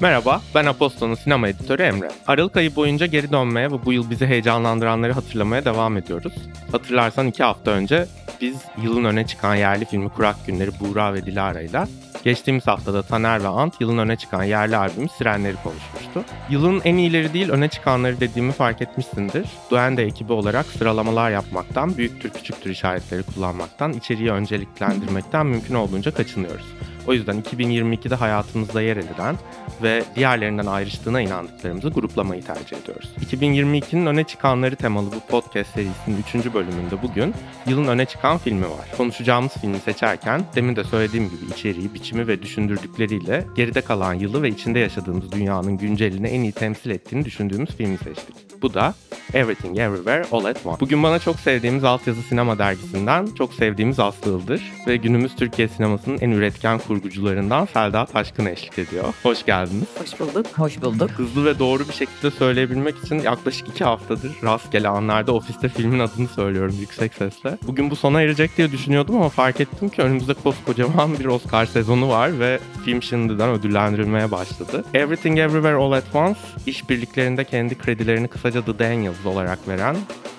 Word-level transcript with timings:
Merhaba, 0.00 0.42
ben 0.54 0.66
Aposto'nun 0.66 1.14
sinema 1.14 1.48
editörü 1.48 1.82
Emre. 1.82 2.08
Aralık 2.26 2.56
ayı 2.56 2.76
boyunca 2.76 3.06
geri 3.06 3.32
dönmeye 3.32 3.70
ve 3.72 3.84
bu 3.84 3.92
yıl 3.92 4.10
bizi 4.10 4.26
heyecanlandıranları 4.26 5.12
hatırlamaya 5.12 5.64
devam 5.64 5.96
ediyoruz. 5.96 6.32
Hatırlarsan 6.72 7.26
iki 7.26 7.42
hafta 7.42 7.70
önce 7.70 8.06
biz 8.40 8.56
yılın 8.82 9.04
öne 9.04 9.26
çıkan 9.26 9.54
yerli 9.54 9.84
filmi 9.84 10.08
Kurak 10.08 10.46
Günleri 10.46 10.70
Buğra 10.80 11.14
ve 11.14 11.26
Dilara 11.26 11.60
ile 11.60 11.84
geçtiğimiz 12.24 12.66
haftada 12.66 13.02
Taner 13.02 13.42
ve 13.42 13.48
Ant 13.48 13.80
yılın 13.80 13.98
öne 13.98 14.16
çıkan 14.16 14.44
yerli 14.44 14.76
albümü 14.76 15.08
Sirenleri 15.08 15.56
konuşmuştu. 15.56 16.24
Yılın 16.50 16.80
en 16.84 16.96
iyileri 16.96 17.32
değil 17.32 17.50
öne 17.50 17.68
çıkanları 17.68 18.20
dediğimi 18.20 18.52
fark 18.52 18.82
etmişsindir. 18.82 19.46
Duende 19.70 20.04
ekibi 20.04 20.32
olarak 20.32 20.66
sıralamalar 20.66 21.30
yapmaktan, 21.30 21.96
büyüktür 21.96 22.30
küçüktür 22.30 22.70
işaretleri 22.70 23.22
kullanmaktan, 23.22 23.92
içeriği 23.92 24.30
önceliklendirmekten 24.30 25.46
mümkün 25.46 25.74
olduğunca 25.74 26.14
kaçınıyoruz. 26.14 26.66
O 27.06 27.12
yüzden 27.12 27.40
2022'de 27.40 28.14
hayatımızda 28.14 28.82
yer 28.82 28.96
edilen 28.96 29.36
ve 29.82 30.04
diğerlerinden 30.16 30.66
ayrıştığına 30.66 31.20
inandıklarımızı 31.20 31.88
gruplamayı 31.88 32.42
tercih 32.42 32.76
ediyoruz. 32.76 33.10
2022'nin 33.30 34.06
öne 34.06 34.24
çıkanları 34.24 34.76
temalı 34.76 35.06
bu 35.06 35.30
podcast 35.30 35.74
serisinin 35.74 36.24
3. 36.44 36.54
bölümünde 36.54 37.02
bugün 37.02 37.34
yılın 37.66 37.86
öne 37.86 38.04
çıkan 38.04 38.38
filmi 38.38 38.64
var. 38.64 38.96
Konuşacağımız 38.96 39.52
filmi 39.52 39.78
seçerken 39.78 40.42
demin 40.54 40.76
de 40.76 40.84
söylediğim 40.84 41.30
gibi 41.30 41.52
içeriği, 41.52 41.94
biçimi 41.94 42.26
ve 42.26 42.42
düşündürdükleriyle 42.42 43.44
geride 43.56 43.80
kalan 43.80 44.14
yılı 44.14 44.42
ve 44.42 44.48
içinde 44.48 44.78
yaşadığımız 44.78 45.32
dünyanın 45.32 45.78
güncelini 45.78 46.26
en 46.26 46.40
iyi 46.40 46.52
temsil 46.52 46.90
ettiğini 46.90 47.24
düşündüğümüz 47.24 47.70
filmi 47.70 47.98
seçtik. 47.98 48.36
Bu 48.62 48.74
da 48.74 48.94
Everything 49.34 49.78
Everywhere 49.78 50.24
All 50.32 50.44
At 50.44 50.66
Once. 50.66 50.80
Bugün 50.80 51.02
bana 51.02 51.18
çok 51.18 51.40
sevdiğimiz 51.40 51.84
Altyazı 51.84 52.22
Sinema 52.22 52.58
dergisinden 52.58 53.26
çok 53.38 53.54
sevdiğimiz 53.54 54.00
Aslı 54.00 54.38
Ildır 54.38 54.62
ve 54.86 54.96
günümüz 54.96 55.36
Türkiye 55.36 55.68
sinemasının 55.68 56.18
en 56.20 56.30
üretken 56.30 56.78
kurgucularından 57.00 57.66
Selda 57.66 58.06
Taşkın 58.06 58.46
eşlik 58.46 58.78
ediyor. 58.78 59.04
Hoş 59.22 59.46
geldiniz. 59.46 59.86
Hoş 59.98 60.20
bulduk. 60.20 60.46
Hoş 60.56 60.82
bulduk. 60.82 61.10
Hızlı 61.10 61.44
ve 61.44 61.58
doğru 61.58 61.88
bir 61.88 61.92
şekilde 61.92 62.30
söyleyebilmek 62.30 62.98
için 62.98 63.18
yaklaşık 63.18 63.68
iki 63.68 63.84
haftadır 63.84 64.32
rastgele 64.42 64.88
anlarda 64.88 65.32
ofiste 65.32 65.68
filmin 65.68 65.98
adını 65.98 66.28
söylüyorum 66.28 66.76
yüksek 66.80 67.14
sesle. 67.14 67.58
Bugün 67.66 67.90
bu 67.90 67.96
sona 67.96 68.22
erecek 68.22 68.56
diye 68.56 68.72
düşünüyordum 68.72 69.16
ama 69.16 69.28
fark 69.28 69.60
ettim 69.60 69.88
ki 69.88 70.02
önümüzde 70.02 70.34
koskocaman 70.34 71.18
bir 71.18 71.24
Oscar 71.24 71.66
sezonu 71.66 72.08
var 72.08 72.40
ve 72.40 72.58
film 72.84 73.02
şimdiden 73.02 73.48
ödüllendirilmeye 73.48 74.30
başladı. 74.30 74.84
Everything 74.94 75.38
Everywhere 75.38 75.74
All 75.74 75.92
At 75.92 76.14
Once 76.14 76.40
işbirliklerinde 76.66 77.44
kendi 77.44 77.78
kredilerini 77.78 78.28
kısaca 78.28 78.64
The 78.64 78.78
Daniels 78.78 79.26
olarak 79.26 79.68
veren 79.68 79.96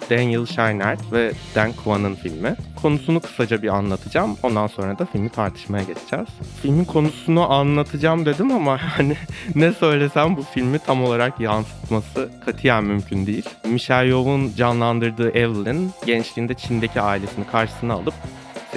Daniel 0.09 0.45
Scheinert 0.45 1.11
ve 1.11 1.31
Dan 1.55 1.71
Kwan'ın 1.71 2.15
filmi. 2.15 2.55
Konusunu 2.81 3.19
kısaca 3.19 3.61
bir 3.61 3.67
anlatacağım. 3.67 4.37
Ondan 4.43 4.67
sonra 4.67 4.99
da 4.99 5.05
filmi 5.05 5.29
tartışmaya 5.29 5.83
geçeceğiz. 5.83 6.27
Filmin 6.61 6.85
konusunu 6.85 7.51
anlatacağım 7.51 8.25
dedim 8.25 8.51
ama 8.51 8.77
hani 8.97 9.15
ne 9.55 9.71
söylesem 9.73 10.37
bu 10.37 10.43
filmi 10.43 10.79
tam 10.79 11.03
olarak 11.03 11.39
yansıtması 11.39 12.29
katiyen 12.45 12.83
mümkün 12.83 13.25
değil. 13.25 13.49
Michelle 13.65 14.07
Yeoh'un 14.07 14.53
canlandırdığı 14.57 15.29
Evelyn 15.29 15.91
gençliğinde 16.05 16.53
Çin'deki 16.53 17.01
ailesini 17.01 17.47
karşısına 17.47 17.93
alıp 17.93 18.13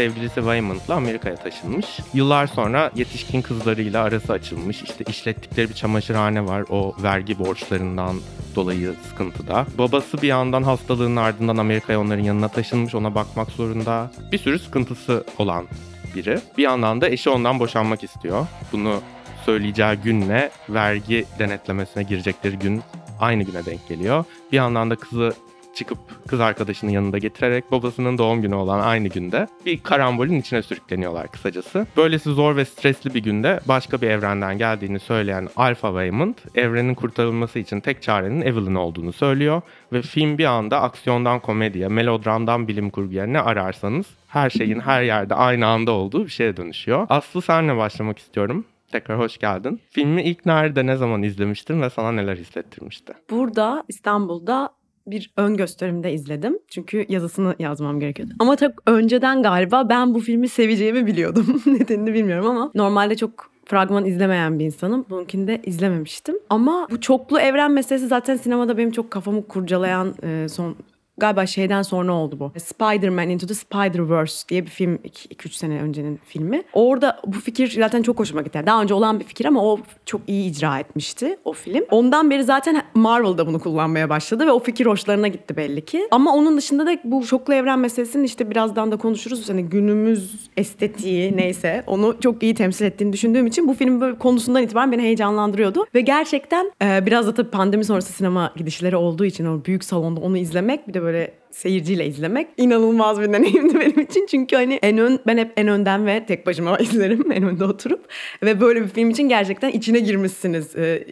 sevgilisi 0.00 0.34
Waymond'la 0.34 0.94
Amerika'ya 0.94 1.36
taşınmış. 1.36 1.86
Yıllar 2.14 2.46
sonra 2.46 2.90
yetişkin 2.94 3.42
kızlarıyla 3.42 4.02
arası 4.02 4.32
açılmış. 4.32 4.82
İşte 4.82 5.04
işlettikleri 5.08 5.68
bir 5.68 5.74
çamaşırhane 5.74 6.46
var 6.46 6.64
o 6.70 6.94
vergi 7.02 7.38
borçlarından 7.38 8.16
dolayı 8.54 8.94
sıkıntıda. 9.08 9.66
Babası 9.78 10.22
bir 10.22 10.28
yandan 10.28 10.62
hastalığın 10.62 11.16
ardından 11.16 11.56
Amerika'ya 11.56 12.00
onların 12.00 12.22
yanına 12.22 12.48
taşınmış. 12.48 12.94
Ona 12.94 13.14
bakmak 13.14 13.50
zorunda. 13.50 14.10
Bir 14.32 14.38
sürü 14.38 14.58
sıkıntısı 14.58 15.24
olan 15.38 15.66
biri. 16.14 16.40
Bir 16.58 16.62
yandan 16.62 17.00
da 17.00 17.08
eşi 17.08 17.30
ondan 17.30 17.60
boşanmak 17.60 18.04
istiyor. 18.04 18.46
Bunu 18.72 19.00
söyleyeceği 19.44 19.96
günle 20.04 20.50
vergi 20.68 21.24
denetlemesine 21.38 22.02
girecekleri 22.02 22.58
gün 22.58 22.82
aynı 23.20 23.42
güne 23.42 23.66
denk 23.66 23.88
geliyor. 23.88 24.24
Bir 24.52 24.56
yandan 24.56 24.90
da 24.90 24.96
kızı 24.96 25.32
çıkıp 25.80 25.98
kız 26.28 26.40
arkadaşının 26.40 26.90
yanında 26.90 27.18
getirerek 27.18 27.72
babasının 27.72 28.18
doğum 28.18 28.42
günü 28.42 28.54
olan 28.54 28.80
aynı 28.80 29.08
günde 29.08 29.48
bir 29.66 29.80
karambolün 29.82 30.40
içine 30.40 30.62
sürükleniyorlar 30.62 31.28
kısacası. 31.28 31.86
Böylesi 31.96 32.30
zor 32.30 32.56
ve 32.56 32.64
stresli 32.64 33.14
bir 33.14 33.22
günde 33.22 33.60
başka 33.68 34.00
bir 34.00 34.10
evrenden 34.10 34.58
geldiğini 34.58 35.00
söyleyen 35.00 35.48
Alpha 35.56 35.88
Waymond 35.88 36.34
evrenin 36.54 36.94
kurtarılması 36.94 37.58
için 37.58 37.80
tek 37.80 38.02
çarenin 38.02 38.40
Evelyn 38.40 38.74
olduğunu 38.74 39.12
söylüyor 39.12 39.62
ve 39.92 40.02
film 40.02 40.38
bir 40.38 40.44
anda 40.44 40.80
aksiyondan 40.82 41.40
komediye, 41.40 41.88
melodramdan 41.88 42.68
bilim 42.68 42.90
kurguya 42.90 43.26
ne 43.26 43.40
ararsanız 43.40 44.06
her 44.28 44.50
şeyin 44.50 44.80
her 44.80 45.02
yerde 45.02 45.34
aynı 45.34 45.66
anda 45.66 45.92
olduğu 45.92 46.24
bir 46.24 46.30
şeye 46.30 46.56
dönüşüyor. 46.56 47.06
Aslı 47.08 47.42
senle 47.42 47.76
başlamak 47.76 48.18
istiyorum. 48.18 48.64
Tekrar 48.92 49.18
hoş 49.18 49.38
geldin. 49.38 49.80
Filmi 49.90 50.22
ilk 50.22 50.46
nerede, 50.46 50.86
ne 50.86 50.96
zaman 50.96 51.22
izlemiştin 51.22 51.82
ve 51.82 51.90
sana 51.90 52.12
neler 52.12 52.36
hissettirmişti? 52.36 53.12
Burada 53.30 53.84
İstanbul'da 53.88 54.79
bir 55.10 55.32
ön 55.36 55.56
gösterimde 55.56 56.12
izledim. 56.12 56.58
Çünkü 56.68 57.06
yazısını 57.08 57.54
yazmam 57.58 58.00
gerekiyordu. 58.00 58.34
Ama 58.38 58.56
çok 58.56 58.72
önceden 58.86 59.42
galiba 59.42 59.88
ben 59.88 60.14
bu 60.14 60.20
filmi 60.20 60.48
seveceğimi 60.48 61.06
biliyordum. 61.06 61.62
Nedenini 61.66 62.14
bilmiyorum 62.14 62.46
ama 62.46 62.70
normalde 62.74 63.16
çok 63.16 63.50
fragman 63.64 64.04
izlemeyen 64.04 64.58
bir 64.58 64.64
insanım. 64.64 65.06
Bununkini 65.10 65.46
de 65.46 65.60
izlememiştim. 65.64 66.34
Ama 66.50 66.86
bu 66.90 67.00
çoklu 67.00 67.40
evren 67.40 67.72
meselesi 67.72 68.06
zaten 68.06 68.36
sinemada 68.36 68.78
benim 68.78 68.90
çok 68.90 69.10
kafamı 69.10 69.48
kurcalayan 69.48 70.14
e, 70.22 70.48
son 70.48 70.76
galiba 71.20 71.46
şeyden 71.46 71.82
sonra 71.82 72.12
oldu 72.12 72.36
bu. 72.40 72.52
Spider-Man 72.60 73.28
Into 73.28 73.46
the 73.46 73.54
Spider-Verse 73.54 74.48
diye 74.48 74.62
bir 74.62 74.70
film 74.70 74.94
2-3 74.94 75.48
sene 75.52 75.80
öncenin 75.80 76.20
filmi. 76.26 76.62
Orada 76.72 77.20
bu 77.26 77.40
fikir 77.40 77.70
zaten 77.70 78.02
çok 78.02 78.18
hoşuma 78.18 78.42
gitti. 78.42 78.62
Daha 78.66 78.82
önce 78.82 78.94
olan 78.94 79.20
bir 79.20 79.24
fikir 79.24 79.44
ama 79.44 79.64
o 79.64 79.78
çok 80.06 80.20
iyi 80.26 80.50
icra 80.50 80.78
etmişti 80.78 81.38
o 81.44 81.52
film. 81.52 81.84
Ondan 81.90 82.30
beri 82.30 82.44
zaten 82.44 82.82
Marvel 82.94 83.38
da 83.38 83.46
bunu 83.46 83.58
kullanmaya 83.58 84.10
başladı 84.10 84.46
ve 84.46 84.52
o 84.52 84.58
fikir 84.58 84.86
hoşlarına 84.86 85.28
gitti 85.28 85.56
belli 85.56 85.84
ki. 85.84 86.08
Ama 86.10 86.34
onun 86.34 86.56
dışında 86.56 86.86
da 86.86 86.98
bu 87.04 87.26
çoklu 87.26 87.54
evren 87.54 87.78
meselesinin 87.78 88.24
işte 88.24 88.50
birazdan 88.50 88.92
da 88.92 88.96
konuşuruz. 88.96 89.48
Hani 89.48 89.64
günümüz 89.64 90.50
estetiği 90.56 91.36
neyse 91.36 91.84
onu 91.86 92.16
çok 92.20 92.42
iyi 92.42 92.54
temsil 92.54 92.84
ettiğini 92.84 93.12
düşündüğüm 93.12 93.46
için 93.46 93.68
bu 93.68 93.74
film 93.74 94.00
böyle 94.00 94.18
konusundan 94.18 94.62
itibaren 94.62 94.92
beni 94.92 95.02
heyecanlandırıyordu. 95.02 95.86
Ve 95.94 96.00
gerçekten 96.00 96.72
biraz 96.82 97.26
da 97.26 97.34
tabii 97.34 97.50
pandemi 97.50 97.84
sonrası 97.84 98.12
sinema 98.12 98.52
gidişleri 98.56 98.96
olduğu 98.96 99.24
için 99.24 99.46
o 99.46 99.64
büyük 99.64 99.84
salonda 99.84 100.20
onu 100.20 100.38
izlemek 100.38 100.88
bir 100.88 100.94
de 100.94 101.02
böyle 101.02 101.09
seyirciyle 101.50 102.06
izlemek 102.06 102.48
inanılmaz 102.56 103.20
bir 103.20 103.32
deneyimdi 103.32 103.80
benim 103.80 104.00
için. 104.00 104.26
Çünkü 104.26 104.56
hani 104.56 104.74
en 104.82 104.98
ön 104.98 105.20
ben 105.26 105.38
hep 105.38 105.52
en 105.56 105.68
önden 105.68 106.06
ve 106.06 106.26
tek 106.26 106.46
başıma 106.46 106.78
izlerim 106.80 107.32
en 107.32 107.42
önde 107.42 107.64
oturup 107.64 108.12
ve 108.42 108.60
böyle 108.60 108.82
bir 108.82 108.88
film 108.88 109.10
için 109.10 109.28
gerçekten 109.28 109.70
içine 109.70 110.00
girmişsiniz 110.00 110.76
e, 110.76 111.06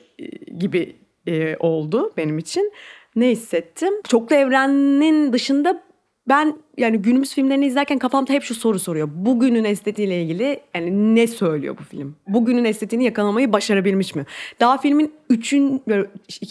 gibi 0.59 0.97
e, 1.27 1.57
oldu 1.57 2.13
benim 2.17 2.39
için. 2.39 2.73
Ne 3.17 3.29
hissettim? 3.29 3.95
Çoklu 4.09 4.37
evrenin 4.37 5.33
dışında 5.33 5.83
ben 6.29 6.57
yani 6.79 6.99
günümüz 6.99 7.35
filmlerini 7.35 7.67
izlerken 7.67 7.99
kafamda 7.99 8.33
hep 8.33 8.43
şu 8.43 8.55
soru 8.55 8.79
soruyor. 8.79 9.09
Bugünün 9.15 9.65
estetiğiyle 9.65 10.23
ilgili 10.23 10.61
yani 10.75 11.15
ne 11.15 11.27
söylüyor 11.27 11.77
bu 11.81 11.85
film? 11.85 12.17
Bugünün 12.29 12.65
estetiğini 12.65 13.05
yakalamayı 13.05 13.53
başarabilmiş 13.53 14.15
mi? 14.15 14.25
Daha 14.61 14.79
filmin 14.79 15.13
üçün, 15.31 15.83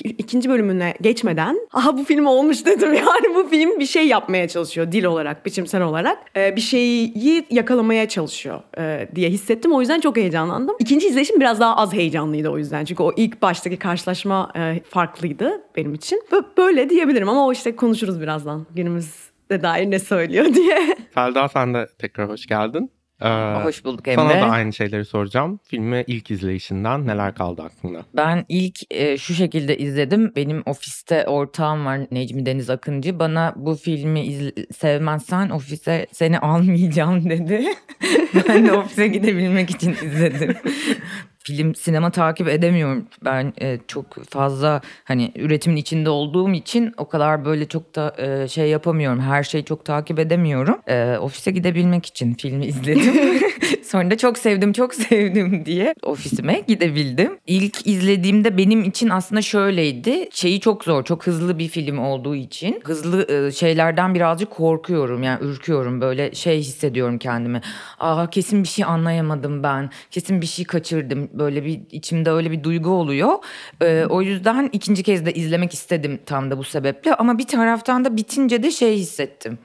ikinci 0.04 0.50
bölümüne 0.50 0.94
geçmeden 1.02 1.60
aha 1.74 1.98
bu 1.98 2.04
film 2.04 2.26
olmuş 2.26 2.66
dedim. 2.66 2.94
Yani 3.08 3.36
bu 3.36 3.50
film 3.50 3.80
bir 3.80 3.86
şey 3.86 4.08
yapmaya 4.08 4.48
çalışıyor 4.48 4.92
dil 4.92 5.04
olarak, 5.04 5.46
biçimsel 5.46 5.82
olarak. 5.82 6.18
Ee, 6.38 6.56
bir 6.56 6.62
şeyi 6.62 7.46
yakalamaya 7.50 8.10
çalışıyor 8.10 8.62
e, 8.78 9.08
diye 9.16 9.30
hissettim. 9.30 9.72
O 9.72 9.82
yüzden 9.82 10.00
çok 10.00 10.18
heyecanlandım. 10.18 10.76
İkinci 10.80 11.08
izleyişim 11.08 11.40
biraz 11.40 11.60
daha 11.60 11.78
az 11.78 11.94
heyecanlıydı 11.94 12.50
o 12.50 12.58
yüzden. 12.58 12.86
Çünkü 12.86 13.04
o 13.04 13.14
ilk 13.18 13.42
baştaki 13.42 13.78
karşılaşma 13.78 14.52
e, 14.56 14.82
farklıydı 14.90 15.62
benim 15.76 15.94
için. 15.94 16.24
Böyle 16.58 16.90
diyebilirim 16.90 17.30
ama 17.30 17.48
o 17.48 17.52
işte 17.52 17.76
konuşuruz 17.76 18.22
birazdan. 18.22 18.66
Günümüz 18.76 19.27
de 19.50 19.64
dair 19.64 19.92
ne 19.92 20.00
söylüyor 20.00 20.54
diye. 20.54 20.96
Selda 21.14 21.48
sen 21.48 21.74
de 21.74 21.88
tekrar 22.00 22.30
hoş 22.30 22.46
geldin. 22.46 22.92
Ee, 23.22 23.30
hoş 23.64 23.86
bulduk 23.86 24.08
Emre. 24.08 24.16
Sana 24.16 24.42
da 24.42 24.46
aynı 24.46 24.74
şeyleri 24.74 25.06
soracağım. 25.06 25.60
Filmi 25.64 26.04
ilk 26.08 26.32
izleyişinden 26.32 27.08
neler 27.08 27.36
kaldı 27.36 27.62
aklında? 27.62 28.06
Ben 28.16 28.46
ilk 28.50 28.80
e, 28.92 29.18
şu 29.18 29.34
şekilde 29.34 29.78
izledim. 29.78 30.34
Benim 30.36 30.64
ofiste 30.66 31.26
ortağım 31.26 31.86
var 31.86 32.00
Necmi 32.12 32.46
Deniz 32.46 32.70
Akıncı. 32.70 33.20
Bana 33.20 33.54
bu 33.56 33.76
filmi 33.76 34.22
izle, 34.22 34.52
sevmezsen 34.76 35.50
ofise 35.50 36.08
seni 36.12 36.40
almayacağım 36.40 37.30
dedi. 37.30 37.66
ben 38.50 38.68
de 38.68 38.74
ofise 38.74 39.08
gidebilmek 39.08 39.70
için 39.70 39.92
izledim 39.92 40.56
film 41.48 41.76
sinema 41.76 42.12
takip 42.12 42.48
edemiyorum. 42.48 43.06
Ben 43.26 43.54
e, 43.62 43.80
çok 43.88 44.24
fazla 44.30 44.82
hani 45.04 45.32
üretimin 45.36 45.76
içinde 45.76 46.10
olduğum 46.10 46.54
için 46.54 46.94
o 46.98 47.08
kadar 47.08 47.46
böyle 47.46 47.68
çok 47.68 47.96
da 47.96 48.16
e, 48.18 48.48
şey 48.48 48.70
yapamıyorum. 48.70 49.20
Her 49.20 49.44
şeyi 49.44 49.66
çok 49.66 49.86
takip 49.86 50.20
edemiyorum. 50.20 50.78
E, 50.88 51.18
ofise 51.18 51.52
gidebilmek 51.52 52.06
için 52.06 52.34
filmi 52.34 52.66
izledim. 52.72 53.42
Sonra 53.84 54.12
da 54.12 54.18
çok 54.18 54.38
sevdim, 54.38 54.74
çok 54.74 54.94
sevdim 54.94 55.66
diye 55.66 55.94
ofisime 56.04 56.64
gidebildim. 56.68 57.38
İlk 57.48 57.88
izlediğimde 57.88 58.58
benim 58.58 58.84
için 58.84 59.10
aslında 59.10 59.42
şöyleydi. 59.42 60.30
Şeyi 60.32 60.60
çok 60.60 60.84
zor, 60.84 61.04
çok 61.04 61.28
hızlı 61.28 61.60
bir 61.60 61.68
film 61.68 61.98
olduğu 61.98 62.36
için 62.36 62.82
hızlı 62.84 63.32
e, 63.32 63.52
şeylerden 63.52 64.16
birazcık 64.16 64.50
korkuyorum. 64.52 65.24
Yani 65.24 65.44
ürküyorum. 65.44 66.02
Böyle 66.02 66.36
şey 66.36 66.60
hissediyorum 66.60 67.18
kendimi. 67.18 67.62
Aa 68.00 68.30
kesin 68.30 68.64
bir 68.64 68.68
şey 68.68 68.86
anlayamadım 68.86 69.64
ben. 69.64 69.90
Kesin 70.12 70.42
bir 70.42 70.48
şey 70.48 70.66
kaçırdım 70.66 71.30
böyle 71.40 71.66
bir 71.66 71.82
içimde 71.92 72.32
öyle 72.32 72.52
bir 72.52 72.64
duygu 72.64 72.90
oluyor. 72.90 73.34
Ee, 73.82 74.06
o 74.10 74.22
yüzden 74.22 74.70
ikinci 74.74 75.04
kez 75.04 75.26
de 75.26 75.34
izlemek 75.34 75.74
istedim 75.74 76.20
tam 76.26 76.52
da 76.52 76.58
bu 76.58 76.64
sebeple. 76.64 77.14
Ama 77.14 77.38
bir 77.38 77.48
taraftan 77.48 78.06
da 78.06 78.18
bitince 78.18 78.64
de 78.64 78.72
şey 78.72 78.96
hissettim. 78.96 79.58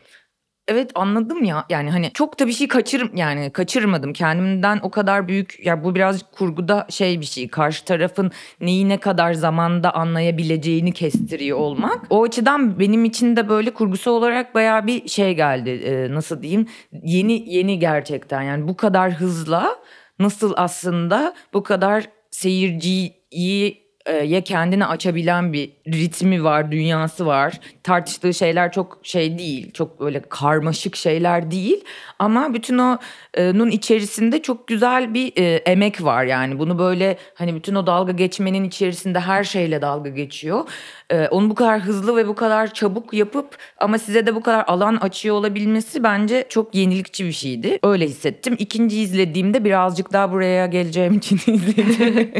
Evet 0.68 0.90
anladım 0.94 1.44
ya 1.44 1.64
yani 1.70 1.90
hani 1.90 2.10
çok 2.14 2.40
da 2.40 2.46
bir 2.46 2.52
şey 2.52 2.68
kaçır 2.68 3.10
yani 3.14 3.50
kaçırmadım 3.50 4.12
kendimden 4.12 4.80
o 4.82 4.90
kadar 4.90 5.28
büyük 5.28 5.66
ya 5.66 5.84
bu 5.84 5.94
birazcık 5.94 6.32
kurguda 6.32 6.86
şey 6.90 7.20
bir 7.20 7.26
şey 7.26 7.48
karşı 7.48 7.84
tarafın 7.84 8.30
neyi 8.60 8.88
ne 8.88 8.98
kadar 8.98 9.34
zamanda 9.34 9.94
anlayabileceğini 9.94 10.92
kestiriyor 10.92 11.58
olmak. 11.58 12.06
O 12.10 12.22
açıdan 12.24 12.78
benim 12.78 13.04
için 13.04 13.36
de 13.36 13.48
böyle 13.48 13.70
kurgusu 13.70 14.10
olarak 14.10 14.54
bayağı 14.54 14.86
bir 14.86 15.08
şey 15.08 15.34
geldi 15.34 15.70
Ee, 15.70 16.14
nasıl 16.14 16.42
diyeyim 16.42 16.66
yeni 17.02 17.54
yeni 17.54 17.78
gerçekten 17.78 18.42
yani 18.42 18.68
bu 18.68 18.76
kadar 18.76 19.12
hızla 19.12 19.76
nasıl 20.18 20.52
aslında 20.56 21.34
bu 21.52 21.62
kadar 21.62 22.08
seyirciyi 22.30 23.82
e, 24.06 24.12
ya 24.12 24.40
kendini 24.44 24.86
açabilen 24.86 25.52
bir 25.52 25.72
ritmi 25.86 26.44
var, 26.44 26.72
dünyası 26.72 27.26
var. 27.26 27.60
Tartıştığı 27.82 28.34
şeyler 28.34 28.72
çok 28.72 28.98
şey 29.02 29.38
değil, 29.38 29.72
çok 29.72 30.00
böyle 30.00 30.22
karmaşık 30.28 30.96
şeyler 30.96 31.50
değil. 31.50 31.84
Ama 32.18 32.54
bütün 32.54 32.78
o 32.78 32.98
e, 33.34 33.52
içerisinde 33.70 34.42
çok 34.42 34.66
güzel 34.66 35.14
bir 35.14 35.32
e, 35.36 35.54
emek 35.54 36.04
var 36.04 36.24
yani. 36.24 36.58
Bunu 36.58 36.78
böyle 36.78 37.16
hani 37.34 37.54
bütün 37.54 37.74
o 37.74 37.86
dalga 37.86 38.12
geçmenin 38.12 38.64
içerisinde 38.64 39.20
her 39.20 39.44
şeyle 39.44 39.82
dalga 39.82 40.10
geçiyor. 40.10 40.64
E, 41.10 41.28
onu 41.28 41.50
bu 41.50 41.54
kadar 41.54 41.80
hızlı 41.80 42.16
ve 42.16 42.28
bu 42.28 42.34
kadar 42.34 42.74
çabuk 42.74 43.14
yapıp 43.14 43.56
ama 43.78 43.98
size 43.98 44.26
de 44.26 44.34
bu 44.34 44.40
kadar 44.40 44.64
alan 44.66 44.96
açıyor 44.96 45.36
olabilmesi 45.36 46.02
bence 46.02 46.46
çok 46.48 46.74
yenilikçi 46.74 47.24
bir 47.24 47.32
şeydi. 47.32 47.78
Öyle 47.82 48.06
hissettim. 48.06 48.56
İkinci 48.58 49.00
izlediğimde 49.00 49.64
birazcık 49.64 50.12
daha 50.12 50.32
buraya 50.32 50.66
geleceğim 50.66 51.14
için 51.14 51.36
izledim. 51.46 52.32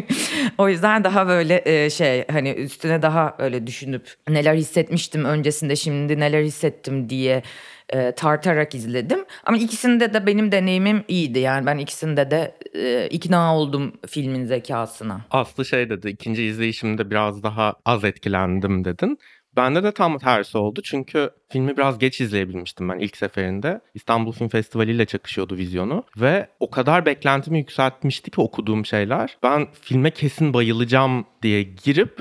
o 0.59 0.69
yüzden 0.69 1.05
daha 1.05 1.29
böyle 1.29 1.63
e, 1.65 1.91
şey 1.91 2.25
hani 2.31 2.51
üstüne 2.51 3.03
daha 3.03 3.35
öyle 3.39 3.67
düşünüp 3.67 4.15
neler 4.29 4.55
hissetmiştim 4.55 5.25
öncesinde 5.33 5.77
şimdi 5.77 6.21
neler 6.21 6.43
hissettim 6.43 7.09
diye 7.11 7.43
e, 7.89 8.13
tartarak 8.13 8.75
izledim. 8.75 9.25
Ama 9.45 9.57
ikisinde 9.57 10.15
de 10.15 10.27
benim 10.27 10.53
deneyimim 10.53 11.05
iyiydi. 11.09 11.39
Yani 11.39 11.67
ben 11.67 11.79
ikisinde 11.79 12.31
de 12.31 12.55
e, 12.75 13.09
ikna 13.11 13.57
oldum 13.57 13.93
filmin 14.07 14.45
zekasına. 14.45 15.21
Aslı 15.31 15.65
şey 15.65 15.91
dedi 15.91 16.09
ikinci 16.09 16.45
izleyişimde 16.45 17.11
biraz 17.11 17.43
daha 17.43 17.75
az 17.85 18.05
etkilendim 18.05 18.85
dedin. 18.85 19.19
Bende 19.57 19.83
de 19.83 19.93
tam 19.93 20.19
tersi 20.19 20.59
oldu 20.59 20.81
çünkü 20.85 21.31
filmi 21.49 21.77
biraz 21.77 21.99
geç 21.99 22.21
izleyebilmiştim 22.21 22.89
ben 22.89 22.99
ilk 22.99 23.17
seferinde. 23.17 23.81
İstanbul 23.95 24.33
Film 24.33 24.49
Festivali 24.49 24.91
ile 24.91 25.07
çakışıyordu 25.07 25.57
vizyonu 25.57 26.05
ve 26.17 26.47
o 26.61 26.71
kadar 26.71 27.07
beklentimi 27.07 27.59
yükseltmişti 27.59 28.31
ki 28.31 28.41
okuduğum 28.41 28.87
şeyler. 28.87 29.37
Ben 29.43 29.69
filme 29.83 30.11
kesin 30.11 30.55
bayılacağım 30.55 31.25
diye 31.43 31.63
girip 31.63 32.19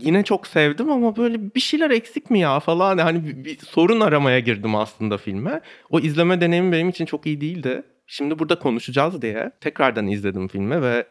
yine 0.00 0.22
çok 0.22 0.46
sevdim 0.46 0.90
ama 0.90 1.16
böyle 1.16 1.54
bir 1.54 1.60
şeyler 1.60 1.90
eksik 1.90 2.30
mi 2.30 2.40
ya 2.40 2.60
falan 2.60 2.98
hani 2.98 3.26
bir, 3.26 3.44
bir 3.44 3.58
sorun 3.58 4.00
aramaya 4.00 4.38
girdim 4.38 4.74
aslında 4.74 5.18
filme. 5.18 5.60
O 5.90 6.00
izleme 6.00 6.40
deneyimi 6.40 6.72
benim 6.72 6.88
için 6.88 7.06
çok 7.06 7.26
iyi 7.26 7.40
değildi. 7.40 7.82
Şimdi 8.06 8.38
burada 8.38 8.58
konuşacağız 8.58 9.22
diye 9.22 9.52
tekrardan 9.60 10.06
izledim 10.06 10.48
filmi 10.48 10.82
ve 10.82 11.06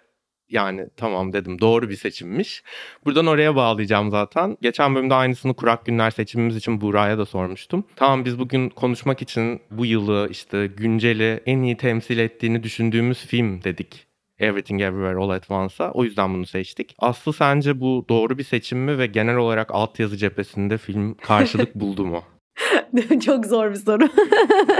yani 0.49 0.87
tamam 0.97 1.33
dedim 1.33 1.59
doğru 1.59 1.89
bir 1.89 1.95
seçimmiş. 1.95 2.63
Buradan 3.05 3.27
oraya 3.27 3.55
bağlayacağım 3.55 4.11
zaten. 4.11 4.57
Geçen 4.61 4.95
bölümde 4.95 5.13
aynısını 5.13 5.53
Kurak 5.53 5.85
Günler 5.85 6.11
seçimimiz 6.11 6.55
için 6.55 6.81
Buğra'ya 6.81 7.17
da 7.17 7.25
sormuştum. 7.25 7.83
Tamam 7.95 8.25
biz 8.25 8.39
bugün 8.39 8.69
konuşmak 8.69 9.21
için 9.21 9.61
bu 9.71 9.85
yılı 9.85 10.27
işte 10.31 10.67
günceli 10.67 11.41
en 11.45 11.61
iyi 11.61 11.77
temsil 11.77 12.17
ettiğini 12.17 12.63
düşündüğümüz 12.63 13.25
film 13.25 13.63
dedik. 13.63 14.10
Everything 14.41 14.81
Everywhere 14.81 15.15
All 15.15 15.29
at 15.29 15.51
Once'a. 15.51 15.91
O 15.91 16.03
yüzden 16.03 16.33
bunu 16.33 16.45
seçtik. 16.45 16.95
Aslı 16.99 17.33
sence 17.33 17.79
bu 17.79 18.05
doğru 18.09 18.37
bir 18.37 18.43
seçim 18.43 18.79
mi 18.79 18.97
ve 18.97 19.05
genel 19.05 19.35
olarak 19.35 19.71
altyazı 19.71 20.17
cephesinde 20.17 20.77
film 20.77 21.13
karşılık 21.13 21.75
buldu 21.75 22.05
mu? 22.05 22.23
Çok 23.25 23.45
zor 23.45 23.69
bir 23.69 23.75
soru. 23.75 24.09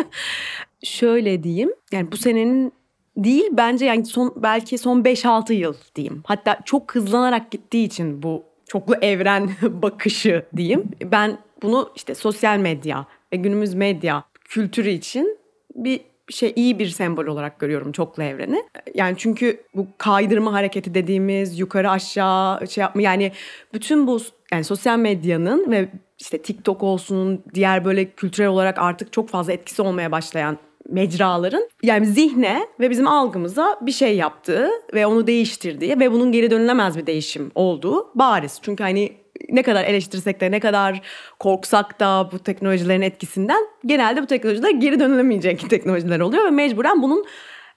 Şöyle 0.83 1.43
diyeyim. 1.43 1.73
Yani 1.91 2.11
bu 2.11 2.17
senenin 2.17 2.73
değil 3.17 3.45
bence 3.51 3.85
yani 3.85 4.05
son 4.05 4.33
belki 4.35 4.77
son 4.77 5.01
5-6 5.01 5.53
yıl 5.53 5.73
diyeyim. 5.95 6.23
Hatta 6.25 6.59
çok 6.65 6.95
hızlanarak 6.95 7.51
gittiği 7.51 7.85
için 7.85 8.23
bu 8.23 8.43
çoklu 8.67 8.95
evren 9.01 9.49
bakışı 9.61 10.45
diyeyim. 10.57 10.83
Ben 11.11 11.37
bunu 11.61 11.89
işte 11.95 12.15
sosyal 12.15 12.57
medya 12.57 13.05
ve 13.33 13.37
günümüz 13.37 13.73
medya 13.73 14.23
kültürü 14.45 14.89
için 14.89 15.37
bir 15.75 15.99
şey 16.31 16.53
iyi 16.55 16.79
bir 16.79 16.87
sembol 16.87 17.25
olarak 17.25 17.59
görüyorum 17.59 17.91
çoklu 17.91 18.23
evreni. 18.23 18.63
Yani 18.93 19.15
çünkü 19.17 19.63
bu 19.75 19.87
kaydırma 19.97 20.53
hareketi 20.53 20.93
dediğimiz 20.93 21.59
yukarı 21.59 21.89
aşağı 21.89 22.67
şey 22.67 22.81
yapma 22.81 23.01
yani 23.01 23.31
bütün 23.73 24.07
bu 24.07 24.19
yani 24.51 24.63
sosyal 24.63 24.99
medyanın 24.99 25.71
ve 25.71 25.89
işte 26.19 26.41
TikTok 26.41 26.83
olsun 26.83 27.43
diğer 27.53 27.85
böyle 27.85 28.11
kültürel 28.11 28.49
olarak 28.49 28.79
artık 28.79 29.13
çok 29.13 29.29
fazla 29.29 29.53
etkisi 29.53 29.81
olmaya 29.81 30.11
başlayan 30.11 30.57
mecraların 30.89 31.69
yani 31.83 32.05
zihne 32.05 32.67
ve 32.79 32.89
bizim 32.89 33.07
algımıza 33.07 33.79
bir 33.81 33.91
şey 33.91 34.15
yaptığı 34.15 34.69
ve 34.93 35.05
onu 35.05 35.27
değiştirdiği 35.27 35.99
ve 35.99 36.11
bunun 36.11 36.31
geri 36.31 36.51
dönülemez 36.51 36.97
bir 36.97 37.05
değişim 37.05 37.51
olduğu 37.55 38.07
bariz. 38.15 38.59
Çünkü 38.61 38.83
hani 38.83 39.20
ne 39.49 39.63
kadar 39.63 39.83
eleştirsek 39.83 40.41
de 40.41 40.51
ne 40.51 40.59
kadar 40.59 41.01
korksak 41.39 41.99
da 41.99 42.29
bu 42.31 42.39
teknolojilerin 42.39 43.01
etkisinden 43.01 43.61
genelde 43.85 44.21
bu 44.21 44.25
teknolojiler 44.25 44.69
geri 44.69 44.99
dönülemeyecek 44.99 45.69
teknolojiler 45.69 46.19
oluyor 46.19 46.45
ve 46.45 46.49
mecburen 46.49 47.01
bunun 47.01 47.25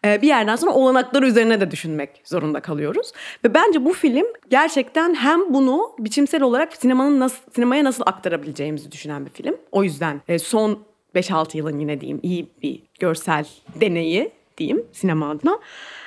e, 0.05 0.23
bir 0.23 0.29
yerden 0.29 0.57
sonra 0.57 0.73
olanakları 0.73 1.27
üzerine 1.27 1.61
de 1.61 1.71
düşünmek 1.71 2.11
zorunda 2.25 2.61
kalıyoruz. 2.61 3.13
Ve 3.45 3.55
bence 3.55 3.85
bu 3.85 3.93
film 3.93 4.27
gerçekten 4.51 5.15
hem 5.15 5.55
bunu 5.55 5.97
biçimsel 5.99 6.43
olarak 6.43 6.77
sinemanın 6.77 7.21
nasıl 7.21 7.51
sinemaya 7.55 7.85
nasıl 7.85 8.05
aktarabileceğimizi 8.07 8.93
düşünen 8.93 9.27
bir 9.27 9.31
film. 9.31 9.57
O 9.73 9.85
yüzden 9.85 10.21
e, 10.29 10.39
son 10.39 10.79
5-6 11.15 11.57
yılın 11.57 11.79
yine 11.79 12.01
diyeyim 12.01 12.21
iyi 12.23 12.49
bir 12.63 12.83
görsel 13.01 13.47
deneyi 13.81 14.31
diyeyim 14.59 14.87
sinema 14.93 15.31
adına. 15.31 15.59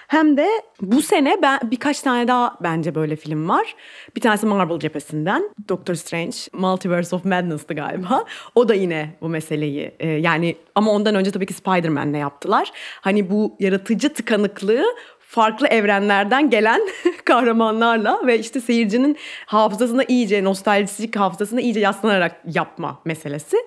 Hem 0.07 0.37
de 0.37 0.47
bu 0.81 1.01
sene 1.01 1.37
ben 1.41 1.59
birkaç 1.63 2.01
tane 2.01 2.27
daha 2.27 2.57
bence 2.63 2.95
böyle 2.95 3.15
film 3.15 3.49
var. 3.49 3.75
Bir 4.15 4.21
tanesi 4.21 4.45
Marvel 4.45 4.79
cephesinden. 4.79 5.49
Doctor 5.69 5.93
Strange, 5.95 6.37
Multiverse 6.53 7.15
of 7.15 7.25
Madness'tı 7.25 7.73
galiba. 7.73 8.25
O 8.55 8.69
da 8.69 8.73
yine 8.73 9.17
bu 9.21 9.29
meseleyi 9.29 9.91
e, 9.99 10.07
yani 10.07 10.55
ama 10.75 10.91
ondan 10.91 11.15
önce 11.15 11.31
tabii 11.31 11.45
ki 11.45 11.53
Spider-Man'le 11.53 12.17
yaptılar. 12.17 12.71
Hani 13.01 13.29
bu 13.29 13.55
yaratıcı 13.59 14.13
tıkanıklığı 14.13 14.83
farklı 15.27 15.67
evrenlerden 15.67 16.49
gelen 16.49 16.81
kahramanlarla 17.25 18.21
ve 18.27 18.39
işte 18.39 18.61
seyircinin 18.61 19.17
hafızasına 19.45 20.03
iyice 20.03 20.43
nostaljik 20.43 21.15
hafızasına 21.15 21.61
iyice 21.61 21.79
yaslanarak 21.79 22.41
yapma 22.45 22.99
meselesi. 23.05 23.57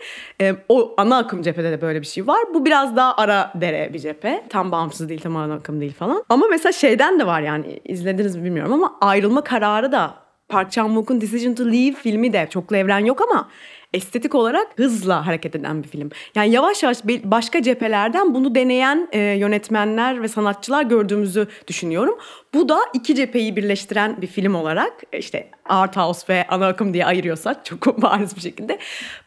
Ee, 0.40 0.54
o 0.68 0.94
ana 0.96 1.18
akım 1.18 1.42
cephede 1.42 1.70
de 1.70 1.80
böyle 1.80 2.00
bir 2.00 2.06
şey 2.06 2.26
var. 2.26 2.40
Bu 2.54 2.64
biraz 2.64 2.96
daha 2.96 3.16
ara 3.16 3.52
dere 3.54 3.90
bir 3.94 3.98
cephe. 3.98 4.44
Tam 4.48 4.72
bağımsız 4.72 5.08
değil, 5.08 5.20
tam 5.20 5.36
ana 5.36 5.54
akım 5.54 5.80
değil 5.80 5.94
falan. 5.94 6.24
Ama 6.28 6.46
mesela 6.50 6.72
şeyden 6.72 7.20
de 7.20 7.26
var 7.26 7.40
yani 7.40 7.80
izlediniz 7.84 8.36
mi 8.36 8.44
bilmiyorum 8.44 8.72
ama 8.72 8.96
ayrılma 9.00 9.44
kararı 9.44 9.92
da 9.92 10.14
Park 10.48 10.72
Chan-wook'un 10.72 11.20
Decision 11.20 11.54
to 11.54 11.64
Leave 11.64 11.92
filmi 11.92 12.32
de 12.32 12.48
çoklu 12.50 12.76
evren 12.76 13.04
yok 13.04 13.20
ama 13.30 13.48
estetik 13.94 14.34
olarak 14.34 14.66
hızla 14.76 15.26
hareket 15.26 15.56
eden 15.56 15.82
bir 15.82 15.88
film. 15.88 16.10
Yani 16.34 16.50
yavaş 16.50 16.82
yavaş 16.82 16.98
başka 17.24 17.62
cephelerden 17.62 18.34
bunu 18.34 18.54
deneyen 18.54 19.08
e, 19.12 19.18
yönetmenler 19.18 20.22
ve 20.22 20.28
sanatçılar 20.28 20.82
gördüğümüzü 20.82 21.46
düşünüyorum. 21.66 22.18
Bu 22.54 22.68
da 22.68 22.78
iki 22.94 23.14
cepheyi 23.14 23.56
birleştiren 23.56 24.22
bir 24.22 24.26
film 24.26 24.54
olarak 24.54 24.92
işte 25.12 25.50
art 25.64 25.96
house 25.96 26.32
ve 26.34 26.46
ana 26.48 26.66
akım 26.66 26.94
diye 26.94 27.06
ayırıyorsak 27.06 27.64
çok 27.64 28.02
bariz 28.02 28.36
bir 28.36 28.40
şekilde. 28.40 28.78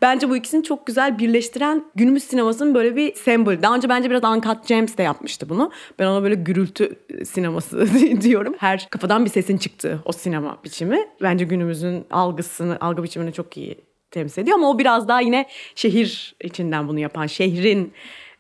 Bence 0.02 0.30
bu 0.30 0.38
ikisini 0.38 0.64
çok 0.64 0.88
güzel 0.88 1.20
birleştiren 1.20 1.86
günümüz 1.96 2.24
sinemasının 2.24 2.76
böyle 2.76 2.96
bir 2.96 3.16
sembolü. 3.16 3.62
Daha 3.62 3.76
önce 3.76 3.90
bence 3.90 4.10
biraz 4.10 4.24
Uncut 4.24 4.68
Gems 4.68 4.98
de 4.98 5.04
yapmıştı 5.04 5.50
bunu. 5.50 5.72
Ben 6.00 6.06
ona 6.06 6.24
böyle 6.24 6.36
gürültü 6.36 6.96
sineması 7.26 7.88
diyorum. 8.22 8.56
Her 8.58 8.88
kafadan 8.90 9.26
bir 9.26 9.30
sesin 9.30 9.58
çıktığı 9.58 10.00
o 10.06 10.12
sinema 10.12 10.58
biçimi. 10.64 11.08
Bence 11.22 11.46
günümüzün 11.46 12.06
algısını, 12.12 12.78
algı 12.82 13.04
biçimini 13.04 13.34
çok 13.34 13.58
iyi 13.58 13.93
temsil 14.14 14.42
ediyor 14.42 14.58
ama 14.58 14.70
o 14.70 14.80
biraz 14.80 15.08
daha 15.08 15.22
yine 15.22 15.46
şehir 15.76 16.36
içinden 16.44 16.88
bunu 16.88 17.00
yapan, 17.00 17.28
şehrin 17.28 17.94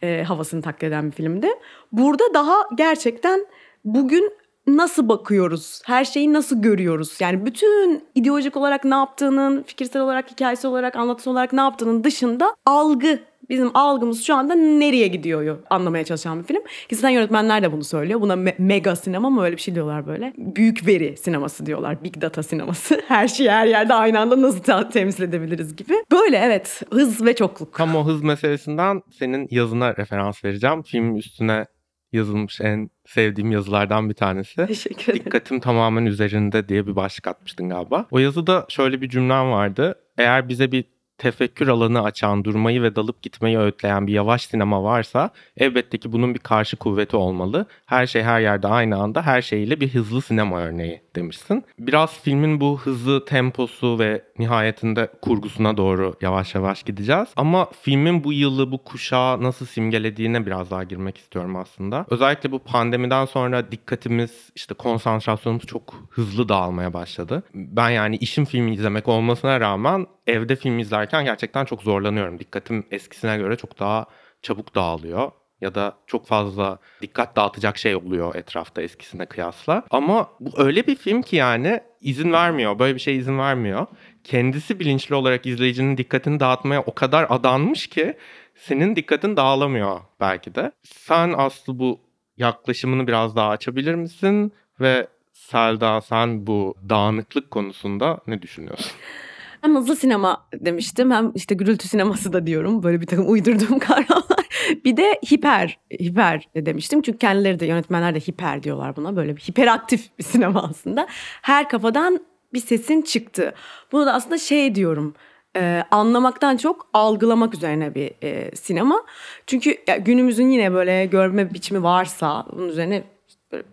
e, 0.04 0.24
havasını 0.24 0.62
taklit 0.62 0.84
eden 0.84 1.12
bir 1.12 1.16
filmdi. 1.16 1.50
Burada 1.92 2.24
daha 2.34 2.56
gerçekten 2.76 3.46
bugün 3.86 4.34
nasıl 4.68 5.10
bakıyoruz? 5.10 5.82
Her 5.86 6.06
şeyi 6.06 6.34
nasıl 6.34 6.62
görüyoruz? 6.62 7.18
Yani 7.20 7.46
bütün 7.46 8.04
ideolojik 8.16 8.58
olarak 8.58 8.84
ne 8.84 8.96
yaptığının, 8.96 9.64
fikirsel 9.64 10.02
olarak, 10.02 10.32
hikayesi 10.32 10.68
olarak, 10.68 10.96
anlatısı 10.96 11.30
olarak 11.30 11.54
ne 11.54 11.62
yaptığının 11.62 12.04
dışında 12.04 12.56
algı 12.66 13.20
bizim 13.54 13.72
algımız 13.74 14.24
şu 14.24 14.36
anda 14.36 14.56
nereye 14.56 15.08
gidiyor 15.08 15.58
anlamaya 15.70 16.06
çalışan 16.06 16.40
bir 16.40 16.44
film. 16.44 16.62
Ki 16.90 16.96
zaten 16.96 17.10
yönetmenler 17.10 17.64
de 17.64 17.72
bunu 17.72 17.84
söylüyor. 17.84 18.22
Buna 18.22 18.34
me- 18.34 18.56
mega 18.58 18.96
sinema 18.96 19.30
mı 19.30 19.44
öyle 19.44 19.56
bir 19.56 19.62
şey 19.62 19.76
diyorlar 19.76 20.08
böyle. 20.08 20.34
Büyük 20.38 20.88
veri 20.88 21.18
sineması 21.18 21.66
diyorlar. 21.66 22.04
Big 22.04 22.22
data 22.22 22.44
sineması. 22.44 23.02
Her 23.08 23.28
şeyi 23.28 23.52
her 23.52 23.68
yerde 23.68 23.94
aynı 23.94 24.20
anda 24.20 24.42
nasıl 24.42 24.90
temsil 24.92 25.24
edebiliriz 25.24 25.76
gibi. 25.76 25.94
Böyle 26.12 26.38
evet 26.38 26.82
hız 26.92 27.26
ve 27.26 27.36
çokluk. 27.36 27.74
Tam 27.74 27.96
o 27.96 28.06
hız 28.06 28.24
meselesinden 28.24 29.02
senin 29.20 29.48
yazına 29.52 29.96
referans 29.96 30.46
vereceğim. 30.46 30.84
Film 30.84 31.16
üstüne 31.16 31.66
yazılmış 32.14 32.62
en 32.62 32.90
sevdiğim 33.06 33.52
yazılardan 33.52 34.10
bir 34.10 34.14
tanesi. 34.14 34.66
Teşekkür 34.68 35.04
ederim. 35.04 35.26
Dikkatim 35.26 35.60
tamamen 35.60 36.06
üzerinde 36.06 36.70
diye 36.70 36.88
bir 36.88 36.96
başlık 36.96 37.28
atmıştın 37.28 37.70
galiba. 37.70 38.06
O 38.12 38.20
yazıda 38.20 38.66
şöyle 38.70 39.02
bir 39.02 39.10
cümlem 39.10 39.52
vardı. 39.52 39.96
Eğer 40.18 40.50
bize 40.50 40.72
bir 40.72 40.86
tefekkür 41.18 41.68
alanı 41.68 42.04
açan, 42.04 42.44
durmayı 42.44 42.82
ve 42.82 42.96
dalıp 42.96 43.22
gitmeyi 43.22 43.58
öğütleyen 43.58 44.08
bir 44.08 44.14
yavaş 44.14 44.42
sinema 44.46 44.84
varsa 44.84 45.30
elbette 45.58 45.98
ki 45.98 46.12
bunun 46.12 46.34
bir 46.34 46.40
karşı 46.40 46.78
kuvveti 46.78 47.18
olmalı. 47.18 47.66
Her 47.86 48.08
şey 48.08 48.24
her 48.24 48.42
yerde 48.42 48.68
aynı 48.68 48.98
anda 48.98 49.22
her 49.22 49.42
şeyiyle 49.42 49.82
bir 49.82 49.94
hızlı 49.94 50.22
sinema 50.22 50.60
örneği 50.60 51.02
demişsin. 51.16 51.64
Biraz 51.80 52.20
filmin 52.22 52.62
bu 52.62 52.80
hızlı 52.80 53.26
temposu 53.26 54.00
ve 54.00 54.24
nihayetinde 54.40 55.10
kurgusuna 55.22 55.78
doğru 55.78 56.14
yavaş 56.22 56.56
yavaş 56.56 56.84
gideceğiz. 56.84 57.28
Ama 57.36 57.70
filmin 57.82 58.24
bu 58.24 58.34
yılı, 58.34 58.72
bu 58.72 58.84
kuşağı 58.84 59.44
nasıl 59.44 59.66
simgelediğine 59.66 60.46
biraz 60.46 60.72
daha 60.72 60.84
girmek 60.84 61.18
istiyorum 61.18 61.56
aslında. 61.56 62.06
Özellikle 62.10 62.52
bu 62.52 62.60
pandemiden 62.60 63.26
sonra 63.26 63.72
dikkatimiz, 63.72 64.50
işte 64.56 64.74
konsantrasyonumuz 64.74 65.66
çok 65.66 65.94
hızlı 66.10 66.50
dağılmaya 66.50 66.94
başladı. 66.94 67.44
Ben 67.54 67.90
yani 67.90 68.16
işim 68.16 68.46
filmi 68.46 68.74
izlemek 68.74 69.08
olmasına 69.08 69.60
rağmen 69.60 70.08
evde 70.28 70.56
film 70.56 70.80
izlerken 70.80 71.26
gerçekten 71.26 71.66
çok 71.66 71.84
zorlanıyorum. 71.84 72.40
Dikkatim 72.40 72.86
eskisine 72.92 73.38
göre 73.38 73.56
çok 73.56 73.80
daha 73.80 74.06
çabuk 74.42 74.76
dağılıyor 74.76 75.32
ya 75.62 75.76
da 75.76 75.98
çok 76.08 76.28
fazla 76.28 76.78
dikkat 77.02 77.36
dağıtacak 77.36 77.78
şey 77.78 77.96
oluyor 77.96 78.36
etrafta 78.36 78.82
eskisine 78.82 79.26
kıyasla. 79.26 79.84
Ama 79.90 80.30
bu 80.40 80.52
öyle 80.58 80.88
bir 80.88 80.96
film 80.96 81.22
ki 81.22 81.36
yani 81.36 81.80
izin 82.02 82.32
vermiyor. 82.32 82.80
Böyle 82.80 82.96
bir 82.96 83.00
şey 83.00 83.18
izin 83.18 83.40
vermiyor. 83.40 83.88
Kendisi 84.24 84.80
bilinçli 84.80 85.16
olarak 85.16 85.46
izleyicinin 85.46 85.98
dikkatini 85.98 86.40
dağıtmaya 86.40 86.82
o 86.82 86.94
kadar 86.94 87.28
adanmış 87.30 87.88
ki 87.88 88.18
senin 88.56 88.96
dikkatin 88.96 89.38
dağılamıyor 89.38 90.02
belki 90.20 90.56
de. 90.56 90.72
Sen 90.84 91.34
Aslı 91.38 91.80
bu 91.80 92.00
yaklaşımını 92.38 93.08
biraz 93.08 93.36
daha 93.36 93.50
açabilir 93.50 93.96
misin? 93.96 94.54
Ve 94.80 95.08
Selda 95.34 96.02
sen 96.02 96.48
bu 96.48 96.76
dağınıklık 96.90 97.52
konusunda 97.52 98.20
ne 98.28 98.42
düşünüyorsun? 98.42 98.92
Hem 99.64 99.76
hızlı 99.76 99.96
sinema 99.96 100.48
demiştim 100.54 101.12
hem 101.12 101.32
işte 101.36 101.56
gürültü 101.56 101.88
sineması 101.88 102.34
da 102.34 102.48
diyorum. 102.48 102.84
Böyle 102.84 103.02
bir 103.02 103.06
takım 103.08 103.32
uydurduğum 103.32 103.80
kavramlar. 103.80 104.48
Bir 104.86 104.98
de 104.98 105.20
hiper, 105.32 105.80
hiper 106.02 106.48
demiştim. 106.56 107.02
Çünkü 107.02 107.18
kendileri 107.18 107.60
de 107.60 107.66
yönetmenler 107.66 108.16
de 108.16 108.20
hiper 108.20 108.64
diyorlar 108.64 108.96
buna. 108.96 109.16
Böyle 109.16 109.36
bir 109.36 109.42
hiperaktif 109.42 110.18
bir 110.20 110.24
sinema 110.24 110.64
aslında. 110.70 111.08
Her 111.42 111.70
kafadan 111.70 112.20
bir 112.54 112.60
sesin 112.60 113.02
çıktı. 113.02 113.54
Bunu 113.92 114.06
da 114.06 114.14
aslında 114.14 114.38
şey 114.38 114.76
diyorum. 114.76 115.14
e, 115.56 115.84
anlamaktan 115.92 116.58
çok 116.58 116.90
algılamak 116.94 117.54
üzerine 117.54 117.96
bir 117.96 118.12
e, 118.24 118.56
sinema. 118.56 119.02
Çünkü 119.48 119.78
ya, 119.88 119.98
günümüzün 119.98 120.50
yine 120.50 120.74
böyle 120.74 121.06
görme 121.06 121.54
biçimi 121.54 121.84
varsa 121.84 122.46
bunun 122.54 122.68
üzerine 122.70 123.04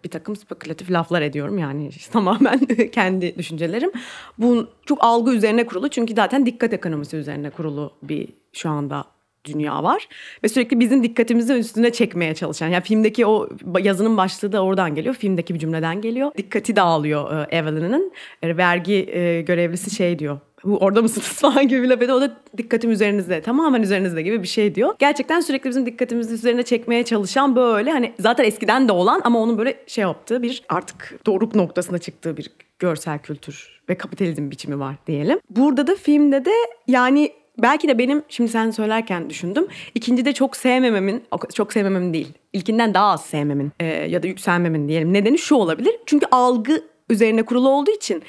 bir 0.04 0.10
takım 0.10 0.36
spekülatif 0.36 0.90
laflar 0.90 1.22
ediyorum 1.22 1.58
yani 1.58 1.88
işte 1.88 2.12
tamamen 2.12 2.58
kendi 2.92 3.38
düşüncelerim. 3.38 3.90
Bu 4.38 4.68
çok 4.86 5.04
algı 5.04 5.32
üzerine 5.32 5.66
kurulu 5.66 5.88
çünkü 5.88 6.14
zaten 6.14 6.46
dikkat 6.46 6.72
ekonomisi 6.72 7.16
üzerine 7.16 7.50
kurulu 7.50 7.92
bir 8.02 8.28
şu 8.52 8.70
anda 8.70 9.04
dünya 9.44 9.82
var 9.82 10.08
ve 10.44 10.48
sürekli 10.48 10.80
bizim 10.80 11.02
dikkatimizi 11.02 11.52
üstüne 11.52 11.92
çekmeye 11.92 12.34
çalışan. 12.34 12.68
Yani 12.68 12.82
filmdeki 12.82 13.26
o 13.26 13.48
yazının 13.80 14.16
başlığı 14.16 14.52
da 14.52 14.64
oradan 14.64 14.94
geliyor. 14.94 15.14
Filmdeki 15.14 15.54
bir 15.54 15.58
cümleden 15.58 16.00
geliyor. 16.00 16.30
Dikkati 16.36 16.76
dağılıyor 16.76 17.38
e, 17.38 17.56
Evelyn'in. 17.56 18.12
E, 18.42 18.56
vergi 18.56 19.10
e, 19.12 19.42
görevlisi 19.42 19.90
şey 19.90 20.18
diyor. 20.18 20.40
Bu 20.64 20.76
orada 20.76 21.02
mısınız 21.02 21.26
falan 21.28 21.68
gibi 21.68 21.82
bir 21.82 21.88
laf 21.88 22.02
ediyor. 22.02 22.16
O 22.16 22.20
da 22.20 22.36
dikkatim 22.56 22.90
üzerinizde 22.90 23.42
tamamen 23.42 23.82
üzerinizde 23.82 24.22
gibi 24.22 24.42
bir 24.42 24.48
şey 24.48 24.74
diyor. 24.74 24.94
Gerçekten 24.98 25.40
sürekli 25.40 25.70
bizim 25.70 25.86
dikkatimizi 25.86 26.34
üzerine 26.34 26.62
çekmeye 26.62 27.04
çalışan 27.04 27.56
böyle 27.56 27.90
hani 27.90 28.12
zaten 28.18 28.44
eskiden 28.44 28.88
de 28.88 28.92
olan 28.92 29.20
ama 29.24 29.38
onun 29.38 29.58
böyle 29.58 29.76
şey 29.86 30.02
yaptığı 30.02 30.42
bir 30.42 30.62
artık 30.68 31.20
doruk 31.26 31.54
noktasına 31.54 31.98
çıktığı 31.98 32.36
bir 32.36 32.50
görsel 32.78 33.18
kültür 33.18 33.80
ve 33.88 33.94
kapitalizm 33.94 34.50
biçimi 34.50 34.78
var 34.78 34.96
diyelim. 35.06 35.38
Burada 35.50 35.86
da 35.86 35.94
filmde 35.94 36.44
de 36.44 36.52
yani 36.86 37.32
belki 37.58 37.88
de 37.88 37.98
benim 37.98 38.22
şimdi 38.28 38.50
sen 38.50 38.70
söylerken 38.70 39.30
düşündüm. 39.30 39.66
İkincide 39.94 40.32
çok 40.32 40.56
sevmememin, 40.56 41.24
çok 41.54 41.72
sevmememin 41.72 42.14
değil. 42.14 42.32
İlkinden 42.52 42.94
daha 42.94 43.12
az 43.12 43.26
sevmemin 43.26 43.72
e, 43.80 43.86
ya 43.86 44.22
da 44.22 44.26
yükselmemin 44.26 44.88
diyelim. 44.88 45.12
Nedeni 45.12 45.38
şu 45.38 45.54
olabilir. 45.54 45.96
Çünkü 46.06 46.26
algı 46.30 46.84
üzerine 47.10 47.42
kurulu 47.42 47.68
olduğu 47.68 47.90
için 47.90 48.22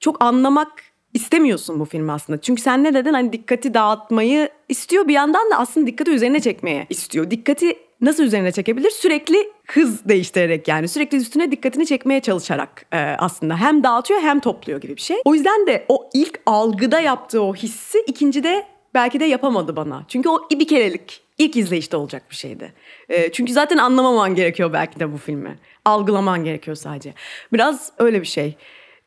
çok 0.00 0.24
anlamak 0.24 0.93
istemiyorsun 1.14 1.80
bu 1.80 1.84
filmi 1.84 2.12
aslında. 2.12 2.40
Çünkü 2.40 2.62
sen 2.62 2.84
ne 2.84 2.94
dedin 2.94 3.12
hani 3.12 3.32
dikkati 3.32 3.74
dağıtmayı 3.74 4.48
istiyor 4.68 5.08
bir 5.08 5.12
yandan 5.12 5.50
da 5.50 5.58
aslında 5.58 5.86
dikkati 5.86 6.10
üzerine 6.10 6.40
çekmeye 6.40 6.86
istiyor. 6.90 7.30
Dikkati 7.30 7.76
nasıl 8.00 8.22
üzerine 8.22 8.52
çekebilir? 8.52 8.90
Sürekli 8.90 9.50
hız 9.66 10.08
değiştirerek 10.08 10.68
yani 10.68 10.88
sürekli 10.88 11.18
üstüne 11.18 11.50
dikkatini 11.50 11.86
çekmeye 11.86 12.20
çalışarak 12.20 12.86
e, 12.92 12.98
aslında 12.98 13.56
hem 13.56 13.82
dağıtıyor 13.82 14.20
hem 14.20 14.40
topluyor 14.40 14.80
gibi 14.80 14.96
bir 14.96 15.00
şey. 15.00 15.16
O 15.24 15.34
yüzden 15.34 15.66
de 15.66 15.84
o 15.88 16.10
ilk 16.14 16.40
algıda 16.46 17.00
yaptığı 17.00 17.42
o 17.42 17.54
hissi 17.54 17.98
ikincide 18.06 18.66
belki 18.94 19.20
de 19.20 19.24
yapamadı 19.24 19.76
bana. 19.76 20.04
Çünkü 20.08 20.28
o 20.28 20.48
bir 20.50 20.68
kerelik 20.68 21.22
ilk 21.38 21.56
izleyişte 21.56 21.96
olacak 21.96 22.22
bir 22.30 22.36
şeydi. 22.36 22.72
E, 23.08 23.32
çünkü 23.32 23.52
zaten 23.52 23.78
anlamaman 23.78 24.34
gerekiyor 24.34 24.72
belki 24.72 25.00
de 25.00 25.12
bu 25.12 25.16
filmi. 25.16 25.58
Algılaman 25.84 26.44
gerekiyor 26.44 26.76
sadece. 26.76 27.14
Biraz 27.52 27.92
öyle 27.98 28.20
bir 28.20 28.26
şey 28.26 28.56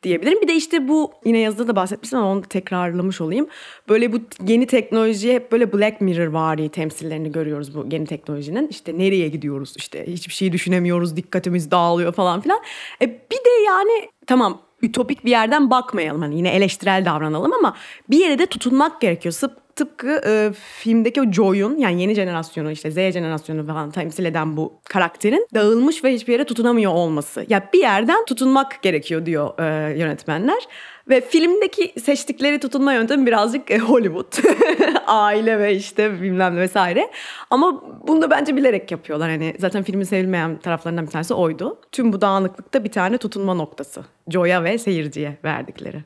diyebilirim. 0.02 0.42
Bir 0.42 0.48
de 0.48 0.54
işte 0.54 0.88
bu 0.88 1.12
yine 1.24 1.38
yazıda 1.38 1.68
da 1.68 1.76
bahsetmiştim 1.76 2.18
ama 2.18 2.32
onu 2.32 2.42
da 2.42 2.48
tekrarlamış 2.48 3.20
olayım. 3.20 3.48
Böyle 3.88 4.12
bu 4.12 4.20
yeni 4.46 4.66
teknolojiye 4.66 5.34
hep 5.34 5.52
böyle 5.52 5.72
Black 5.72 6.00
Mirror 6.00 6.26
vari 6.26 6.68
temsillerini 6.68 7.32
görüyoruz 7.32 7.74
bu 7.74 7.86
yeni 7.90 8.06
teknolojinin. 8.06 8.68
İşte 8.68 8.98
nereye 8.98 9.28
gidiyoruz 9.28 9.74
işte 9.76 10.06
hiçbir 10.06 10.32
şeyi 10.32 10.52
düşünemiyoruz 10.52 11.16
dikkatimiz 11.16 11.70
dağılıyor 11.70 12.12
falan 12.12 12.40
filan. 12.40 12.60
E 13.02 13.06
bir 13.06 13.36
de 13.36 13.62
yani 13.66 14.08
tamam 14.26 14.67
ütopik 14.82 15.24
bir 15.24 15.30
yerden 15.30 15.70
bakmayalım 15.70 16.22
hani 16.22 16.36
yine 16.36 16.48
eleştirel 16.48 17.04
davranalım 17.04 17.52
ama 17.52 17.76
bir 18.10 18.18
yere 18.18 18.38
de 18.38 18.46
tutunmak 18.46 19.00
gerekiyor. 19.00 19.32
Sıp 19.32 19.68
tıpkı 19.78 20.20
e, 20.26 20.52
filmdeki 20.52 21.20
o 21.20 21.32
Joy'un 21.32 21.76
yani 21.76 22.02
yeni 22.02 22.14
jenerasyonu 22.14 22.70
işte 22.70 22.90
Z 22.90 22.94
jenerasyonu 22.94 23.66
falan 23.66 23.90
temsil 23.90 24.24
eden 24.24 24.56
bu 24.56 24.80
karakterin 24.84 25.46
dağılmış 25.54 26.04
ve 26.04 26.14
hiçbir 26.14 26.32
yere 26.32 26.44
tutunamıyor 26.44 26.92
olması. 26.92 27.46
Ya 27.48 27.68
bir 27.72 27.78
yerden 27.78 28.24
tutunmak 28.24 28.82
gerekiyor 28.82 29.26
diyor 29.26 29.58
e, 29.58 29.98
yönetmenler. 29.98 30.68
Ve 31.08 31.20
filmdeki 31.20 32.00
seçtikleri 32.00 32.60
tutunma 32.60 32.92
yöntemi 32.92 33.26
birazcık 33.26 33.70
e, 33.70 33.78
Hollywood. 33.78 34.32
Aile 35.06 35.58
ve 35.58 35.76
işte 35.76 36.22
bilmem 36.22 36.56
ne 36.56 36.60
vesaire. 36.60 37.10
Ama 37.50 37.82
bunu 38.08 38.22
da 38.22 38.30
bence 38.30 38.56
bilerek 38.56 38.90
yapıyorlar. 38.90 39.30
Hani 39.30 39.54
zaten 39.58 39.82
filmin 39.82 40.04
sevilmeyen 40.04 40.58
taraflarından 40.58 41.06
bir 41.06 41.10
tanesi 41.10 41.34
oydu. 41.34 41.80
Tüm 41.92 42.12
bu 42.12 42.20
dağınıklıkta 42.20 42.84
bir 42.84 42.92
tane 42.92 43.18
tutunma 43.18 43.54
noktası. 43.54 44.04
Joy'a 44.28 44.64
ve 44.64 44.78
seyirciye 44.78 45.38
verdikleri. 45.44 46.04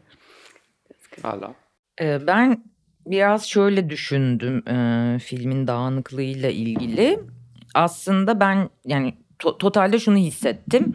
Hala. 1.22 1.54
Ee, 2.00 2.26
ben 2.26 2.64
biraz 3.06 3.48
şöyle 3.48 3.90
düşündüm 3.90 4.68
e, 4.68 5.18
filmin 5.18 5.66
dağınıklığıyla 5.66 6.50
ilgili. 6.50 7.20
Aslında 7.74 8.40
ben 8.40 8.70
yani 8.84 9.14
to- 9.38 9.58
totalde 9.58 9.98
şunu 9.98 10.16
hissettim. 10.16 10.94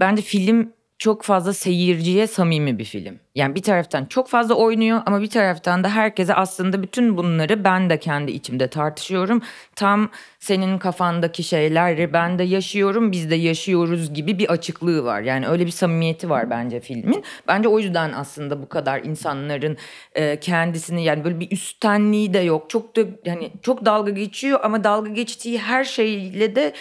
Bence 0.00 0.22
film 0.22 0.72
çok 0.98 1.22
fazla 1.22 1.52
seyirciye 1.52 2.26
samimi 2.26 2.78
bir 2.78 2.84
film. 2.84 3.18
Yani 3.34 3.54
bir 3.54 3.62
taraftan 3.62 4.04
çok 4.04 4.28
fazla 4.28 4.54
oynuyor 4.54 5.02
ama 5.06 5.22
bir 5.22 5.30
taraftan 5.30 5.84
da 5.84 5.88
herkese 5.88 6.34
aslında 6.34 6.82
bütün 6.82 7.16
bunları 7.16 7.64
ben 7.64 7.90
de 7.90 7.98
kendi 7.98 8.32
içimde 8.32 8.68
tartışıyorum. 8.68 9.42
Tam 9.76 10.10
senin 10.38 10.78
kafandaki 10.78 11.42
şeyleri 11.42 12.12
ben 12.12 12.38
de 12.38 12.42
yaşıyorum, 12.42 13.12
biz 13.12 13.30
de 13.30 13.34
yaşıyoruz 13.34 14.14
gibi 14.14 14.38
bir 14.38 14.50
açıklığı 14.50 15.04
var. 15.04 15.20
Yani 15.20 15.48
öyle 15.48 15.66
bir 15.66 15.70
samimiyeti 15.70 16.30
var 16.30 16.50
bence 16.50 16.80
filmin. 16.80 17.24
Bence 17.48 17.68
o 17.68 17.78
yüzden 17.78 18.12
aslında 18.12 18.62
bu 18.62 18.68
kadar 18.68 19.00
insanların 19.02 19.76
e, 20.14 20.40
kendisini 20.40 21.04
yani 21.04 21.24
böyle 21.24 21.40
bir 21.40 21.50
üsttenliği 21.50 22.34
de 22.34 22.38
yok. 22.38 22.70
Çok 22.70 22.96
da 22.96 23.00
yani 23.24 23.52
çok 23.62 23.84
dalga 23.84 24.10
geçiyor 24.10 24.60
ama 24.62 24.84
dalga 24.84 25.10
geçtiği 25.10 25.58
her 25.58 25.84
şeyle 25.84 26.56
de 26.56 26.72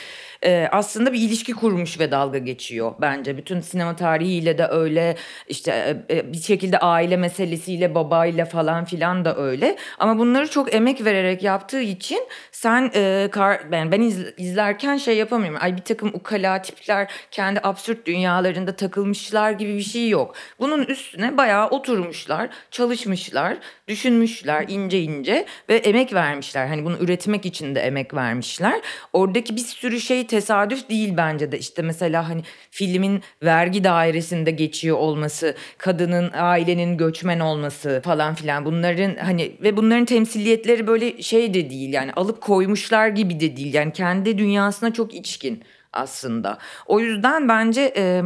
e, 0.45 0.67
aslında 0.71 1.13
bir 1.13 1.19
ilişki 1.19 1.53
kurmuş 1.53 1.99
ve 1.99 2.11
dalga 2.11 2.37
geçiyor 2.37 2.93
bence. 3.01 3.37
Bütün 3.37 3.59
sinema 3.59 3.95
tarihiyle 3.95 4.57
de 4.57 4.67
öyle 4.67 5.15
işte 5.47 5.97
e, 6.09 6.33
bir 6.33 6.40
şekilde 6.41 6.77
aile 6.77 7.17
meselesiyle 7.17 7.95
babayla 7.95 8.45
falan 8.45 8.85
filan 8.85 9.25
da 9.25 9.37
öyle. 9.37 9.77
Ama 9.99 10.17
bunları 10.17 10.49
çok 10.49 10.73
emek 10.73 11.05
vererek 11.05 11.43
yaptığı 11.43 11.81
için 11.81 12.19
sen 12.51 12.91
e, 12.95 13.29
kar, 13.31 13.71
ben, 13.71 13.91
ben 13.91 14.01
iz, 14.01 14.19
izlerken 14.37 14.97
şey 14.97 15.17
yapamıyorum. 15.17 15.59
Ay 15.61 15.77
bir 15.77 15.81
takım 15.81 16.09
ukala 16.13 16.61
tipler 16.61 17.11
kendi 17.31 17.59
absürt 17.63 18.05
dünyalarında 18.05 18.75
takılmışlar 18.75 19.51
gibi 19.51 19.77
bir 19.77 19.81
şey 19.83 20.09
yok. 20.09 20.35
Bunun 20.59 20.83
üstüne 20.83 21.37
bayağı 21.37 21.69
oturmuşlar, 21.69 22.49
çalışmışlar, 22.71 23.57
düşünmüşler 23.87 24.65
ince 24.67 25.01
ince 25.01 25.45
ve 25.69 25.75
emek 25.75 26.13
vermişler. 26.13 26.67
Hani 26.67 26.85
bunu 26.85 26.97
üretmek 26.97 27.45
için 27.45 27.75
de 27.75 27.79
emek 27.79 28.13
vermişler. 28.13 28.81
Oradaki 29.13 29.55
bir 29.55 29.61
sürü 29.61 30.01
şey 30.01 30.27
tesadüf 30.27 30.89
değil 30.89 31.13
bence 31.17 31.51
de. 31.51 31.59
İşte 31.59 31.81
mesela 31.81 32.29
hani 32.29 32.41
filmin 32.71 33.23
vergi 33.43 33.83
dairesinde 33.83 34.51
geçiyor 34.51 34.97
olması, 34.97 35.55
kadının 35.77 36.30
ailenin 36.33 36.97
göçmen 36.97 37.39
olması 37.39 38.01
falan 38.03 38.35
filan 38.35 38.65
bunların 38.65 39.15
hani 39.15 39.51
ve 39.63 39.77
bunların 39.77 40.05
temsiliyetleri 40.05 40.87
böyle 40.87 41.21
şey 41.21 41.53
de 41.53 41.69
değil 41.69 41.93
yani 41.93 42.13
alıp 42.13 42.41
koymuşlar 42.41 43.07
gibi 43.07 43.39
de 43.39 43.57
değil. 43.57 43.73
Yani 43.73 43.93
kendi 43.93 44.37
dünyasına 44.37 44.93
çok 44.93 45.13
içkin 45.13 45.63
aslında. 45.93 46.57
O 46.85 46.99
yüzden 46.99 47.47
bence 47.47 47.93
e, 47.97 48.23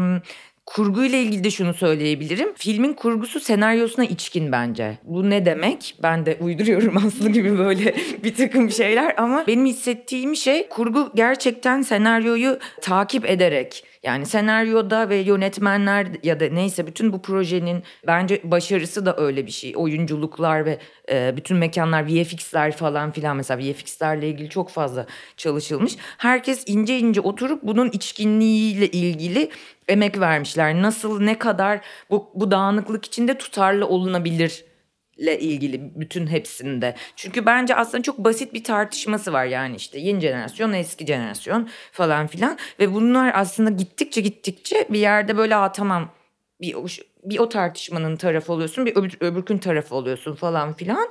kurguyla 0.65 1.17
ilgili 1.17 1.43
de 1.43 1.51
şunu 1.51 1.73
söyleyebilirim. 1.73 2.53
Filmin 2.55 2.93
kurgusu 2.93 3.39
senaryosuna 3.39 4.05
içkin 4.05 4.51
bence. 4.51 4.97
Bu 5.03 5.29
ne 5.29 5.45
demek? 5.45 5.95
Ben 6.03 6.25
de 6.25 6.37
uyduruyorum 6.41 6.97
Aslı 7.07 7.29
gibi 7.29 7.57
böyle 7.57 7.95
bir 8.23 8.35
takım 8.35 8.71
şeyler 8.71 9.15
ama 9.17 9.47
benim 9.47 9.65
hissettiğim 9.65 10.35
şey 10.35 10.69
kurgu 10.69 11.11
gerçekten 11.15 11.81
senaryoyu 11.81 12.59
takip 12.81 13.29
ederek 13.29 13.83
yani 14.05 14.25
senaryoda 14.25 15.09
ve 15.09 15.15
yönetmenler 15.15 16.07
ya 16.23 16.39
da 16.39 16.49
neyse 16.49 16.87
bütün 16.87 17.13
bu 17.13 17.21
projenin 17.21 17.83
bence 18.07 18.41
başarısı 18.43 19.05
da 19.05 19.17
öyle 19.17 19.45
bir 19.45 19.51
şey. 19.51 19.73
Oyunculuklar 19.75 20.65
ve 20.65 20.79
e, 21.11 21.37
bütün 21.37 21.57
mekanlar, 21.57 22.07
VFX'ler 22.07 22.71
falan 22.71 23.11
filan 23.11 23.37
mesela 23.37 23.59
VFX'lerle 23.59 24.29
ilgili 24.29 24.49
çok 24.49 24.69
fazla 24.69 25.05
çalışılmış. 25.37 25.95
Herkes 26.17 26.63
ince 26.67 26.99
ince 26.99 27.21
oturup 27.21 27.63
bunun 27.63 27.89
içkinliğiyle 27.89 28.87
ilgili 28.87 29.49
emek 29.87 30.19
vermişler. 30.19 30.81
Nasıl 30.81 31.21
ne 31.21 31.39
kadar 31.39 31.81
bu, 32.09 32.29
bu 32.35 32.51
dağınıklık 32.51 33.05
içinde 33.05 33.37
tutarlı 33.37 33.87
olunabilir 33.87 34.65
ile 35.17 35.39
ilgili 35.39 35.99
bütün 35.99 36.27
hepsinde. 36.27 36.95
Çünkü 37.15 37.45
bence 37.45 37.75
aslında 37.75 38.03
çok 38.03 38.17
basit 38.17 38.53
bir 38.53 38.63
tartışması 38.63 39.33
var 39.33 39.45
yani 39.45 39.75
işte 39.75 39.99
yeni 39.99 40.21
jenerasyon, 40.21 40.73
eski 40.73 41.05
jenerasyon 41.05 41.69
falan 41.91 42.27
filan 42.27 42.57
ve 42.79 42.93
bunlar 42.93 43.31
aslında 43.35 43.69
gittikçe 43.69 44.21
gittikçe 44.21 44.87
bir 44.89 44.99
yerde 44.99 45.37
böyle 45.37 45.55
Aa, 45.55 45.71
tamam 45.71 46.11
bir 46.61 46.75
bir 47.23 47.39
o 47.39 47.49
tartışmanın 47.49 48.15
tarafı 48.15 48.53
oluyorsun, 48.53 48.85
bir 48.85 48.95
öbür, 48.95 49.17
öbürkün 49.19 49.57
tarafı 49.57 49.95
oluyorsun 49.95 50.35
falan 50.35 50.73
filan. 50.73 51.09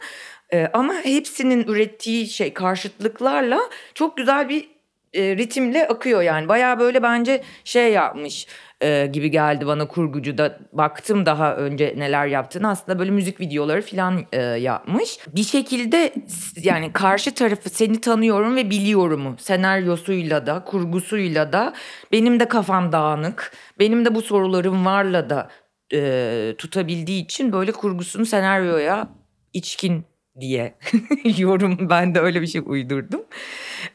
Ee, 0.53 0.71
ama 0.73 0.95
hepsinin 0.95 1.65
ürettiği 1.65 2.27
şey 2.27 2.55
karşıtlıklarla 2.55 3.61
çok 3.95 4.17
güzel 4.17 4.49
bir 4.49 4.69
e, 5.15 5.37
ritimle 5.37 5.89
akıyor 5.89 6.23
yani. 6.23 6.49
Baya 6.49 6.79
böyle 6.79 7.03
bence 7.03 7.43
şey 7.65 7.93
yapmış 7.93 8.47
e, 8.85 9.07
gibi 9.07 9.31
geldi 9.31 9.67
bana 9.67 9.89
kurgucu 9.89 10.39
da 10.39 10.59
baktım 10.73 11.27
daha 11.27 11.57
önce 11.57 11.95
neler 11.97 12.27
yaptığını 12.27 12.69
aslında 12.69 12.99
böyle 12.99 13.11
müzik 13.11 13.41
videoları 13.41 13.83
falan 13.83 14.25
e, 14.33 14.43
yapmış. 14.43 15.19
Bir 15.37 15.45
şekilde 15.45 16.15
yani 16.63 16.93
karşı 16.93 17.35
tarafı 17.35 17.71
seni 17.71 18.01
tanıyorum 18.01 18.57
ve 18.57 18.71
biliyorumu 18.71 19.37
senaryosuyla 19.39 20.47
da 20.47 20.65
kurgusuyla 20.65 21.53
da 21.53 21.75
benim 22.13 22.41
de 22.41 22.49
kafam 22.49 22.93
dağınık 22.93 23.53
benim 23.79 24.05
de 24.05 24.15
bu 24.15 24.23
sorularım 24.23 24.85
varla 24.85 25.31
da 25.31 25.51
e, 25.95 26.55
tutabildiği 26.59 27.25
için 27.25 27.53
böyle 27.53 27.73
kurgusunu 27.73 28.27
senaryoya 28.27 29.09
içkin 29.53 30.05
diye 30.41 30.75
yorum 31.39 31.91
ben 31.91 32.15
de 32.15 32.21
öyle 32.21 32.43
bir 32.43 32.47
şey 32.47 32.63
uydurdum. 32.67 33.23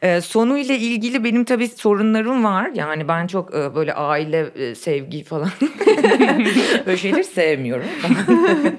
Ee, 0.02 0.20
sonu 0.20 0.58
ile 0.58 0.78
ilgili 0.78 1.24
benim 1.24 1.44
tabii 1.44 1.68
sorunlarım 1.68 2.44
var. 2.44 2.70
Yani 2.74 3.08
ben 3.08 3.26
çok 3.26 3.54
e, 3.54 3.74
böyle 3.74 3.94
aile 3.94 4.50
e, 4.54 4.74
sevgi 4.74 5.24
falan 5.24 5.50
böyle 6.86 6.96
şeyleri 6.96 7.24
sevmiyorum. 7.24 7.86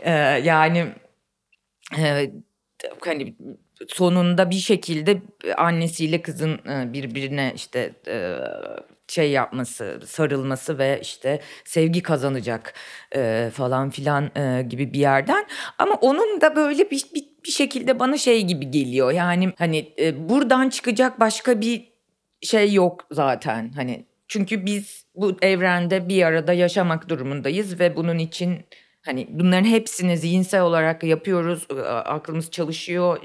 ee, 0.00 0.10
yani 0.44 0.86
e, 1.98 2.30
hani 3.04 3.34
sonunda 3.88 4.50
bir 4.50 4.54
şekilde 4.56 5.22
annesiyle 5.56 6.22
kızın 6.22 6.58
e, 6.68 6.92
birbirine 6.92 7.52
işte 7.54 7.92
e, 8.08 8.36
şey 9.08 9.30
yapması, 9.30 10.00
sarılması 10.06 10.78
ve 10.78 10.98
işte 11.02 11.40
sevgi 11.64 12.02
kazanacak 12.02 12.74
e, 13.14 13.50
falan 13.54 13.90
filan 13.90 14.30
e, 14.36 14.62
gibi 14.62 14.92
bir 14.92 14.98
yerden. 14.98 15.46
Ama 15.78 15.94
onun 15.94 16.40
da 16.40 16.56
böyle 16.56 16.90
bir, 16.90 17.06
bir, 17.14 17.24
bir 17.44 17.50
şekilde 17.50 17.98
bana 17.98 18.16
şey 18.16 18.44
gibi 18.44 18.70
geliyor. 18.70 19.12
Yani 19.12 19.52
hani 19.58 19.92
e, 19.98 20.28
buradan 20.28 20.68
çıkacak 20.68 21.20
başka 21.20 21.60
bir 21.60 21.88
şey 22.42 22.72
yok 22.72 23.06
zaten. 23.10 23.72
Hani 23.76 24.06
çünkü 24.28 24.66
biz 24.66 25.06
bu 25.14 25.36
evrende 25.42 26.08
bir 26.08 26.22
arada 26.22 26.52
yaşamak 26.52 27.08
durumundayız 27.08 27.80
ve 27.80 27.96
bunun 27.96 28.18
için 28.18 28.64
Hani 29.06 29.26
bunların 29.30 29.64
hepsini 29.64 30.18
zihinsel 30.18 30.62
olarak 30.62 31.04
yapıyoruz, 31.04 31.66
aklımız 32.04 32.50
çalışıyor, 32.50 33.18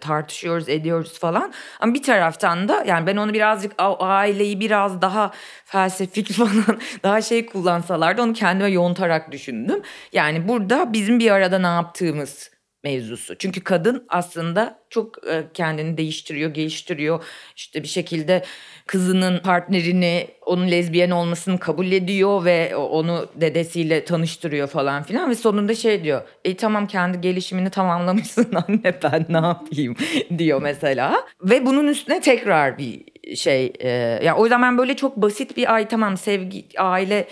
tartışıyoruz, 0.00 0.68
ediyoruz 0.68 1.18
falan. 1.18 1.52
Ama 1.80 1.94
bir 1.94 2.02
taraftan 2.02 2.68
da 2.68 2.84
yani 2.86 3.06
ben 3.06 3.16
onu 3.16 3.34
birazcık 3.34 3.72
aileyi 3.98 4.60
biraz 4.60 5.02
daha 5.02 5.30
felsefik 5.64 6.32
falan 6.32 6.78
daha 7.02 7.22
şey 7.22 7.46
kullansalardı 7.46 8.22
onu 8.22 8.32
kendime 8.32 8.70
yontarak 8.70 9.32
düşündüm. 9.32 9.82
Yani 10.12 10.48
burada 10.48 10.92
bizim 10.92 11.18
bir 11.18 11.30
arada 11.30 11.58
ne 11.58 11.66
yaptığımız 11.66 12.57
mevzusu. 12.84 13.38
Çünkü 13.38 13.64
kadın 13.64 14.04
aslında 14.08 14.78
çok 14.90 15.14
kendini 15.54 15.96
değiştiriyor, 15.96 16.50
geliştiriyor. 16.54 17.24
İşte 17.56 17.82
bir 17.82 17.88
şekilde 17.88 18.44
kızının 18.86 19.38
partnerini 19.38 20.28
onun 20.46 20.70
lezbiyen 20.70 21.10
olmasını 21.10 21.58
kabul 21.58 21.92
ediyor 21.92 22.44
ve 22.44 22.76
onu 22.76 23.26
dedesiyle 23.34 24.04
tanıştırıyor 24.04 24.68
falan 24.68 25.02
filan 25.02 25.30
ve 25.30 25.34
sonunda 25.34 25.74
şey 25.74 26.04
diyor. 26.04 26.22
E 26.44 26.56
tamam 26.56 26.86
kendi 26.86 27.20
gelişimini 27.20 27.70
tamamlamışsın 27.70 28.54
anne 28.68 29.00
ben 29.02 29.26
ne 29.28 29.46
yapayım 29.46 29.96
diyor 30.38 30.62
mesela. 30.62 31.26
Ve 31.42 31.66
bunun 31.66 31.88
üstüne 31.88 32.20
tekrar 32.20 32.78
bir 32.78 33.04
şey 33.36 33.72
e, 33.80 33.88
yani 34.24 34.32
o 34.32 34.44
yüzden 34.44 34.62
ben 34.62 34.78
böyle 34.78 34.96
çok 34.96 35.16
basit 35.16 35.56
bir 35.56 35.74
ay 35.74 35.88
tamam 35.88 36.16
sevgi 36.16 36.64
aile 36.78 37.28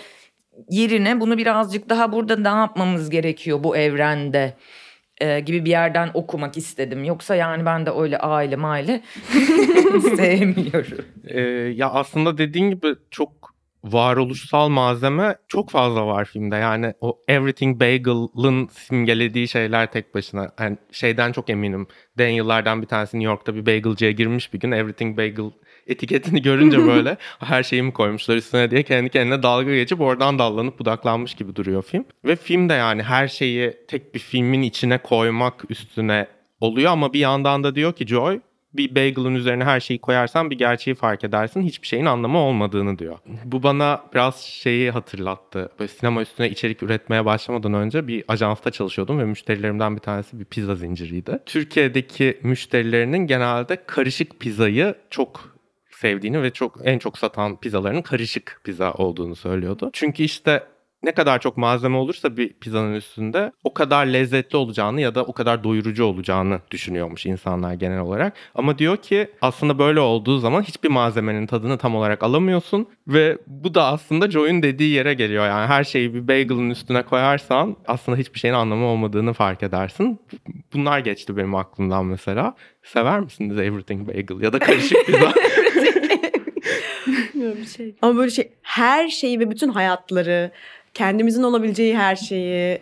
yerine 0.69 1.19
bunu 1.19 1.37
birazcık 1.37 1.89
daha 1.89 2.11
burada 2.11 2.35
ne 2.35 2.59
yapmamız 2.59 3.09
gerekiyor 3.09 3.63
bu 3.63 3.77
evrende 3.77 4.53
e, 5.21 5.39
gibi 5.39 5.65
bir 5.65 5.69
yerden 5.69 6.09
okumak 6.13 6.57
istedim. 6.57 7.03
Yoksa 7.03 7.35
yani 7.35 7.65
ben 7.65 7.85
de 7.85 7.91
öyle 7.91 8.17
aile 8.17 8.55
maile 8.55 9.01
sevmiyorum. 10.15 11.05
Ee, 11.27 11.41
ya 11.75 11.89
aslında 11.89 12.37
dediğin 12.37 12.69
gibi 12.69 12.95
çok 13.11 13.57
varoluşsal 13.83 14.69
malzeme 14.69 15.35
çok 15.47 15.69
fazla 15.69 16.07
var 16.07 16.25
filmde. 16.25 16.55
Yani 16.55 16.93
o 17.01 17.19
Everything 17.27 17.81
Bagel'ın 17.81 18.67
simgelediği 18.67 19.47
şeyler 19.47 19.91
tek 19.91 20.15
başına. 20.15 20.51
Yani 20.59 20.77
şeyden 20.91 21.31
çok 21.31 21.49
eminim. 21.49 21.87
Daniel'lardan 22.17 22.81
bir 22.81 22.87
tanesi 22.87 23.19
New 23.19 23.31
York'ta 23.31 23.55
bir 23.55 23.65
bagelciye 23.65 24.11
girmiş 24.11 24.53
bir 24.53 24.59
gün. 24.59 24.71
Everything 24.71 25.17
Bagel 25.17 25.51
etiketini 25.87 26.41
görünce 26.41 26.87
böyle 26.87 27.17
her 27.39 27.63
şeyi 27.63 27.83
mi 27.83 27.93
koymuşlar 27.93 28.35
üstüne 28.35 28.71
diye 28.71 28.83
kendi 28.83 29.09
kendine 29.09 29.43
dalga 29.43 29.75
geçip 29.75 30.01
oradan 30.01 30.39
dallanıp 30.39 30.79
budaklanmış 30.79 31.33
gibi 31.33 31.55
duruyor 31.55 31.83
film. 31.83 32.05
Ve 32.25 32.35
film 32.35 32.69
de 32.69 32.73
yani 32.73 33.03
her 33.03 33.27
şeyi 33.27 33.73
tek 33.87 34.15
bir 34.15 34.19
filmin 34.19 34.61
içine 34.61 34.97
koymak 34.97 35.63
üstüne 35.69 36.27
oluyor 36.61 36.91
ama 36.91 37.13
bir 37.13 37.19
yandan 37.19 37.63
da 37.63 37.75
diyor 37.75 37.93
ki 37.93 38.07
Joy 38.07 38.39
bir 38.73 38.95
bagel'ın 38.95 39.35
üzerine 39.35 39.63
her 39.63 39.79
şeyi 39.79 39.99
koyarsan 39.99 40.51
bir 40.51 40.57
gerçeği 40.57 40.95
fark 40.95 41.23
edersin. 41.23 41.61
Hiçbir 41.61 41.87
şeyin 41.87 42.05
anlamı 42.05 42.37
olmadığını 42.37 42.99
diyor. 42.99 43.17
Bu 43.45 43.63
bana 43.63 44.01
biraz 44.13 44.41
şeyi 44.41 44.91
hatırlattı. 44.91 45.71
Böyle 45.79 45.87
sinema 45.87 46.21
üstüne 46.21 46.49
içerik 46.49 46.83
üretmeye 46.83 47.25
başlamadan 47.25 47.73
önce 47.73 48.07
bir 48.07 48.23
ajansta 48.27 48.71
çalışıyordum 48.71 49.19
ve 49.19 49.25
müşterilerimden 49.25 49.95
bir 49.95 50.01
tanesi 50.01 50.39
bir 50.39 50.45
pizza 50.45 50.75
zinciriydi. 50.75 51.39
Türkiye'deki 51.45 52.39
müşterilerinin 52.43 53.27
genelde 53.27 53.83
karışık 53.85 54.39
pizzayı 54.39 54.95
çok 55.09 55.56
sevdiğini 55.97 56.43
ve 56.43 56.49
çok 56.49 56.77
en 56.83 56.99
çok 56.99 57.17
satan 57.17 57.59
pizzalarının 57.59 58.01
karışık 58.01 58.61
pizza 58.63 58.93
olduğunu 58.93 59.35
söylüyordu. 59.35 59.89
Çünkü 59.93 60.23
işte 60.23 60.63
ne 61.03 61.11
kadar 61.11 61.39
çok 61.39 61.57
malzeme 61.57 61.97
olursa 61.97 62.37
bir 62.37 62.53
pizzanın 62.53 62.93
üstünde 62.93 63.51
o 63.63 63.73
kadar 63.73 64.05
lezzetli 64.05 64.57
olacağını 64.57 65.01
ya 65.01 65.15
da 65.15 65.23
o 65.23 65.33
kadar 65.33 65.63
doyurucu 65.63 66.05
olacağını 66.05 66.59
düşünüyormuş 66.71 67.25
insanlar 67.25 67.73
genel 67.73 67.99
olarak. 67.99 68.33
Ama 68.55 68.77
diyor 68.77 68.97
ki 68.97 69.27
aslında 69.41 69.79
böyle 69.79 69.99
olduğu 69.99 70.39
zaman 70.39 70.61
hiçbir 70.61 70.89
malzemenin 70.89 71.47
tadını 71.47 71.77
tam 71.77 71.95
olarak 71.95 72.23
alamıyorsun 72.23 72.87
ve 73.07 73.37
bu 73.47 73.75
da 73.75 73.85
aslında 73.85 74.31
Joy'un 74.31 74.63
dediği 74.63 74.93
yere 74.93 75.13
geliyor. 75.13 75.47
Yani 75.47 75.67
her 75.67 75.83
şeyi 75.83 76.13
bir 76.13 76.27
bagel'ın 76.27 76.69
üstüne 76.69 77.03
koyarsan 77.03 77.75
aslında 77.87 78.17
hiçbir 78.17 78.39
şeyin 78.39 78.53
anlamı 78.53 78.85
olmadığını 78.85 79.33
fark 79.33 79.63
edersin. 79.63 80.19
Bunlar 80.73 80.99
geçti 80.99 81.37
benim 81.37 81.55
aklımdan 81.55 82.05
mesela. 82.05 82.55
Sever 82.83 83.19
misiniz 83.19 83.59
Everything 83.59 84.07
Bagel 84.07 84.41
ya 84.41 84.53
da 84.53 84.59
karışık 84.59 85.05
pizza? 85.05 85.33
bir 87.33 87.65
şey. 87.65 87.95
Ama 88.01 88.17
böyle 88.17 88.31
şey 88.31 88.49
her 88.61 89.07
şeyi 89.07 89.39
ve 89.39 89.51
bütün 89.51 89.69
hayatları, 89.69 90.51
kendimizin 90.93 91.43
olabileceği 91.43 91.97
her 91.97 92.15
şeyi, 92.15 92.81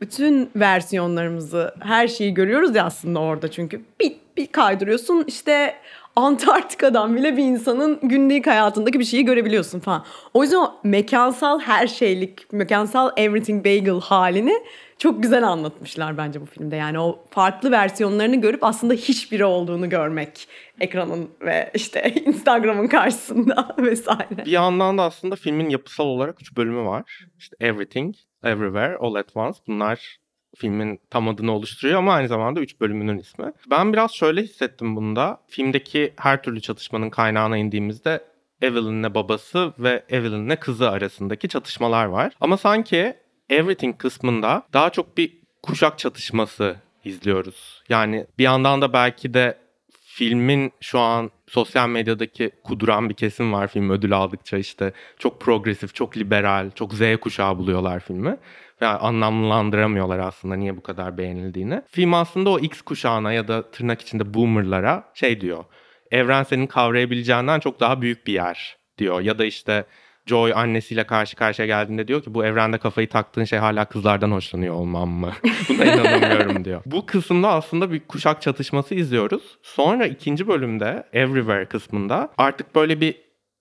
bütün 0.00 0.50
versiyonlarımızı, 0.56 1.74
her 1.80 2.08
şeyi 2.08 2.34
görüyoruz 2.34 2.76
ya 2.76 2.84
aslında 2.84 3.20
orada 3.20 3.50
çünkü. 3.50 3.80
Bir, 4.00 4.12
bir 4.36 4.46
kaydırıyorsun 4.46 5.24
işte 5.26 5.74
Antarktika'dan 6.16 7.16
bile 7.16 7.36
bir 7.36 7.44
insanın 7.44 7.98
günlük 8.02 8.46
hayatındaki 8.46 8.98
bir 8.98 9.04
şeyi 9.04 9.24
görebiliyorsun 9.24 9.80
falan. 9.80 10.04
O 10.34 10.42
yüzden 10.42 10.56
o 10.56 10.74
mekansal 10.84 11.60
her 11.60 11.86
şeylik, 11.86 12.52
mekansal 12.52 13.10
everything 13.16 13.64
bagel 13.64 14.00
halini 14.00 14.54
çok 15.00 15.22
güzel 15.22 15.48
anlatmışlar 15.48 16.18
bence 16.18 16.40
bu 16.40 16.46
filmde. 16.46 16.76
Yani 16.76 16.98
o 16.98 17.24
farklı 17.30 17.70
versiyonlarını 17.70 18.40
görüp 18.40 18.64
aslında 18.64 18.94
hiçbiri 18.94 19.44
olduğunu 19.44 19.88
görmek 19.88 20.48
ekranın 20.80 21.30
ve 21.40 21.70
işte 21.74 22.14
Instagram'ın 22.26 22.86
karşısında 22.86 23.74
vesaire. 23.78 24.44
Bir 24.44 24.50
yandan 24.50 24.98
da 24.98 25.02
aslında 25.02 25.36
filmin 25.36 25.68
yapısal 25.68 26.04
olarak 26.04 26.40
üç 26.42 26.56
bölümü 26.56 26.84
var. 26.84 27.26
İşte 27.38 27.56
Everything, 27.60 28.14
Everywhere, 28.44 28.96
All 28.96 29.14
at 29.14 29.36
Once. 29.36 29.58
Bunlar 29.66 30.16
filmin 30.56 31.00
tam 31.10 31.28
adını 31.28 31.52
oluşturuyor 31.52 31.98
ama 31.98 32.14
aynı 32.14 32.28
zamanda 32.28 32.60
üç 32.60 32.80
bölümünün 32.80 33.18
ismi. 33.18 33.52
Ben 33.70 33.92
biraz 33.92 34.12
şöyle 34.12 34.42
hissettim 34.42 34.96
bunda. 34.96 35.40
Filmdeki 35.48 36.14
her 36.16 36.42
türlü 36.42 36.60
çatışmanın 36.60 37.10
kaynağına 37.10 37.56
indiğimizde 37.56 38.24
Evelyn'le 38.62 39.14
babası 39.14 39.72
ve 39.78 40.04
Evelyn'le 40.08 40.56
kızı 40.56 40.90
arasındaki 40.90 41.48
çatışmalar 41.48 42.04
var. 42.04 42.32
Ama 42.40 42.56
sanki 42.56 43.16
Everything 43.50 43.98
kısmında 43.98 44.62
daha 44.72 44.90
çok 44.90 45.16
bir 45.16 45.32
kuşak 45.62 45.98
çatışması 45.98 46.76
izliyoruz. 47.04 47.82
Yani 47.88 48.26
bir 48.38 48.44
yandan 48.44 48.82
da 48.82 48.92
belki 48.92 49.34
de 49.34 49.58
filmin 50.04 50.72
şu 50.80 50.98
an 50.98 51.30
sosyal 51.48 51.88
medyadaki 51.88 52.50
kuduran 52.64 53.08
bir 53.08 53.14
kesim 53.14 53.52
var 53.52 53.68
film 53.68 53.90
ödül 53.90 54.12
aldıkça 54.12 54.58
işte 54.58 54.92
çok 55.18 55.40
progresif, 55.40 55.94
çok 55.94 56.16
liberal, 56.16 56.70
çok 56.70 56.94
Z 56.94 57.00
kuşağı 57.20 57.58
buluyorlar 57.58 58.00
filmi. 58.00 58.36
Ve 58.82 58.86
anlamlandıramıyorlar 58.86 60.18
aslında 60.18 60.54
niye 60.54 60.76
bu 60.76 60.82
kadar 60.82 61.18
beğenildiğini. 61.18 61.82
Film 61.90 62.14
aslında 62.14 62.50
o 62.50 62.58
X 62.58 62.82
kuşağına 62.82 63.32
ya 63.32 63.48
da 63.48 63.70
tırnak 63.70 64.00
içinde 64.00 64.34
boomerlara 64.34 65.12
şey 65.14 65.40
diyor. 65.40 65.64
Evren 66.10 66.42
senin 66.42 66.66
kavrayabileceğinden 66.66 67.60
çok 67.60 67.80
daha 67.80 68.02
büyük 68.02 68.26
bir 68.26 68.32
yer 68.32 68.76
diyor. 68.98 69.20
Ya 69.20 69.38
da 69.38 69.44
işte 69.44 69.84
Joy 70.30 70.52
annesiyle 70.54 71.04
karşı 71.04 71.36
karşıya 71.36 71.66
geldiğinde 71.66 72.08
diyor 72.08 72.22
ki 72.22 72.34
bu 72.34 72.44
evrende 72.44 72.78
kafayı 72.78 73.08
taktığın 73.08 73.44
şey 73.44 73.58
hala 73.58 73.84
kızlardan 73.84 74.30
hoşlanıyor 74.30 74.74
olmam 74.74 75.08
mı? 75.08 75.32
Buna 75.68 75.84
inanamıyorum 75.84 76.64
diyor. 76.64 76.82
Bu 76.86 77.06
kısımda 77.06 77.48
aslında 77.48 77.92
bir 77.92 78.00
kuşak 78.00 78.42
çatışması 78.42 78.94
izliyoruz. 78.94 79.58
Sonra 79.62 80.06
ikinci 80.06 80.48
bölümde 80.48 81.06
Everywhere 81.12 81.64
kısmında 81.64 82.32
artık 82.38 82.74
böyle 82.74 83.00
bir 83.00 83.14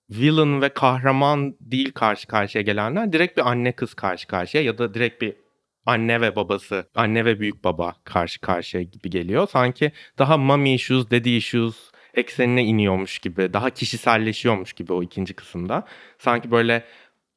villain 0.10 0.62
ve 0.62 0.70
kahraman 0.70 1.56
değil 1.60 1.92
karşı 1.92 2.28
karşıya 2.28 2.62
gelenler 2.62 3.14
direkt 3.14 3.38
bir 3.38 3.50
anne 3.50 3.72
kız 3.72 3.94
karşı 3.94 4.28
karşıya 4.28 4.64
ya 4.64 4.78
da 4.78 4.94
direkt 4.94 5.22
bir 5.22 5.34
anne 5.86 6.22
ve 6.22 6.36
babası, 6.36 6.90
anne 6.96 7.26
ve 7.26 7.40
büyük 7.40 7.64
baba 7.64 7.96
karşı 8.04 8.42
karşıya 8.42 8.84
gibi 8.84 9.10
geliyor. 9.10 9.48
Sanki 9.52 9.92
daha 10.18 10.38
mommy 10.38 10.74
issues, 10.74 11.12
daddy 11.12 11.38
issues 11.38 11.92
eksenine 12.14 12.64
iniyormuş 12.64 13.20
gibi, 13.20 13.54
daha 13.54 13.70
kişiselleşiyormuş 13.70 14.74
gibi 14.74 14.94
o 14.94 15.04
ikinci 15.04 15.34
kısımda. 15.34 15.86
Sanki 16.18 16.52
böyle 16.52 16.84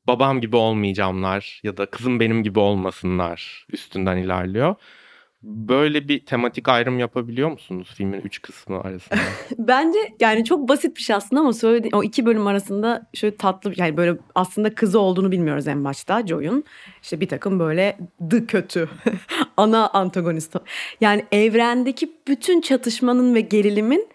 babam 0.07 0.41
gibi 0.41 0.57
olmayacağımlar 0.57 1.61
ya 1.63 1.77
da 1.77 1.87
kızım 1.87 2.21
benim 2.21 2.43
gibi 2.43 2.59
olmasınlar 2.59 3.67
üstünden 3.73 4.17
ilerliyor. 4.17 4.75
Böyle 5.43 6.09
bir 6.09 6.27
tematik 6.27 6.69
ayrım 6.69 6.99
yapabiliyor 6.99 7.51
musunuz 7.51 7.93
filmin 7.95 8.21
üç 8.21 8.43
kısmı 8.43 8.81
arasında? 8.81 9.21
Bence 9.59 9.99
yani 10.21 10.45
çok 10.45 10.69
basit 10.69 10.97
bir 10.97 11.03
şey 11.03 11.17
aslında 11.17 11.41
ama 11.41 11.53
söylediğin 11.53 11.93
o 11.93 12.03
iki 12.03 12.27
bölüm 12.27 12.47
arasında 12.47 13.11
şöyle 13.15 13.37
tatlı 13.37 13.73
yani 13.77 13.97
böyle 13.97 14.19
aslında 14.35 14.75
kızı 14.75 14.99
olduğunu 14.99 15.33
bilmiyoruz 15.33 15.69
en 15.69 15.85
başta 15.85 16.27
Joy'un. 16.27 16.65
İşte 17.03 17.21
bir 17.21 17.29
takım 17.29 17.59
böyle 17.59 17.99
the 18.31 18.47
kötü 18.47 18.89
ana 19.57 19.89
antagonist. 19.89 20.57
Yani 21.01 21.25
evrendeki 21.33 22.13
bütün 22.29 22.61
çatışmanın 22.61 23.35
ve 23.35 23.41
gerilimin 23.41 24.12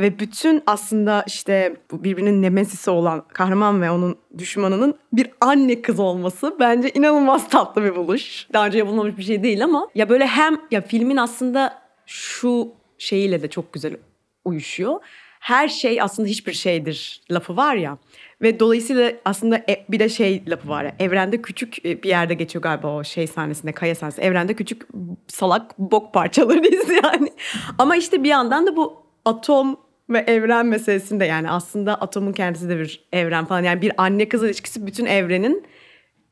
ve 0.00 0.18
bütün 0.18 0.62
aslında 0.66 1.24
işte 1.26 1.76
birbirinin 1.92 2.42
nemesisi 2.42 2.90
olan 2.90 3.24
kahraman 3.28 3.82
ve 3.82 3.90
onun 3.90 4.18
düşmanının 4.38 4.98
bir 5.12 5.30
anne 5.40 5.82
kız 5.82 6.00
olması 6.00 6.56
bence 6.60 6.90
inanılmaz 6.90 7.48
tatlı 7.48 7.84
bir 7.84 7.96
buluş. 7.96 8.46
Daha 8.52 8.66
önce 8.66 8.78
yapılmamış 8.78 9.16
bir 9.16 9.22
şey 9.22 9.42
değil 9.42 9.64
ama 9.64 9.88
ya 9.94 10.08
böyle 10.08 10.26
hem 10.26 10.56
ya 10.70 10.80
filmin 10.80 11.16
aslında 11.16 11.82
şu 12.06 12.68
şeyiyle 12.98 13.42
de 13.42 13.48
çok 13.48 13.72
güzel 13.72 13.96
uyuşuyor. 14.44 15.00
Her 15.40 15.68
şey 15.68 16.02
aslında 16.02 16.28
hiçbir 16.28 16.52
şeydir 16.52 17.22
lafı 17.30 17.56
var 17.56 17.74
ya. 17.74 17.98
Ve 18.42 18.60
dolayısıyla 18.60 19.12
aslında 19.24 19.56
e- 19.56 19.86
bir 19.88 19.98
de 19.98 20.08
şey 20.08 20.42
lafı 20.48 20.68
var 20.68 20.84
ya. 20.84 20.94
Evrende 20.98 21.42
küçük 21.42 21.84
e, 21.84 22.02
bir 22.02 22.08
yerde 22.08 22.34
geçiyor 22.34 22.62
galiba 22.62 22.96
o 22.96 23.04
şey 23.04 23.26
sahnesinde, 23.26 23.72
kaya 23.72 23.94
sahnesinde. 23.94 24.26
Evrende 24.26 24.54
küçük 24.54 24.82
salak 25.28 25.78
bok 25.78 26.14
parçalarıyız 26.14 26.88
yani. 27.04 27.32
Ama 27.78 27.96
işte 27.96 28.24
bir 28.24 28.28
yandan 28.28 28.66
da 28.66 28.76
bu 28.76 29.02
atom 29.24 29.76
ve 30.10 30.18
evren 30.18 30.66
meselesinde 30.66 31.24
yani 31.24 31.50
aslında 31.50 31.94
atomun 31.94 32.32
kendisi 32.32 32.68
de 32.68 32.78
bir 32.78 33.04
evren 33.12 33.44
falan. 33.44 33.62
Yani 33.62 33.82
bir 33.82 33.92
anne 33.96 34.28
kız 34.28 34.44
ilişkisi 34.44 34.86
bütün 34.86 35.06
evrenin 35.06 35.66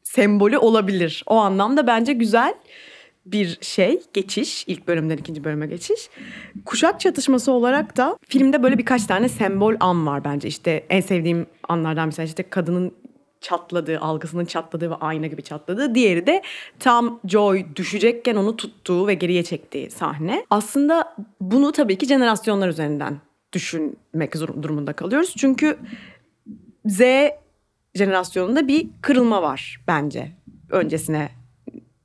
sembolü 0.03 0.59
olabilir. 0.59 1.23
O 1.27 1.37
anlamda 1.37 1.87
bence 1.87 2.13
güzel 2.13 2.55
bir 3.27 3.59
şey 3.61 4.01
geçiş 4.13 4.65
ilk 4.67 4.89
bölümden 4.89 5.17
ikinci 5.17 5.45
bölüme 5.45 5.67
geçiş. 5.67 6.11
Kuşak 6.65 7.01
çatışması 7.01 7.53
olarak 7.53 7.97
da 7.97 8.19
filmde 8.29 8.63
böyle 8.63 8.79
birkaç 8.79 9.07
tane 9.07 9.29
sembol 9.29 9.75
an 9.81 10.07
var 10.07 10.25
bence. 10.25 10.49
İşte 10.49 10.87
en 10.91 11.01
sevdiğim 11.01 11.47
anlardan 11.69 12.07
mesela 12.07 12.27
işte 12.27 12.43
kadının 12.43 12.93
çatladığı, 13.41 14.01
algısının 14.01 14.45
çatladığı 14.45 14.91
ve 14.91 14.95
ayna 14.95 15.27
gibi 15.27 15.43
çatladığı. 15.43 15.95
Diğeri 15.95 16.27
de 16.27 16.43
tam 16.79 17.21
Joy 17.25 17.67
düşecekken 17.77 18.37
onu 18.37 18.57
tuttuğu 18.57 19.07
ve 19.07 19.15
geriye 19.15 19.43
çektiği 19.43 19.91
sahne. 19.91 20.47
Aslında 20.51 21.17
bunu 21.41 21.73
tabii 21.73 21.99
ki 21.99 22.07
jenerasyonlar 22.07 22.69
üzerinden 22.69 23.19
düşünmek 23.53 24.35
durumunda 24.35 24.93
kalıyoruz. 24.93 25.35
Çünkü 25.39 25.79
Z 26.87 27.01
jenerasyonunda 27.95 28.69
bir 28.69 28.89
kırılma 29.03 29.43
var 29.43 29.81
bence 29.89 30.33
öncesine 30.71 31.29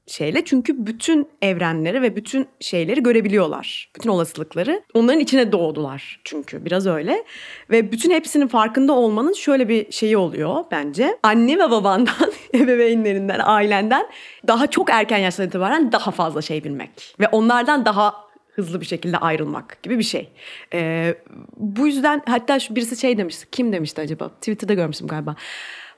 şeyle. 0.07 0.45
Çünkü 0.45 0.85
bütün 0.85 1.27
evrenleri 1.41 2.01
ve 2.01 2.15
bütün 2.15 2.47
şeyleri 2.59 3.03
görebiliyorlar. 3.03 3.91
Bütün 3.95 4.09
olasılıkları. 4.09 4.83
Onların 4.93 5.19
içine 5.19 5.51
doğdular 5.51 6.21
çünkü 6.23 6.65
biraz 6.65 6.87
öyle. 6.87 7.23
Ve 7.69 7.91
bütün 7.91 8.11
hepsinin 8.11 8.47
farkında 8.47 8.93
olmanın 8.93 9.33
şöyle 9.33 9.69
bir 9.69 9.91
şeyi 9.91 10.17
oluyor 10.17 10.63
bence. 10.71 11.17
Anne 11.23 11.59
ve 11.59 11.71
babandan, 11.71 12.31
ebeveynlerinden, 12.55 13.39
ailenden 13.43 14.07
daha 14.47 14.67
çok 14.67 14.89
erken 14.89 15.17
yaştan 15.17 15.47
itibaren 15.47 15.91
daha 15.91 16.11
fazla 16.11 16.41
şey 16.41 16.63
bilmek. 16.63 17.15
Ve 17.19 17.27
onlardan 17.27 17.85
daha 17.85 18.22
hızlı 18.55 18.81
bir 18.81 18.85
şekilde 18.85 19.17
ayrılmak 19.17 19.83
gibi 19.83 19.97
bir 19.97 20.03
şey. 20.03 20.29
Ee, 20.73 21.15
bu 21.57 21.87
yüzden 21.87 22.21
hatta 22.25 22.59
şu 22.59 22.75
birisi 22.75 22.97
şey 22.97 23.17
demişti. 23.17 23.47
Kim 23.51 23.73
demişti 23.73 24.01
acaba? 24.01 24.29
Twitter'da 24.29 24.73
görmüştüm 24.73 25.07
galiba. 25.07 25.35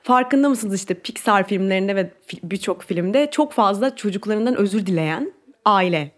Farkında 0.02 0.48
mısınız 0.48 0.74
işte 0.74 0.94
Pixar 0.94 1.48
filmlerinde 1.48 1.96
ve 1.96 2.10
birçok 2.42 2.82
filmde 2.82 3.30
çok 3.30 3.52
fazla 3.52 3.96
çocuklarından 3.96 4.56
özür 4.56 4.86
dileyen 4.86 5.32
aile 5.64 6.10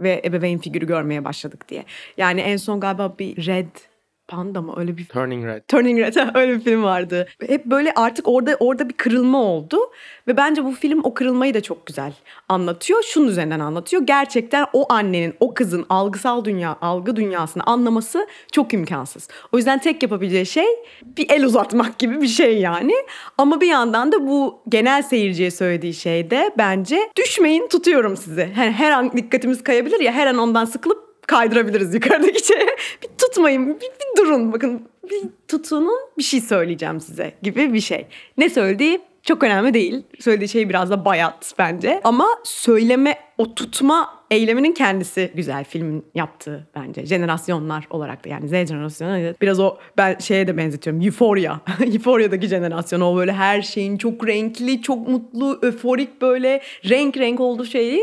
ve 0.00 0.22
ebeveyn 0.24 0.58
figürü 0.58 0.86
görmeye 0.86 1.24
başladık 1.24 1.68
diye. 1.68 1.84
Yani 2.16 2.40
en 2.40 2.56
son 2.56 2.80
galiba 2.80 3.18
bir 3.18 3.46
Red 3.46 3.91
Panda 4.32 4.62
mı 4.62 4.74
öyle 4.76 4.96
bir 4.96 5.04
Turning 5.04 5.46
Red. 5.46 5.62
Turning 5.68 6.00
Red 6.00 6.14
öyle 6.34 6.54
bir 6.54 6.60
film 6.60 6.82
vardı. 6.82 7.28
Hep 7.46 7.66
böyle 7.66 7.92
artık 7.96 8.28
orada 8.28 8.56
orada 8.60 8.88
bir 8.88 8.94
kırılma 8.94 9.42
oldu 9.42 9.78
ve 10.28 10.36
bence 10.36 10.64
bu 10.64 10.72
film 10.72 11.00
o 11.04 11.14
kırılmayı 11.14 11.54
da 11.54 11.60
çok 11.60 11.86
güzel 11.86 12.12
anlatıyor. 12.48 13.02
Şunun 13.02 13.28
üzerinden 13.28 13.60
anlatıyor. 13.60 14.02
Gerçekten 14.02 14.66
o 14.72 14.92
annenin, 14.92 15.34
o 15.40 15.54
kızın 15.54 15.86
algısal 15.88 16.44
dünya, 16.44 16.76
algı 16.80 17.16
dünyasını 17.16 17.62
anlaması 17.62 18.26
çok 18.52 18.74
imkansız. 18.74 19.28
O 19.52 19.56
yüzden 19.56 19.78
tek 19.78 20.02
yapabileceği 20.02 20.46
şey 20.46 20.66
bir 21.04 21.30
el 21.30 21.44
uzatmak 21.44 21.98
gibi 21.98 22.20
bir 22.20 22.28
şey 22.28 22.58
yani. 22.58 22.94
Ama 23.38 23.60
bir 23.60 23.68
yandan 23.68 24.12
da 24.12 24.26
bu 24.26 24.62
genel 24.68 25.02
seyirciye 25.02 25.50
söylediği 25.50 25.94
şey 25.94 26.30
de 26.30 26.50
bence 26.58 27.10
düşmeyin 27.16 27.68
tutuyorum 27.68 28.16
sizi. 28.16 28.50
Her, 28.54 28.70
her 28.70 28.90
an 28.90 29.12
dikkatimiz 29.12 29.64
kayabilir 29.64 30.00
ya 30.00 30.12
her 30.12 30.26
an 30.26 30.38
ondan 30.38 30.64
sıkılıp 30.64 31.11
kaydırabiliriz 31.32 31.94
yukarıdaki 31.94 32.46
şeye. 32.46 32.66
Bir 33.02 33.08
tutmayın, 33.18 33.68
bir, 33.68 33.80
bir 33.80 34.22
durun 34.22 34.52
bakın. 34.52 34.82
Bir 35.10 35.22
tutunun 35.48 36.00
bir 36.18 36.22
şey 36.22 36.40
söyleyeceğim 36.40 37.00
size 37.00 37.34
gibi 37.42 37.72
bir 37.72 37.80
şey. 37.80 38.06
Ne 38.38 38.50
söylediği 38.50 39.00
çok 39.22 39.44
önemli 39.44 39.74
değil. 39.74 40.02
Söylediği 40.20 40.48
şey 40.48 40.68
biraz 40.68 40.90
da 40.90 41.04
bayat 41.04 41.54
bence. 41.58 42.00
Ama 42.04 42.26
söyleme, 42.44 43.18
o 43.38 43.54
tutma 43.54 44.22
eyleminin 44.30 44.72
kendisi 44.72 45.30
güzel 45.34 45.64
filmin 45.64 46.04
yaptığı 46.14 46.68
bence. 46.74 47.06
Jenerasyonlar 47.06 47.86
olarak 47.90 48.24
da 48.24 48.28
yani 48.28 48.48
Z 48.48 48.52
jenerasyonu 48.52 49.34
biraz 49.40 49.60
o 49.60 49.76
ben 49.96 50.18
şeye 50.18 50.46
de 50.46 50.56
benzetiyorum. 50.56 51.02
Euphoria. 51.02 51.60
Euphoria'daki 51.80 52.46
jenerasyon 52.46 53.00
o 53.00 53.16
böyle 53.16 53.32
her 53.32 53.62
şeyin 53.62 53.98
çok 53.98 54.26
renkli, 54.26 54.82
çok 54.82 55.08
mutlu, 55.08 55.58
öforik 55.62 56.22
böyle 56.22 56.62
renk 56.88 57.16
renk 57.16 57.40
olduğu 57.40 57.64
şeyi 57.64 58.02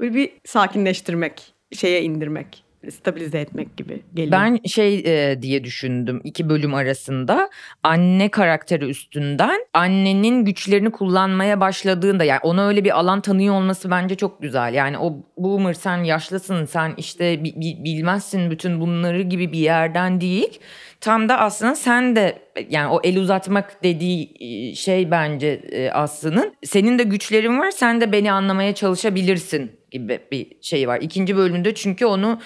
böyle 0.00 0.14
bir 0.14 0.30
sakinleştirmek 0.44 1.54
şeye 1.72 2.02
indirmek, 2.02 2.64
stabilize 2.90 3.38
etmek 3.38 3.76
gibi 3.76 4.02
geliyor. 4.14 4.32
Ben 4.32 4.58
şey 4.66 4.98
e, 4.98 5.42
diye 5.42 5.64
düşündüm 5.64 6.20
iki 6.24 6.48
bölüm 6.48 6.74
arasında 6.74 7.50
anne 7.82 8.28
karakteri 8.28 8.84
üstünden 8.84 9.60
annenin 9.74 10.44
güçlerini 10.44 10.90
kullanmaya 10.90 11.60
başladığında 11.60 12.24
yani 12.24 12.40
ona 12.42 12.66
öyle 12.66 12.84
bir 12.84 12.98
alan 12.98 13.20
tanıyor 13.20 13.54
olması 13.54 13.90
bence 13.90 14.14
çok 14.14 14.42
güzel. 14.42 14.74
Yani 14.74 14.98
o 14.98 15.16
boomer 15.36 15.74
sen 15.74 16.04
yaşlısın 16.04 16.64
sen 16.64 16.94
işte 16.96 17.44
bi, 17.44 17.54
bi, 17.56 17.84
bilmezsin 17.84 18.50
bütün 18.50 18.80
bunları 18.80 19.22
gibi 19.22 19.52
bir 19.52 19.58
yerden 19.58 20.20
değil. 20.20 20.60
Tam 21.00 21.28
da 21.28 21.38
aslında 21.38 21.74
sen 21.74 22.16
de 22.16 22.38
yani 22.68 22.88
o 22.88 23.00
el 23.04 23.18
uzatmak 23.18 23.84
dediği 23.84 24.76
şey 24.76 25.10
bence 25.10 25.60
Aslı'nın 25.94 26.54
senin 26.64 26.98
de 26.98 27.02
güçlerin 27.02 27.58
var 27.58 27.70
sen 27.70 28.00
de 28.00 28.12
beni 28.12 28.32
anlamaya 28.32 28.74
çalışabilirsin 28.74 29.72
gibi 29.96 30.20
bir 30.32 30.46
şey 30.60 30.88
var. 30.88 31.00
İkinci 31.00 31.36
bölümde 31.36 31.74
çünkü 31.74 32.06
onu 32.06 32.40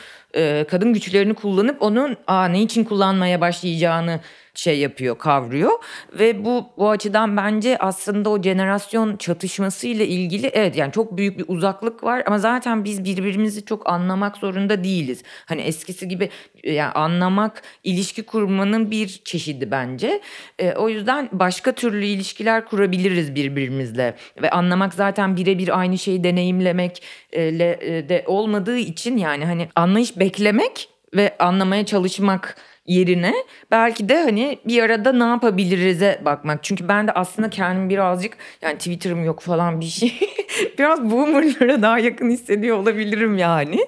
kadın 0.70 0.92
güçlerini 0.92 1.34
kullanıp 1.34 1.82
onun 1.82 2.16
aa, 2.26 2.44
ne 2.48 2.62
için 2.62 2.84
kullanmaya 2.84 3.40
başlayacağını 3.40 4.20
şey 4.54 4.78
yapıyor, 4.78 5.18
kavruyor 5.18 5.70
ve 6.18 6.44
bu 6.44 6.66
bu 6.78 6.90
açıdan 6.90 7.36
bence 7.36 7.78
aslında 7.78 8.30
o 8.30 8.42
jenerasyon 8.42 9.16
çatışması 9.16 9.86
ile 9.86 10.06
ilgili 10.06 10.46
evet 10.46 10.76
yani 10.76 10.92
çok 10.92 11.16
büyük 11.16 11.38
bir 11.38 11.44
uzaklık 11.48 12.04
var 12.04 12.22
ama 12.26 12.38
zaten 12.38 12.84
biz 12.84 13.04
birbirimizi 13.04 13.64
çok 13.64 13.90
anlamak 13.90 14.36
zorunda 14.36 14.84
değiliz. 14.84 15.22
Hani 15.46 15.60
eskisi 15.60 16.08
gibi 16.08 16.30
yani 16.64 16.92
anlamak 16.92 17.62
ilişki 17.84 18.22
kurmanın 18.22 18.90
bir 18.90 19.20
çeşidi 19.24 19.70
bence. 19.70 20.20
E, 20.58 20.72
o 20.72 20.88
yüzden 20.88 21.28
başka 21.32 21.72
türlü 21.72 22.04
ilişkiler 22.04 22.64
kurabiliriz 22.64 23.34
birbirimizle 23.34 24.16
ve 24.42 24.50
anlamak 24.50 24.94
zaten 24.94 25.36
birebir 25.36 25.80
aynı 25.80 25.98
şeyi 25.98 26.24
deneyimlemek 26.24 27.02
e, 27.32 27.42
e, 27.42 28.08
de 28.08 28.24
olmadığı 28.26 28.78
için 28.78 29.16
yani 29.16 29.44
hani 29.44 29.68
anlayış 29.74 30.18
beklemek 30.18 30.88
ve 31.14 31.36
anlamaya 31.38 31.86
çalışmak 31.86 32.56
yerine 32.90 33.34
belki 33.70 34.08
de 34.08 34.22
hani 34.22 34.58
bir 34.66 34.82
arada 34.82 35.12
ne 35.12 35.24
yapabiliriz'e 35.24 36.20
bakmak. 36.24 36.64
Çünkü 36.64 36.88
ben 36.88 37.06
de 37.06 37.12
aslında 37.12 37.50
kendimi 37.50 37.90
birazcık 37.90 38.36
yani 38.62 38.78
Twitter'ım 38.78 39.24
yok 39.24 39.40
falan 39.40 39.80
bir 39.80 39.86
şey. 39.86 40.12
Biraz 40.78 41.10
boomerlara 41.10 41.82
daha 41.82 41.98
yakın 41.98 42.30
hissediyor 42.30 42.76
olabilirim 42.76 43.38
yani. 43.38 43.86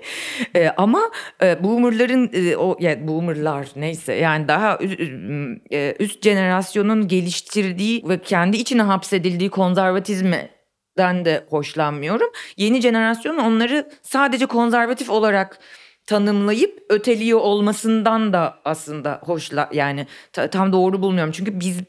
Ee, 0.56 0.68
ama 0.76 1.00
e, 1.42 1.64
boomerların 1.64 2.30
e, 2.32 2.56
o 2.56 2.76
yani 2.80 3.08
boomerlar 3.08 3.68
neyse 3.76 4.12
yani 4.12 4.48
daha 4.48 4.78
e, 5.72 5.94
üst 5.98 6.24
jenerasyonun 6.24 7.08
geliştirdiği 7.08 8.08
ve 8.08 8.18
kendi 8.18 8.56
içine 8.56 8.82
hapsedildiği 8.82 9.50
konservatizme 9.50 10.48
den 10.98 11.24
de 11.24 11.44
hoşlanmıyorum. 11.50 12.30
Yeni 12.56 12.80
jenerasyon 12.80 13.38
onları 13.38 13.90
sadece 14.02 14.46
konservatif 14.46 15.10
olarak 15.10 15.58
tanımlayıp 16.12 16.82
öteliyor 16.88 17.40
olmasından 17.40 18.32
da 18.32 18.58
aslında 18.64 19.20
hoşla 19.22 19.68
yani 19.72 20.06
ta- 20.32 20.50
tam 20.50 20.72
doğru 20.72 21.02
bulmuyorum. 21.02 21.32
Çünkü 21.32 21.60
biz 21.60 21.80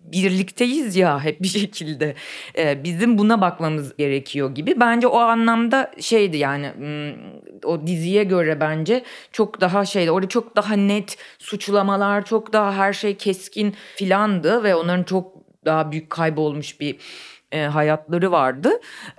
birlikteyiz 0.00 0.96
ya 0.96 1.20
hep 1.24 1.42
bir 1.42 1.48
şekilde. 1.48 2.14
Ee, 2.58 2.84
bizim 2.84 3.18
buna 3.18 3.40
bakmamız 3.40 3.96
gerekiyor 3.96 4.54
gibi. 4.54 4.80
Bence 4.80 5.06
o 5.06 5.18
anlamda 5.18 5.90
şeydi 6.00 6.36
yani 6.36 6.72
o 7.64 7.86
diziye 7.86 8.24
göre 8.24 8.60
bence 8.60 9.04
çok 9.32 9.60
daha 9.60 9.84
şeydi. 9.84 10.10
Orada 10.10 10.28
çok 10.28 10.56
daha 10.56 10.74
net 10.74 11.16
suçlamalar, 11.38 12.24
çok 12.24 12.52
daha 12.52 12.74
her 12.74 12.92
şey 12.92 13.16
keskin 13.16 13.74
filandı 13.96 14.62
ve 14.64 14.74
onların 14.74 15.04
çok 15.04 15.32
daha 15.64 15.92
büyük 15.92 16.10
kaybolmuş 16.10 16.80
bir 16.80 16.96
e, 17.52 17.60
hayatları 17.62 18.32
vardı. 18.32 18.70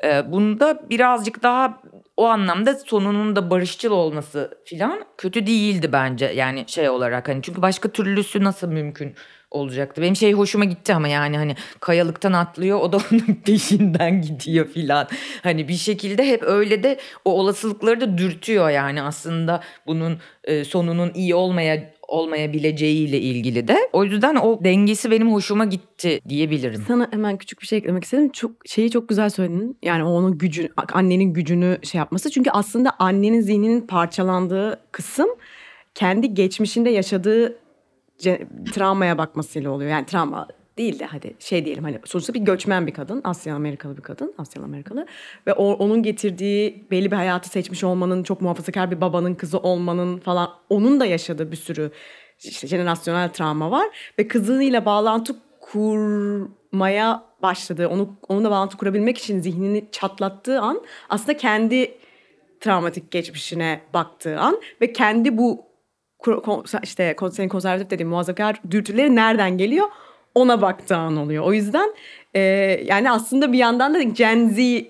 E, 0.03 0.31
bunda 0.31 0.89
birazcık 0.89 1.43
daha 1.43 1.81
o 2.17 2.25
anlamda 2.25 2.75
sonunun 2.75 3.35
da 3.35 3.49
barışçıl 3.49 3.91
olması 3.91 4.57
filan 4.65 5.05
kötü 5.17 5.47
değildi 5.47 5.89
bence 5.93 6.25
yani 6.25 6.63
şey 6.67 6.89
olarak 6.89 7.27
hani 7.27 7.41
çünkü 7.41 7.61
başka 7.61 7.89
türlüsü 7.89 8.43
nasıl 8.43 8.67
mümkün 8.67 9.15
olacaktı. 9.51 10.01
Benim 10.01 10.15
şey 10.15 10.33
hoşuma 10.33 10.65
gitti 10.65 10.93
ama 10.93 11.07
yani 11.07 11.37
hani 11.37 11.55
kayalıktan 11.79 12.33
atlıyor 12.33 12.79
o 12.79 12.91
da 12.91 12.97
onun 12.97 13.41
peşinden 13.45 14.21
gidiyor 14.21 14.67
filan. 14.67 15.07
Hani 15.43 15.67
bir 15.67 15.77
şekilde 15.77 16.27
hep 16.27 16.43
öyle 16.43 16.83
de 16.83 16.99
o 17.25 17.31
olasılıkları 17.39 18.01
da 18.01 18.17
dürtüyor 18.17 18.69
yani 18.69 19.01
aslında 19.01 19.63
bunun 19.87 20.19
e, 20.43 20.63
sonunun 20.63 21.11
iyi 21.13 21.35
olmaya 21.35 21.93
olmayabileceğiyle 22.07 23.19
ilgili 23.19 23.67
de. 23.67 23.77
O 23.93 24.03
yüzden 24.03 24.35
o 24.35 24.63
dengesi 24.63 25.11
benim 25.11 25.33
hoşuma 25.33 25.65
gitti 25.65 26.21
diyebilirim. 26.29 26.83
Sana 26.87 27.07
hemen 27.11 27.37
küçük 27.37 27.61
bir 27.61 27.67
şey 27.67 27.77
eklemek 27.77 28.03
istedim. 28.03 28.29
Çok 28.29 28.51
şeyi 28.65 28.91
çok 28.91 29.09
güzel 29.09 29.29
söyledin. 29.29 29.77
Yani 29.83 30.03
onun 30.03 30.37
gücü, 30.37 30.69
annenin 30.93 31.33
gücünü 31.33 31.77
şey 31.83 31.99
yapması. 31.99 32.31
Çünkü 32.31 32.49
aslında 32.49 32.91
annenin 32.99 33.41
zihninin 33.41 33.81
parçalandığı 33.81 34.79
kısım 34.91 35.29
kendi 35.95 36.33
geçmişinde 36.33 36.89
yaşadığı 36.89 37.57
travmaya 38.73 39.17
bakmasıyla 39.17 39.71
oluyor. 39.71 39.91
Yani 39.91 40.05
travma 40.05 40.47
değil 40.77 40.99
de 40.99 41.05
hadi 41.05 41.35
şey 41.39 41.65
diyelim 41.65 41.83
hani 41.83 41.99
sonuçta 42.05 42.33
bir 42.33 42.39
göçmen 42.39 42.87
bir 42.87 42.93
kadın, 42.93 43.21
Asya 43.23 43.55
Amerikalı 43.55 43.97
bir 43.97 44.01
kadın, 44.01 44.33
Asyalı 44.37 44.65
Amerikalı 44.65 45.05
ve 45.47 45.53
o, 45.53 45.73
onun 45.73 46.03
getirdiği 46.03 46.85
belli 46.91 47.11
bir 47.11 47.15
hayatı 47.15 47.49
seçmiş 47.49 47.83
olmanın, 47.83 48.23
çok 48.23 48.41
muhafazakar 48.41 48.91
bir 48.91 49.01
babanın 49.01 49.35
kızı 49.35 49.59
olmanın 49.59 50.17
falan 50.17 50.49
onun 50.69 50.99
da 50.99 51.05
yaşadığı 51.05 51.51
bir 51.51 51.57
sürü 51.57 51.91
işte 52.43 52.67
jenerasyonel 52.67 53.29
travma 53.29 53.71
var 53.71 53.87
ve 54.19 54.27
kızıyla 54.27 54.85
bağlantı 54.85 55.35
kurmaya 55.61 57.23
başladı. 57.41 57.87
Onu 57.87 58.15
onunla 58.27 58.51
bağlantı 58.51 58.77
kurabilmek 58.77 59.17
için 59.17 59.39
zihnini 59.39 59.85
çatlattığı 59.91 60.61
an 60.61 60.81
aslında 61.09 61.37
kendi 61.37 61.97
travmatik 62.59 63.11
geçmişine 63.11 63.81
baktığı 63.93 64.39
an 64.39 64.61
ve 64.81 64.93
kendi 64.93 65.37
bu 65.37 65.65
işte 66.83 67.15
senin 67.31 67.49
konservatif 67.49 67.89
dediğin 67.89 68.09
muhafazakar 68.09 68.61
dürtüleri 68.71 69.15
nereden 69.15 69.57
geliyor 69.57 69.87
ona 70.35 70.61
baktığı 70.61 70.97
an 70.97 71.17
oluyor. 71.17 71.43
O 71.43 71.53
yüzden 71.53 71.93
e, 72.33 72.39
yani 72.85 73.11
aslında 73.11 73.53
bir 73.53 73.57
yandan 73.57 73.93
da 73.93 74.01
Gen 74.01 74.47
Z 74.47 74.83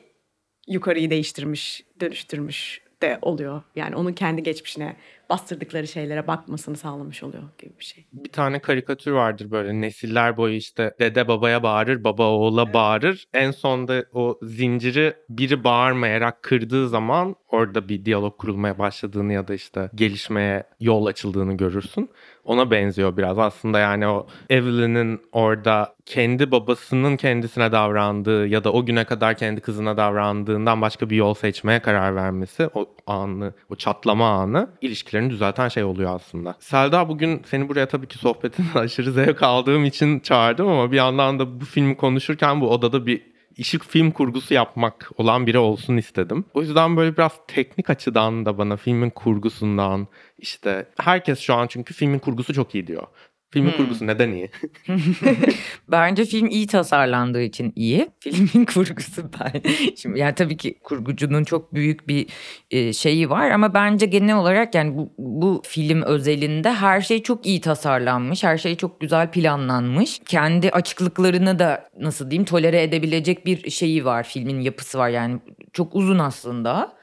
yukarıyı 0.67 1.09
değiştirmiş, 1.09 1.83
dönüştürmüş 1.99 2.81
de 3.01 3.19
oluyor. 3.21 3.61
Yani 3.75 3.95
onun 3.95 4.13
kendi 4.13 4.43
geçmişine 4.43 4.95
bastırdıkları 5.29 5.87
şeylere 5.87 6.27
bakmasını 6.27 6.77
sağlamış 6.77 7.23
oluyor 7.23 7.43
gibi 7.57 7.79
bir 7.79 7.85
şey. 7.85 8.05
Bir 8.13 8.31
tane 8.31 8.59
karikatür 8.59 9.11
vardır 9.11 9.51
böyle 9.51 9.81
nesiller 9.81 10.37
boyu 10.37 10.55
işte 10.55 10.95
dede 10.99 11.27
babaya 11.27 11.63
bağırır, 11.63 12.03
baba 12.03 12.29
oğula 12.29 12.73
bağırır. 12.73 13.25
En 13.33 13.51
sonda 13.51 14.05
o 14.13 14.39
zinciri 14.41 15.13
biri 15.29 15.63
bağırmayarak 15.63 16.43
kırdığı 16.43 16.89
zaman 16.89 17.35
orada 17.55 17.89
bir 17.89 18.05
diyalog 18.05 18.37
kurulmaya 18.37 18.77
başladığını 18.79 19.33
ya 19.33 19.47
da 19.47 19.53
işte 19.53 19.89
gelişmeye 19.95 20.63
yol 20.79 21.05
açıldığını 21.05 21.57
görürsün. 21.57 22.09
Ona 22.43 22.71
benziyor 22.71 23.17
biraz 23.17 23.39
aslında 23.39 23.79
yani 23.79 24.07
o 24.07 24.27
Evelyn'in 24.49 25.21
orada 25.31 25.95
kendi 26.05 26.51
babasının 26.51 27.17
kendisine 27.17 27.71
davrandığı 27.71 28.47
ya 28.47 28.63
da 28.63 28.73
o 28.73 28.85
güne 28.85 29.05
kadar 29.05 29.37
kendi 29.37 29.61
kızına 29.61 29.97
davrandığından 29.97 30.81
başka 30.81 31.09
bir 31.09 31.15
yol 31.15 31.33
seçmeye 31.33 31.79
karar 31.79 32.15
vermesi 32.15 32.69
o 32.73 32.85
anı, 33.07 33.53
o 33.69 33.75
çatlama 33.75 34.29
anı 34.29 34.69
ilişkilerini 35.15 35.29
düzelten 35.29 35.67
şey 35.67 35.83
oluyor 35.83 36.15
aslında. 36.15 36.55
Selda 36.59 37.09
bugün 37.09 37.41
seni 37.45 37.69
buraya 37.69 37.87
tabii 37.87 38.07
ki 38.07 38.17
sohbetinden 38.17 38.79
aşırı 38.79 39.11
zevk 39.11 39.43
aldığım 39.43 39.85
için 39.85 40.19
çağırdım 40.19 40.67
ama 40.67 40.91
bir 40.91 40.97
yandan 40.97 41.39
da 41.39 41.59
bu 41.61 41.65
filmi 41.65 41.97
konuşurken 41.97 42.61
bu 42.61 42.69
odada 42.69 43.05
bir 43.05 43.21
ışık 43.59 43.85
film 43.85 44.11
kurgusu 44.11 44.53
yapmak 44.53 45.11
olan 45.17 45.47
biri 45.47 45.57
olsun 45.57 45.97
istedim. 45.97 46.45
O 46.53 46.61
yüzden 46.61 46.97
böyle 46.97 47.17
biraz 47.17 47.31
teknik 47.47 47.89
açıdan 47.89 48.45
da 48.45 48.57
bana 48.57 48.77
filmin 48.77 49.09
kurgusundan 49.09 50.07
işte 50.37 50.87
herkes 50.97 51.39
şu 51.39 51.53
an 51.53 51.67
çünkü 51.67 51.93
filmin 51.93 52.19
kurgusu 52.19 52.53
çok 52.53 52.75
iyi 52.75 52.87
diyor. 52.87 53.07
Filmin 53.51 53.71
Hmm. 53.71 53.77
kurgusu 53.77 54.07
neden 54.07 54.31
iyi? 54.31 54.49
Bence 55.91 56.25
film 56.25 56.47
iyi 56.47 56.67
tasarlandığı 56.67 57.41
için 57.41 57.73
iyi. 57.75 58.09
Filmin 58.19 58.65
kurgusu 58.65 59.21
ben. 59.39 59.61
Şimdi 59.95 60.19
yani 60.19 60.35
tabii 60.35 60.57
ki 60.57 60.79
kurgucunun 60.83 61.43
çok 61.43 61.73
büyük 61.73 62.07
bir 62.07 62.27
e, 62.71 62.93
şeyi 62.93 63.29
var 63.29 63.51
ama 63.51 63.73
bence 63.73 64.05
genel 64.05 64.35
olarak 64.37 64.75
yani 64.75 64.97
bu, 64.97 65.11
bu 65.17 65.61
film 65.65 66.01
özelinde 66.01 66.71
her 66.73 67.01
şey 67.01 67.23
çok 67.23 67.45
iyi 67.45 67.61
tasarlanmış. 67.61 68.43
Her 68.43 68.57
şey 68.57 68.75
çok 68.75 69.01
güzel 69.01 69.31
planlanmış. 69.31 70.21
Kendi 70.25 70.71
açıklıklarını 70.71 71.59
da 71.59 71.89
nasıl 71.99 72.31
diyeyim 72.31 72.45
tolere 72.45 72.83
edebilecek 72.83 73.45
bir 73.45 73.69
şeyi 73.71 74.05
var. 74.05 74.23
Filmin 74.23 74.61
yapısı 74.61 74.97
var 74.97 75.09
yani 75.09 75.39
çok 75.73 75.95
uzun 75.95 76.19
aslında. 76.19 76.93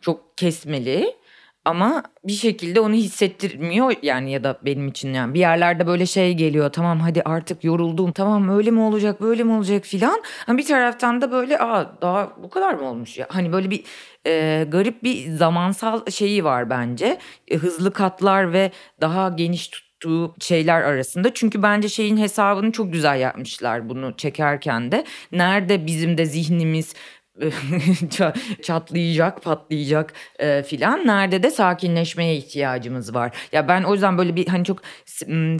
Çok 0.00 0.38
kesmeli. 0.38 1.14
Ama 1.66 2.02
bir 2.24 2.32
şekilde 2.32 2.80
onu 2.80 2.94
hissettirmiyor 2.94 3.92
yani 4.02 4.32
ya 4.32 4.44
da 4.44 4.58
benim 4.62 4.88
için 4.88 5.14
yani. 5.14 5.34
Bir 5.34 5.40
yerlerde 5.40 5.86
böyle 5.86 6.06
şey 6.06 6.34
geliyor 6.34 6.72
tamam 6.72 7.00
hadi 7.00 7.22
artık 7.22 7.64
yoruldum 7.64 8.12
tamam 8.12 8.48
öyle 8.48 8.70
mi 8.70 8.80
olacak 8.80 9.20
böyle 9.20 9.42
mi 9.44 9.52
olacak? 9.52 9.84
filan. 9.84 10.22
Ama 10.46 10.58
bir 10.58 10.66
taraftan 10.66 11.20
da 11.20 11.32
böyle 11.32 11.58
aa 11.58 12.00
daha 12.02 12.32
bu 12.42 12.50
kadar 12.50 12.74
mı 12.74 12.88
olmuş? 12.90 13.18
Ya 13.18 13.26
hani 13.30 13.52
böyle 13.52 13.70
bir 13.70 13.84
e, 14.26 14.64
garip 14.68 15.02
bir 15.02 15.30
zamansal 15.30 16.10
şeyi 16.10 16.44
var 16.44 16.70
bence. 16.70 17.18
E, 17.48 17.56
hızlı 17.56 17.92
katlar 17.92 18.52
ve 18.52 18.70
daha 19.00 19.28
geniş 19.28 19.68
tuttuğu 19.68 20.34
şeyler 20.40 20.82
arasında. 20.82 21.34
Çünkü 21.34 21.62
bence 21.62 21.88
şeyin 21.88 22.16
hesabını 22.16 22.72
çok 22.72 22.92
güzel 22.92 23.20
yapmışlar 23.20 23.88
bunu 23.88 24.16
çekerken 24.16 24.92
de. 24.92 25.04
Nerede 25.32 25.86
bizim 25.86 26.18
de 26.18 26.24
zihnimiz 26.26 26.94
çatlayacak, 28.62 29.42
patlayacak 29.42 30.12
e, 30.38 30.62
filan. 30.62 31.06
Nerede 31.06 31.42
de 31.42 31.50
sakinleşmeye 31.50 32.36
ihtiyacımız 32.36 33.14
var. 33.14 33.36
Ya 33.52 33.68
ben 33.68 33.82
o 33.82 33.92
yüzden 33.92 34.18
böyle 34.18 34.36
bir 34.36 34.46
hani 34.46 34.64
çok 34.64 34.78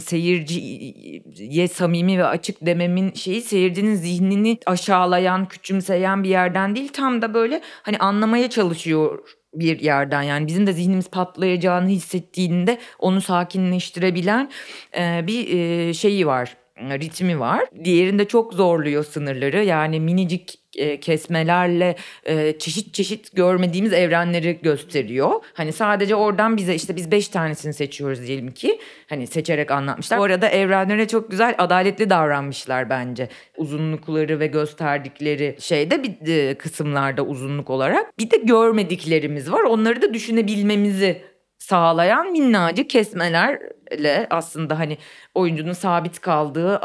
seyirciye 0.01 1.67
samimi 1.67 2.17
ve 2.17 2.25
açık 2.25 2.65
dememin 2.65 3.13
şeyi 3.13 3.41
seyircinin 3.41 3.95
zihnini 3.95 4.57
aşağılayan, 4.65 5.47
küçümseyen 5.47 6.23
bir 6.23 6.29
yerden 6.29 6.75
değil. 6.75 6.89
Tam 6.93 7.21
da 7.21 7.33
böyle 7.33 7.61
hani 7.83 7.97
anlamaya 7.97 8.49
çalışıyor 8.49 9.19
bir 9.53 9.79
yerden 9.79 10.21
yani 10.21 10.47
bizim 10.47 10.67
de 10.67 10.73
zihnimiz 10.73 11.09
patlayacağını 11.09 11.89
hissettiğinde 11.89 12.77
onu 12.99 13.21
sakinleştirebilen 13.21 14.49
e, 14.97 15.27
bir 15.27 15.57
e, 15.57 15.93
şeyi 15.93 16.27
var 16.27 16.57
ritmi 16.79 17.39
var. 17.39 17.65
Diğerinde 17.83 18.25
çok 18.25 18.53
zorluyor 18.53 19.03
sınırları. 19.03 19.63
Yani 19.63 19.99
minicik 19.99 20.59
e, 20.77 20.99
kesmelerle 20.99 21.95
e, 22.25 22.57
çeşit 22.59 22.93
çeşit 22.93 23.35
görmediğimiz 23.35 23.93
evrenleri 23.93 24.59
gösteriyor. 24.61 25.31
Hani 25.53 25.73
sadece 25.73 26.15
oradan 26.15 26.57
bize 26.57 26.75
işte 26.75 26.95
biz 26.95 27.11
beş 27.11 27.27
tanesini 27.27 27.73
seçiyoruz 27.73 28.27
diyelim 28.27 28.51
ki. 28.51 28.79
Hani 29.09 29.27
seçerek 29.27 29.71
anlatmışlar. 29.71 30.19
Bu 30.19 30.23
arada 30.23 30.49
evrenlere 30.49 31.07
çok 31.07 31.31
güzel 31.31 31.55
adaletli 31.57 32.09
davranmışlar 32.09 32.89
bence. 32.89 33.29
Uzunlukları 33.57 34.39
ve 34.39 34.47
gösterdikleri 34.47 35.55
şeyde 35.59 36.03
bir 36.03 36.33
e, 36.33 36.53
kısımlarda 36.57 37.21
uzunluk 37.21 37.69
olarak. 37.69 38.19
Bir 38.19 38.31
de 38.31 38.37
görmediklerimiz 38.37 39.51
var. 39.51 39.63
Onları 39.63 40.01
da 40.01 40.13
düşünebilmemizi 40.13 41.21
sağlayan 41.59 42.31
minnacık 42.31 42.89
kesmelerle 42.89 44.27
aslında 44.29 44.79
hani 44.79 44.97
oyuncunun 45.35 45.73
sabit 45.73 46.19
kaldığı 46.19 46.81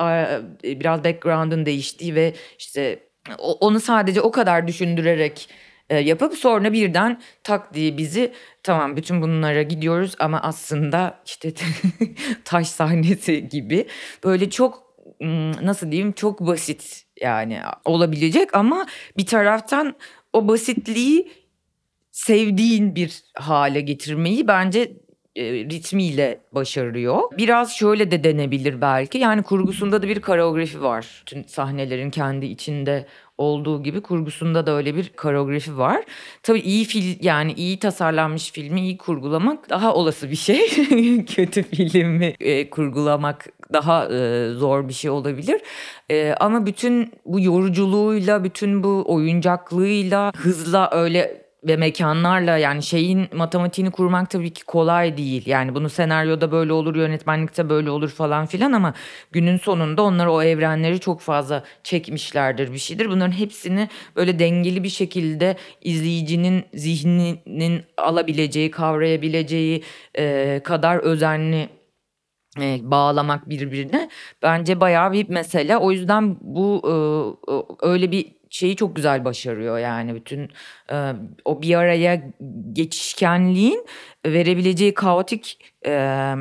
biraz 0.64 1.04
background'ın 1.04 1.66
değiştiği 1.66 2.14
ve 2.14 2.34
işte 2.58 2.98
onu 3.38 3.80
sadece 3.80 4.20
o 4.20 4.30
kadar 4.30 4.68
düşündürerek 4.68 5.48
e, 5.90 5.98
yapıp 5.98 6.34
sonra 6.34 6.72
birden 6.72 7.20
tak 7.44 7.74
diye 7.74 7.96
bizi 7.98 8.32
tamam 8.62 8.96
bütün 8.96 9.22
bunlara 9.22 9.62
gidiyoruz 9.62 10.14
ama 10.18 10.40
aslında 10.40 11.22
işte 11.26 11.52
taş 12.44 12.68
sahnesi 12.68 13.48
gibi 13.48 13.86
böyle 14.24 14.50
çok 14.50 14.92
nasıl 15.62 15.90
diyeyim 15.90 16.12
çok 16.12 16.40
basit 16.40 17.04
yani 17.20 17.60
olabilecek 17.84 18.54
ama 18.54 18.86
bir 19.16 19.26
taraftan 19.26 19.94
o 20.32 20.48
basitliği 20.48 21.32
sevdiğin 22.10 22.94
bir 22.94 23.22
hale 23.34 23.80
getirmeyi 23.80 24.48
bence 24.48 24.92
ritmiyle 25.36 26.40
başarıyor. 26.52 27.20
Biraz 27.38 27.72
şöyle 27.72 28.10
de 28.10 28.24
denebilir 28.24 28.80
belki. 28.80 29.18
Yani 29.18 29.42
kurgusunda 29.42 30.02
da 30.02 30.08
bir 30.08 30.20
koreografi 30.20 30.82
var. 30.82 31.22
Tüm 31.26 31.44
sahnelerin 31.48 32.10
kendi 32.10 32.46
içinde 32.46 33.06
olduğu 33.38 33.82
gibi 33.82 34.00
kurgusunda 34.00 34.66
da 34.66 34.76
öyle 34.76 34.96
bir 34.96 35.08
koreografi 35.08 35.78
var. 35.78 36.04
Tabii 36.42 36.60
iyi 36.60 36.84
fil 36.84 37.24
yani 37.24 37.52
iyi 37.52 37.78
tasarlanmış 37.78 38.52
filmi 38.52 38.80
iyi 38.80 38.98
kurgulamak 38.98 39.70
daha 39.70 39.94
olası 39.94 40.30
bir 40.30 40.36
şey. 40.36 40.68
Kötü 41.26 41.62
filmi 41.62 42.34
e, 42.40 42.70
kurgulamak 42.70 43.46
daha 43.72 44.04
e, 44.04 44.48
zor 44.52 44.88
bir 44.88 44.92
şey 44.92 45.10
olabilir. 45.10 45.60
E, 46.10 46.34
ama 46.40 46.66
bütün 46.66 47.12
bu 47.26 47.40
yoruculuğuyla, 47.40 48.44
bütün 48.44 48.82
bu 48.82 49.04
oyuncaklığıyla, 49.06 50.32
hızla 50.36 50.90
öyle 50.92 51.41
ve 51.64 51.76
mekanlarla 51.76 52.56
yani 52.56 52.82
şeyin 52.82 53.28
matematiğini 53.32 53.90
kurmak 53.90 54.30
tabii 54.30 54.52
ki 54.52 54.64
kolay 54.64 55.16
değil. 55.16 55.46
Yani 55.46 55.74
bunu 55.74 55.88
senaryoda 55.90 56.52
böyle 56.52 56.72
olur, 56.72 56.96
yönetmenlikte 56.96 57.68
böyle 57.68 57.90
olur 57.90 58.08
falan 58.08 58.46
filan 58.46 58.72
ama 58.72 58.94
günün 59.32 59.56
sonunda 59.56 60.02
onlar 60.02 60.26
o 60.26 60.42
evrenleri 60.42 61.00
çok 61.00 61.20
fazla 61.20 61.64
çekmişlerdir 61.82 62.72
bir 62.72 62.78
şeydir. 62.78 63.10
Bunların 63.10 63.32
hepsini 63.32 63.88
böyle 64.16 64.38
dengeli 64.38 64.82
bir 64.82 64.88
şekilde 64.88 65.56
izleyicinin 65.80 66.64
zihninin 66.74 67.84
alabileceği, 67.96 68.70
kavrayabileceği 68.70 69.82
e, 70.18 70.60
kadar 70.64 70.96
özenli 70.96 71.68
e, 72.60 72.78
bağlamak 72.82 73.48
birbirine 73.48 74.08
bence 74.42 74.80
bayağı 74.80 75.12
bir 75.12 75.28
mesele. 75.28 75.76
O 75.76 75.92
yüzden 75.92 76.36
bu 76.40 76.82
e, 76.84 77.86
öyle 77.86 78.12
bir 78.12 78.41
şeyi 78.52 78.76
çok 78.76 78.96
güzel 78.96 79.24
başarıyor 79.24 79.78
yani 79.78 80.14
bütün 80.14 80.50
e, 80.92 81.12
o 81.44 81.62
bir 81.62 81.74
araya 81.74 82.22
geçişkenliğin 82.72 83.86
verebileceği 84.26 84.94
kaotik 84.94 85.58
e, 85.86 86.34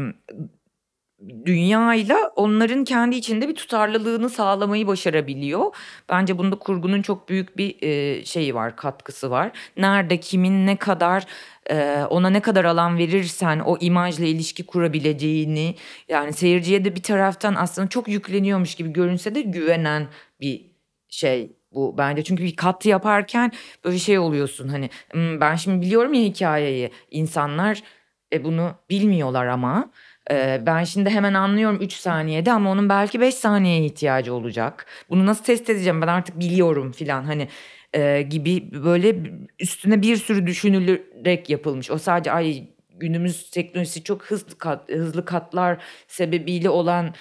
dünyayla 1.45 2.31
onların 2.35 2.83
kendi 2.83 3.15
içinde 3.15 3.47
bir 3.47 3.55
tutarlılığını 3.55 4.29
sağlamayı 4.29 4.87
başarabiliyor. 4.87 5.75
Bence 6.09 6.37
bunda 6.37 6.55
kurgunun 6.55 7.01
çok 7.01 7.29
büyük 7.29 7.57
bir 7.57 7.83
e, 7.83 8.25
şeyi 8.25 8.55
var, 8.55 8.75
katkısı 8.75 9.31
var. 9.31 9.51
Nerede, 9.77 10.19
kimin, 10.19 10.67
ne 10.67 10.75
kadar 10.75 11.25
e, 11.69 12.03
ona 12.09 12.29
ne 12.29 12.39
kadar 12.41 12.65
alan 12.65 12.97
verirsen 12.97 13.59
o 13.59 13.77
imajla 13.79 14.25
ilişki 14.25 14.65
kurabileceğini 14.65 15.75
yani 16.09 16.33
seyirciye 16.33 16.85
de 16.85 16.95
bir 16.95 17.03
taraftan 17.03 17.55
aslında 17.55 17.89
çok 17.89 18.07
yükleniyormuş 18.07 18.75
gibi 18.75 18.93
görünse 18.93 19.35
de 19.35 19.41
güvenen 19.41 20.07
bir 20.41 20.71
şey 21.09 21.60
bu 21.73 21.95
bence. 21.97 22.23
Çünkü 22.23 22.43
bir 22.43 22.55
kat 22.55 22.85
yaparken 22.85 23.51
böyle 23.85 23.97
şey 23.99 24.19
oluyorsun 24.19 24.67
hani 24.67 24.89
"Hmm, 25.11 25.41
ben 25.41 25.55
şimdi 25.55 25.85
biliyorum 25.85 26.13
ya 26.13 26.21
hikayeyi. 26.21 26.91
İnsanlar 27.11 27.83
e, 28.33 28.43
bunu 28.43 28.75
bilmiyorlar 28.89 29.45
ama 29.47 29.91
e, 30.31 30.61
ben 30.65 30.83
şimdi 30.83 31.09
hemen 31.09 31.33
anlıyorum 31.33 31.77
3 31.81 31.93
saniyede 31.93 32.51
ama 32.51 32.71
onun 32.71 32.89
belki 32.89 33.21
5 33.21 33.35
saniyeye 33.35 33.85
ihtiyacı 33.85 34.33
olacak. 34.33 34.85
Bunu 35.09 35.25
nasıl 35.25 35.43
test 35.43 35.69
edeceğim? 35.69 36.01
Ben 36.01 36.07
artık 36.07 36.39
biliyorum 36.39 36.91
filan 36.91 37.23
hani 37.23 37.47
e, 37.93 38.21
gibi 38.21 38.71
böyle 38.83 39.15
üstüne 39.59 40.01
bir 40.01 40.15
sürü 40.17 40.47
düşünülerek 40.47 41.49
yapılmış. 41.49 41.91
O 41.91 41.97
sadece 41.97 42.31
ay 42.31 42.63
günümüz 42.99 43.49
teknolojisi 43.51 44.03
çok 44.03 44.23
hızlı 44.25 44.57
kat, 44.57 44.89
hızlı 44.89 45.25
katlar 45.25 45.77
sebebiyle 46.07 46.69
olan 46.69 47.13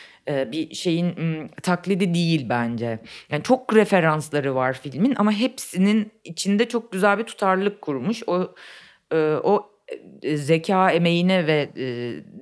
bir 0.53 0.75
şeyin 0.75 1.15
taklidi 1.63 2.15
değil 2.15 2.47
bence. 2.49 2.99
Yani 3.31 3.43
çok 3.43 3.75
referansları 3.75 4.55
var 4.55 4.81
filmin 4.83 5.15
ama 5.17 5.33
hepsinin 5.33 6.13
içinde 6.25 6.69
çok 6.69 6.93
güzel 6.93 7.19
bir 7.19 7.25
tutarlılık 7.25 7.83
kurmuş. 7.83 8.23
O 8.27 8.55
e, 9.13 9.17
o 9.43 9.71
e, 10.23 10.37
zeka 10.37 10.91
emeğine 10.91 11.47
ve 11.47 11.71
e, 11.77 11.85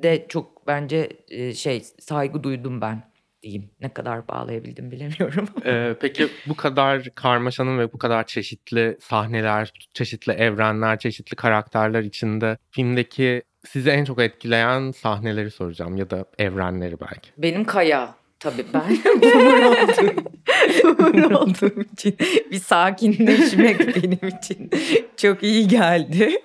de 0.03 0.27
çok 0.29 0.67
bence 0.67 1.09
e, 1.29 1.55
şey 1.55 1.83
saygı 1.99 2.43
duydum 2.43 2.81
ben 2.81 3.03
diyeyim. 3.43 3.71
Ne 3.81 3.89
kadar 3.89 4.29
bağlayabildim 4.29 4.91
bilemiyorum. 4.91 5.49
Ee, 5.67 5.97
peki 6.01 6.29
bu 6.47 6.57
kadar 6.57 7.09
karmaşanın 7.15 7.79
ve 7.79 7.93
bu 7.93 7.99
kadar 7.99 8.27
çeşitli 8.27 8.97
sahneler, 9.01 9.73
çeşitli 9.95 10.33
evrenler, 10.33 10.99
çeşitli 10.99 11.37
karakterler 11.37 12.03
içinde 12.03 12.59
filmdeki 12.71 13.43
sizi 13.73 13.91
en 13.91 14.05
çok 14.05 14.21
etkileyen 14.21 14.91
sahneleri 14.91 15.51
soracağım 15.51 15.97
ya 15.97 16.11
da 16.11 16.25
evrenleri 16.39 17.01
belki. 17.01 17.31
Benim 17.39 17.65
Kaya 17.65 18.15
tabii 18.41 18.65
ben 18.75 18.99
boomer 19.23 19.63
olduğum, 19.63 20.99
boomer 20.99 21.31
olduğum 21.31 21.81
için 21.93 22.17
bir 22.51 22.59
sakinleşmek 22.61 23.81
benim 23.97 24.37
için 24.39 24.71
çok 25.17 25.43
iyi 25.43 25.69
geldi. 25.69 26.43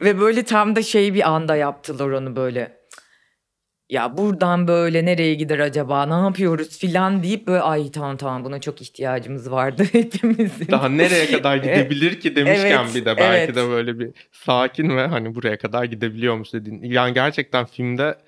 Ve 0.00 0.20
böyle 0.20 0.42
tam 0.42 0.76
da 0.76 0.82
şey 0.82 1.14
bir 1.14 1.30
anda 1.30 1.56
yaptılar 1.56 2.10
onu 2.10 2.36
böyle. 2.36 2.79
Ya 3.90 4.16
buradan 4.16 4.68
böyle 4.68 5.04
nereye 5.04 5.34
gider 5.34 5.58
acaba 5.58 6.06
ne 6.06 6.24
yapıyoruz 6.26 6.78
filan 6.78 7.22
deyip 7.22 7.46
böyle 7.46 7.60
ay 7.60 7.90
tamam 7.90 8.16
tamam 8.16 8.44
buna 8.44 8.60
çok 8.60 8.82
ihtiyacımız 8.82 9.50
vardı 9.50 9.84
hepimizin. 9.92 10.68
Daha 10.70 10.88
nereye 10.88 11.30
kadar 11.30 11.56
gidebilir 11.64 12.20
ki 12.20 12.36
demişken 12.36 12.84
Evet, 12.84 12.94
bir 12.94 13.04
de 13.04 13.16
belki 13.16 13.44
evet. 13.44 13.56
de 13.56 13.68
böyle 13.68 13.98
bir 13.98 14.10
sakin 14.32 14.96
ve 14.96 15.06
hani 15.06 15.34
buraya 15.34 15.58
kadar 15.58 15.84
gidebiliyormuş 15.84 16.52
dediğin. 16.52 16.82
Yani 16.82 17.14
gerçekten 17.14 17.64
filmde 17.66 18.18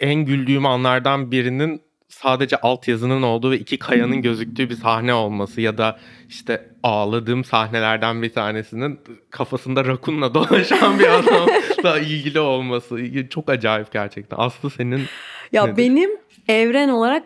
en 0.00 0.14
güldüğüm 0.14 0.66
anlardan 0.66 1.30
birinin 1.30 1.82
sadece 2.12 2.56
altyazının 2.56 3.22
olduğu 3.22 3.50
ve 3.50 3.58
iki 3.58 3.78
kayanın 3.78 4.22
gözüktüğü 4.22 4.70
bir 4.70 4.74
sahne 4.74 5.14
olması 5.14 5.60
ya 5.60 5.78
da 5.78 5.98
işte 6.28 6.68
ağladığım 6.82 7.44
sahnelerden 7.44 8.22
bir 8.22 8.32
tanesinin 8.32 9.00
kafasında 9.30 9.84
rakunla 9.84 10.34
dolaşan 10.34 10.98
bir 10.98 11.08
adamla 11.18 11.98
ilgili 12.00 12.40
olması 12.40 12.98
çok 13.30 13.50
acayip 13.50 13.92
gerçekten. 13.92 14.36
Aslı 14.40 14.70
senin 14.70 15.02
Ya 15.52 15.64
Nedir? 15.66 15.76
benim 15.76 16.10
evren 16.48 16.88
olarak 16.88 17.22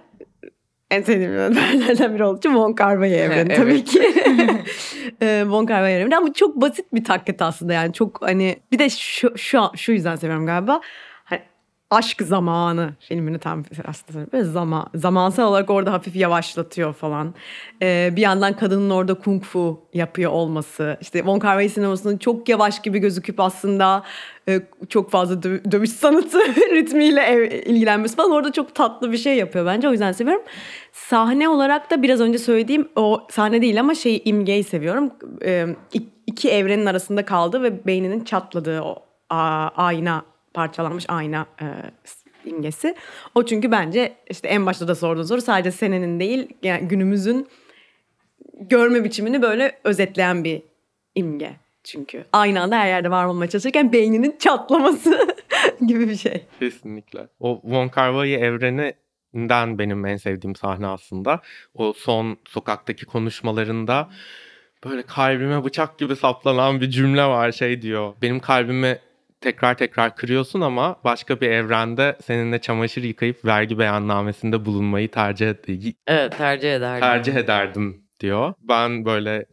en 0.91 1.03
sevdiğim 1.03 1.33
yönetmenlerden 1.33 2.15
biri 2.15 2.25
olduğu 2.25 2.39
için 2.39 2.55
Von 2.55 2.75
Wai 2.77 3.13
evreni 3.13 3.53
Evet. 3.53 3.57
tabii 3.57 3.85
ki. 3.85 4.03
Ee, 5.23 5.45
Von 5.47 5.67
Wai 5.67 5.93
evreni 5.93 6.17
ama 6.17 6.33
çok 6.33 6.61
basit 6.61 6.87
bir 6.95 7.05
taklit 7.05 7.43
aslında 7.43 7.73
yani 7.73 7.93
çok 7.93 8.23
hani 8.23 8.57
bir 8.73 8.79
de 8.79 8.91
şu 8.91 9.39
şu 9.39 9.63
şu 9.77 9.93
yüzden 9.93 10.17
seviyorum 10.17 10.47
galiba. 10.47 10.81
Aşk 11.91 12.23
zamanı 12.23 12.95
filmini 13.01 13.39
tam 13.39 13.65
aslında 13.87 14.33
böyle 14.33 14.45
zaman 14.45 14.87
zamansal 14.95 15.49
olarak 15.49 15.71
orada 15.71 15.93
hafif 15.93 16.17
yavaşlatıyor 16.17 16.93
falan. 16.93 17.35
Ee, 17.83 18.13
bir 18.17 18.21
yandan 18.21 18.53
kadının 18.57 18.91
orada 18.91 19.15
kung 19.15 19.43
fu 19.45 19.81
yapıyor 19.95 20.31
olması. 20.33 20.99
İşte 21.01 21.27
Von 21.27 21.39
Kar 21.39 21.53
Wai 21.53 21.69
sinemasının 21.69 22.19
çok 22.19 22.49
yavaş 22.49 22.83
gibi 22.83 22.99
gözüküp 22.99 23.41
aslında 23.41 24.03
e, 24.49 24.61
çok 24.89 25.11
fazla 25.11 25.35
dö- 25.35 25.73
dövüş 25.73 25.91
sanatı 25.91 26.39
ritmiyle 26.75 27.21
ev- 27.23 27.53
ilgilenmesi 27.67 28.17
falan 28.17 28.31
orada 28.31 28.53
çok 28.53 28.75
tatlı 28.75 29.13
bir 29.13 29.19
şey 29.19 29.37
yapıyor 29.37 29.67
bence 29.67 29.89
o 29.89 29.93
yüzden 29.93 30.13
seviyorum. 30.13 30.43
Sahne 30.93 31.49
olarak 31.49 31.91
da 31.91 32.03
biraz 32.03 32.21
önce 32.21 32.39
söylediğim 32.39 32.89
o 32.97 33.27
sahne 33.31 33.63
değil 33.63 33.81
ama 33.81 33.95
şey 33.95 34.23
imgeyi 34.25 34.65
seviyorum. 34.65 35.11
E, 35.45 35.67
ik- 35.95 36.09
iki 36.27 36.51
evrenin 36.51 36.87
arasında 36.87 37.25
kaldı 37.25 37.63
ve 37.63 37.87
beyninin 37.87 38.25
çatladığı 38.25 38.81
o 38.83 39.03
a- 39.31 39.69
ayna 39.77 40.23
parçalanmış 40.57 41.05
ayna 41.09 41.47
e, 41.61 41.67
imgesi. 42.45 42.95
O 43.35 43.45
çünkü 43.45 43.71
bence 43.71 44.17
işte 44.31 44.49
en 44.49 44.67
başta 44.67 44.89
da 44.89 44.95
sorduğun 44.95 45.23
soru 45.23 45.41
sadece 45.41 45.71
senenin 45.71 46.21
değil 46.21 46.49
yani 46.63 46.89
günümüzün 46.89 47.49
görme 48.61 49.05
biçimini 49.05 49.43
böyle 49.43 49.79
özetleyen 49.85 50.45
bir 50.45 50.63
imge 51.15 51.53
çünkü. 51.85 52.25
Aynı 52.33 52.63
anda 52.63 52.79
her 52.79 52.89
yerde 52.89 53.11
var 53.11 53.25
olmaya 53.25 53.49
çalışırken 53.49 53.93
beyninin 53.93 54.37
çatlaması 54.39 55.19
gibi 55.87 56.09
bir 56.09 56.17
şey. 56.17 56.45
kesinlikle. 56.61 57.29
O 57.41 57.61
Von 57.65 57.89
Kar 57.89 58.25
evreni 58.25 58.95
filmden 59.37 59.79
benim 59.79 60.07
en 60.07 60.17
sevdiğim 60.17 60.57
sahne 60.57 60.87
aslında. 60.87 61.41
O 61.75 61.93
son 61.93 62.37
sokaktaki 62.49 63.07
konuşmalarında 63.07 64.09
böyle 64.85 65.03
kalbime 65.03 65.65
bıçak 65.65 65.99
gibi 65.99 66.17
saplanan 66.17 66.81
bir 66.81 66.91
cümle 66.91 67.25
var 67.25 67.53
şey 67.53 67.83
diyor. 67.83 68.15
Benim 68.23 68.41
kalbimi 68.41 68.99
tekrar 69.41 69.75
tekrar 69.75 70.17
kırıyorsun 70.17 70.61
ama 70.61 70.97
başka 71.05 71.41
bir 71.41 71.51
evrende 71.51 72.17
seninle 72.25 72.61
çamaşır 72.61 73.03
yıkayıp 73.03 73.45
vergi 73.45 73.79
beyannamesinde 73.79 74.65
bulunmayı 74.65 75.11
tercih, 75.11 75.47
ed- 75.51 75.95
Evet 76.07 76.39
tercih 76.39 76.75
ederdim. 76.75 77.01
tercih 77.01 77.35
ederdim 77.35 78.03
diyor. 78.21 78.55
Ben 78.61 79.05
böyle 79.05 79.47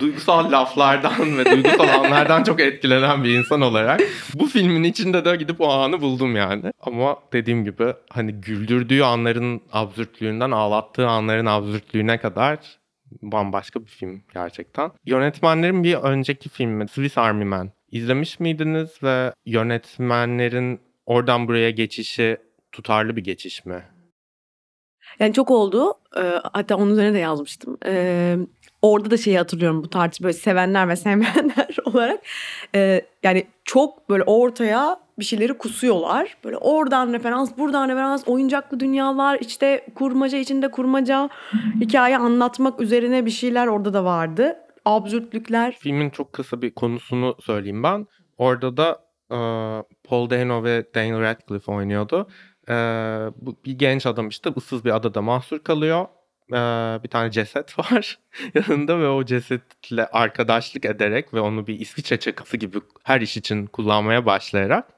duygusal 0.00 0.52
laflardan 0.52 1.38
ve 1.38 1.44
duygusal 1.44 1.88
anlardan 1.88 2.42
çok 2.44 2.60
etkilenen 2.60 3.24
bir 3.24 3.38
insan 3.38 3.60
olarak 3.60 4.00
bu 4.34 4.46
filmin 4.46 4.82
içinde 4.84 5.24
de 5.24 5.36
gidip 5.36 5.60
o 5.60 5.68
anı 5.72 6.00
buldum 6.00 6.36
yani. 6.36 6.72
Ama 6.80 7.16
dediğim 7.32 7.64
gibi 7.64 7.94
hani 8.10 8.32
güldürdüğü 8.32 9.02
anların 9.02 9.62
absürtlüğünden 9.72 10.50
ağlattığı 10.50 11.06
anların 11.08 11.46
absürtlüğüne 11.46 12.18
kadar 12.18 12.58
bambaşka 13.22 13.80
bir 13.80 13.86
film 13.90 14.22
gerçekten. 14.34 14.90
Yönetmenlerin 15.04 15.84
bir 15.84 15.94
önceki 15.94 16.48
filmi 16.48 16.88
Swiss 16.88 17.18
Army 17.18 17.44
Man 17.44 17.70
izlemiş 17.90 18.40
miydiniz 18.40 19.02
ve 19.02 19.32
yönetmenlerin 19.46 20.80
oradan 21.06 21.48
buraya 21.48 21.70
geçişi 21.70 22.36
tutarlı 22.72 23.16
bir 23.16 23.24
geçiş 23.24 23.64
mi? 23.64 23.82
Yani 25.18 25.32
çok 25.32 25.50
oldu. 25.50 25.94
Ee, 26.16 26.40
hatta 26.52 26.76
onun 26.76 26.92
üzerine 26.92 27.14
de 27.14 27.18
yazmıştım. 27.18 27.78
Ee, 27.86 28.36
orada 28.82 29.10
da 29.10 29.16
şeyi 29.16 29.38
hatırlıyorum 29.38 29.82
bu 29.82 29.90
tartış 29.90 30.22
böyle 30.22 30.32
sevenler 30.32 30.88
ve 30.88 30.96
sevmeyenler 30.96 31.76
olarak. 31.84 32.20
Ee, 32.74 33.02
yani 33.22 33.46
çok 33.64 34.08
böyle 34.10 34.22
ortaya 34.22 35.00
bir 35.18 35.24
şeyleri 35.24 35.58
kusuyorlar. 35.58 36.36
Böyle 36.44 36.56
oradan 36.56 37.12
referans, 37.12 37.58
buradan 37.58 37.88
referans, 37.88 38.28
oyuncaklı 38.28 38.80
dünyalar, 38.80 39.38
işte 39.40 39.86
kurmaca 39.94 40.38
içinde 40.38 40.70
kurmaca, 40.70 41.28
hikaye 41.80 42.18
anlatmak 42.18 42.80
üzerine 42.80 43.26
bir 43.26 43.30
şeyler 43.30 43.66
orada 43.66 43.94
da 43.94 44.04
vardı. 44.04 44.56
Absürtlükler. 44.86 45.76
Filmin 45.80 46.10
çok 46.10 46.32
kısa 46.32 46.62
bir 46.62 46.70
konusunu 46.70 47.36
söyleyeyim 47.40 47.82
ben. 47.82 48.06
Orada 48.38 48.76
da 48.76 49.06
e, 49.30 49.38
Paul 50.04 50.30
Dano 50.30 50.64
ve 50.64 50.84
Daniel 50.94 51.20
Radcliffe 51.20 51.72
oynuyordu. 51.72 52.28
E, 52.68 52.74
bu 53.36 53.56
bir 53.64 53.78
genç 53.78 54.06
adam 54.06 54.28
işte 54.28 54.50
ıssız 54.56 54.84
bir 54.84 54.96
adada 54.96 55.22
mahsur 55.22 55.58
kalıyor. 55.58 56.06
E, 56.50 56.56
bir 57.02 57.08
tane 57.08 57.30
ceset 57.30 57.78
var 57.92 58.18
yanında 58.54 58.98
ve 58.98 59.08
o 59.08 59.24
cesetle 59.24 60.06
arkadaşlık 60.06 60.84
ederek 60.84 61.34
ve 61.34 61.40
onu 61.40 61.66
bir 61.66 61.80
İsviçre 61.80 62.16
çakısı 62.20 62.56
gibi 62.56 62.78
her 63.04 63.20
iş 63.20 63.36
için 63.36 63.66
kullanmaya 63.66 64.26
başlayarak 64.26 64.88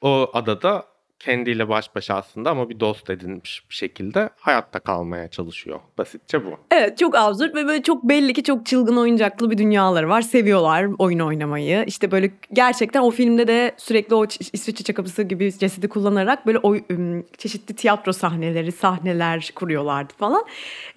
o 0.00 0.30
adada 0.32 0.95
kendiyle 1.20 1.68
baş 1.68 1.94
başa 1.94 2.14
aslında 2.14 2.50
ama 2.50 2.70
bir 2.70 2.80
dost 2.80 3.10
edinmiş 3.10 3.62
bir 3.70 3.74
şekilde 3.74 4.30
hayatta 4.36 4.78
kalmaya 4.78 5.28
çalışıyor. 5.28 5.80
Basitçe 5.98 6.44
bu. 6.44 6.50
Evet 6.70 6.98
çok 6.98 7.14
absürt 7.14 7.54
ve 7.54 7.66
böyle 7.66 7.82
çok 7.82 8.04
belli 8.04 8.32
ki 8.32 8.42
çok 8.42 8.66
çılgın 8.66 8.96
oyuncaklı 8.96 9.50
bir 9.50 9.58
dünyaları 9.58 10.08
var. 10.08 10.22
Seviyorlar 10.22 10.86
oyun 10.98 11.18
oynamayı. 11.18 11.84
İşte 11.86 12.10
böyle 12.10 12.30
gerçekten 12.52 13.00
o 13.00 13.10
filmde 13.10 13.48
de 13.48 13.74
sürekli 13.76 14.14
o 14.14 14.26
İsviçre 14.52 14.84
çakapısı 14.84 15.22
gibi 15.22 15.58
cesedi 15.58 15.88
kullanarak 15.88 16.46
böyle 16.46 16.58
ım, 16.90 17.26
çeşitli 17.38 17.74
tiyatro 17.74 18.12
sahneleri, 18.12 18.72
sahneler 18.72 19.50
kuruyorlardı 19.54 20.12
falan. 20.18 20.44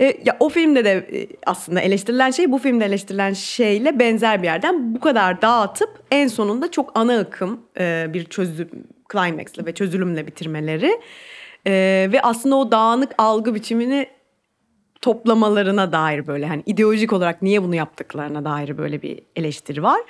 E, 0.01 0.05
ya 0.25 0.37
o 0.39 0.49
filmde 0.49 0.85
de 0.85 0.91
e, 0.91 1.27
aslında 1.45 1.81
eleştirilen 1.81 2.31
şey 2.31 2.51
bu 2.51 2.57
filmde 2.57 2.85
eleştirilen 2.85 3.33
şeyle 3.33 3.99
benzer 3.99 4.41
bir 4.41 4.47
yerden 4.47 4.95
bu 4.95 4.99
kadar 4.99 5.41
dağıtıp 5.41 6.03
en 6.11 6.27
sonunda 6.27 6.71
çok 6.71 6.91
ana 6.95 7.19
akım 7.19 7.59
e, 7.79 8.07
bir 8.13 8.25
çözüm 8.25 8.69
climax'le 9.11 9.65
ve 9.65 9.73
çözülümle 9.73 10.27
bitirmeleri. 10.27 11.01
E, 11.67 11.71
ve 12.11 12.21
aslında 12.21 12.55
o 12.55 12.71
dağınık 12.71 13.11
algı 13.17 13.55
biçimini 13.55 14.07
toplamalarına 15.01 15.91
dair 15.91 16.27
böyle 16.27 16.47
hani 16.47 16.63
ideolojik 16.65 17.13
olarak 17.13 17.41
niye 17.41 17.63
bunu 17.63 17.75
yaptıklarına 17.75 18.45
dair 18.45 18.77
böyle 18.77 19.01
bir 19.01 19.19
eleştiri 19.35 19.83
var. 19.83 20.01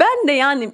Ben 0.00 0.28
de 0.28 0.32
yani 0.32 0.72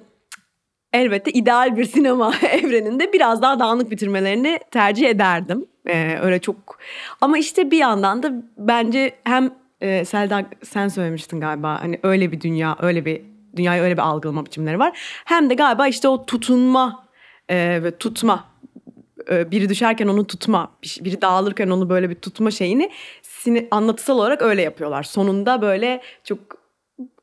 elbette 0.93 1.31
ideal 1.31 1.77
bir 1.77 1.85
sinema 1.85 2.33
evreninde 2.51 3.13
biraz 3.13 3.41
daha 3.41 3.59
dağınık 3.59 3.91
bitirmelerini 3.91 4.59
tercih 4.71 5.09
ederdim. 5.09 5.65
Ee, 5.85 6.17
öyle 6.21 6.39
çok 6.39 6.79
ama 7.21 7.37
işte 7.37 7.71
bir 7.71 7.77
yandan 7.77 8.23
da 8.23 8.31
bence 8.57 9.15
hem 9.23 9.53
e, 9.81 10.05
Selda 10.05 10.45
sen 10.63 10.87
söylemiştin 10.87 11.39
galiba 11.39 11.81
hani 11.81 11.99
öyle 12.03 12.31
bir 12.31 12.41
dünya 12.41 12.77
öyle 12.81 13.05
bir 13.05 13.21
dünyayı 13.55 13.81
öyle 13.81 13.93
bir 13.93 14.01
algılama 14.01 14.45
biçimleri 14.45 14.79
var. 14.79 14.99
Hem 15.25 15.49
de 15.49 15.53
galiba 15.53 15.87
işte 15.87 16.07
o 16.07 16.25
tutunma 16.25 17.03
e, 17.49 17.83
ve 17.83 17.97
tutma 17.97 18.45
e, 19.31 19.51
biri 19.51 19.69
düşerken 19.69 20.07
onu 20.07 20.27
tutma, 20.27 20.71
bir 20.83 20.99
biri 21.03 21.21
dağılırken 21.21 21.69
onu 21.69 21.89
böyle 21.89 22.09
bir 22.09 22.15
tutma 22.15 22.51
şeyini 22.51 22.91
sini- 23.21 23.67
anlatısal 23.71 24.17
olarak 24.17 24.41
öyle 24.41 24.61
yapıyorlar. 24.61 25.03
Sonunda 25.03 25.61
böyle 25.61 26.01
çok 26.23 26.39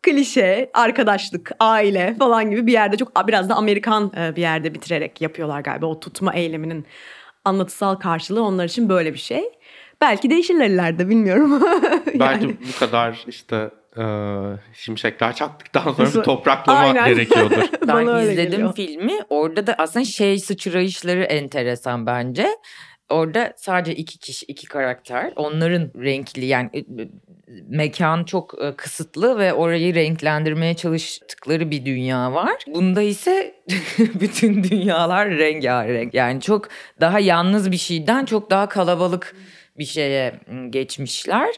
klişe, 0.03 0.71
arkadaşlık, 0.75 1.53
aile 1.61 2.15
falan 2.19 2.51
gibi 2.51 2.67
bir 2.67 2.73
yerde 2.73 2.97
çok 2.97 3.29
biraz 3.29 3.49
da 3.49 3.55
Amerikan 3.55 4.13
e, 4.17 4.37
bir 4.37 4.41
yerde 4.41 4.75
bitirerek 4.75 5.21
yapıyorlar 5.21 5.61
galiba. 5.61 5.87
O 5.87 6.01
tutma 6.01 6.35
eyleminin 6.35 6.87
anlatısal 7.45 7.95
karşılığı 7.95 8.45
onlar 8.45 8.65
için 8.65 8.89
böyle 8.89 9.13
bir 9.15 9.19
şey. 9.19 9.45
Belki 10.01 10.31
değişirler 10.31 10.67
ileride 10.67 11.09
bilmiyorum. 11.09 11.63
Belki 12.07 12.45
Yani. 12.45 12.57
bu 12.75 12.79
kadar 12.79 13.25
işte 13.29 13.71
e, 13.99 14.05
şimşekler 14.73 15.35
çaktıktan 15.35 15.83
sonra 15.83 16.07
bir 16.07 16.13
Sonra- 16.13 16.25
topraklama 16.25 16.79
Aynen. 16.79 17.09
gerekiyordur. 17.09 17.57
Ben 17.89 18.23
izledim 18.23 18.51
geliyor. 18.51 18.75
filmi. 18.75 19.13
Orada 19.31 19.67
da 19.67 19.75
aslında 19.79 20.05
şey 20.05 20.39
sıçrayışları 20.39 21.23
enteresan 21.23 22.07
bence. 22.07 22.49
Orada 23.09 23.53
sadece 23.57 23.95
iki 23.95 24.19
kişi, 24.19 24.47
iki 24.47 24.67
karakter. 24.67 25.33
Onların 25.37 25.91
renkli 26.03 26.45
yani 26.47 26.71
e, 26.73 26.79
e, 26.79 26.85
mekan 27.69 28.25
çok 28.25 28.55
e, 28.63 28.77
kısıtlı 28.77 29.39
ve 29.39 29.53
orayı 29.53 29.95
renklendirmeye 29.95 30.75
çalıştıkları 30.75 31.71
bir 31.71 31.85
dünya 31.85 32.33
var. 32.35 32.55
Bunda 32.67 33.03
ise 33.03 33.55
bütün 33.99 34.65
dünyalar 34.65 35.31
rengarenk. 35.31 36.15
Yani 36.15 36.41
çok 36.41 36.69
daha 37.01 37.19
yalnız 37.19 37.71
bir 37.73 37.77
şeyden 37.77 38.25
çok 38.25 38.51
daha 38.51 38.69
kalabalık 38.69 39.35
bir 39.79 39.85
şeye 39.85 40.41
geçmişler. 40.71 41.49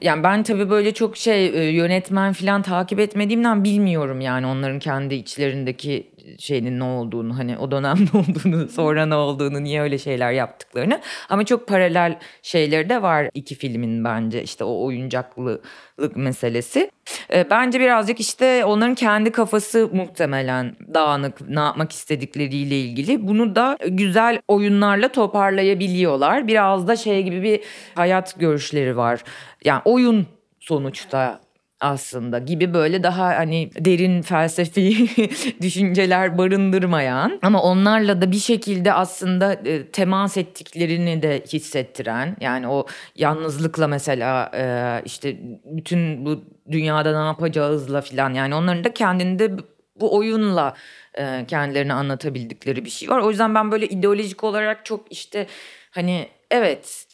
Yani 0.00 0.22
ben 0.22 0.42
tabii 0.42 0.70
böyle 0.70 0.94
çok 0.94 1.16
şey 1.16 1.46
yönetmen 1.74 2.32
falan 2.32 2.62
takip 2.62 3.00
etmediğimden 3.00 3.64
bilmiyorum 3.64 4.20
yani 4.20 4.46
onların 4.46 4.78
kendi 4.78 5.14
içlerindeki 5.14 6.10
şeyinin 6.38 6.80
ne 6.80 6.84
olduğunu 6.84 7.38
hani 7.38 7.58
o 7.58 7.70
dönem 7.70 7.96
ne 8.12 8.18
olduğunu 8.18 8.68
sonra 8.68 9.06
ne 9.06 9.14
olduğunu 9.14 9.64
niye 9.64 9.80
öyle 9.80 9.98
şeyler 9.98 10.32
yaptıklarını 10.32 11.00
ama 11.28 11.44
çok 11.44 11.68
paralel 11.68 12.18
şeyleri 12.42 12.88
de 12.88 13.02
var 13.02 13.30
iki 13.34 13.54
filmin 13.54 14.04
bence 14.04 14.42
işte 14.42 14.64
o 14.64 14.84
oyuncaklılık 14.84 16.16
meselesi. 16.16 16.90
E, 17.32 17.50
bence 17.50 17.80
birazcık 17.80 18.20
işte 18.20 18.64
onların 18.64 18.94
kendi 18.94 19.32
kafası 19.32 19.88
muhtemelen 19.92 20.76
dağınık 20.94 21.48
ne 21.48 21.60
yapmak 21.60 21.92
istedikleriyle 21.92 22.80
ilgili 22.80 23.28
bunu 23.28 23.56
da 23.56 23.78
güzel 23.88 24.40
oyunlarla 24.48 25.08
toparlayabiliyorlar. 25.08 26.48
Biraz 26.48 26.88
da 26.88 26.96
şey 26.96 27.22
gibi 27.22 27.42
bir 27.42 27.60
hayat 27.94 28.40
görüşleri 28.40 28.96
var. 28.96 29.24
Yani 29.64 29.82
oyun 29.84 30.26
sonuçta 30.60 31.45
aslında 31.80 32.38
gibi 32.38 32.74
böyle 32.74 33.02
daha 33.02 33.26
hani 33.26 33.70
derin 33.74 34.22
felsefi 34.22 35.08
düşünceler 35.62 36.38
barındırmayan 36.38 37.38
ama 37.42 37.62
onlarla 37.62 38.20
da 38.22 38.32
bir 38.32 38.38
şekilde 38.38 38.92
aslında 38.92 39.52
e, 39.52 39.86
temas 39.86 40.36
ettiklerini 40.36 41.22
de 41.22 41.42
hissettiren 41.52 42.36
yani 42.40 42.68
o 42.68 42.86
yalnızlıkla 43.16 43.88
mesela 43.88 44.50
e, 44.54 45.02
işte 45.04 45.36
bütün 45.64 46.26
bu 46.26 46.44
dünyada 46.70 47.20
ne 47.20 47.26
yapacağızla 47.26 48.00
filan 48.00 48.34
yani 48.34 48.54
onların 48.54 48.84
da 48.84 48.94
kendinde 48.94 49.56
bu 50.00 50.16
oyunla 50.16 50.74
e, 51.18 51.44
kendilerini 51.48 51.92
anlatabildikleri 51.92 52.84
bir 52.84 52.90
şey 52.90 53.08
var. 53.08 53.18
O 53.18 53.30
yüzden 53.30 53.54
ben 53.54 53.72
böyle 53.72 53.86
ideolojik 53.86 54.44
olarak 54.44 54.84
çok 54.84 55.12
işte 55.12 55.46
hani 55.90 56.28
evet 56.50 57.05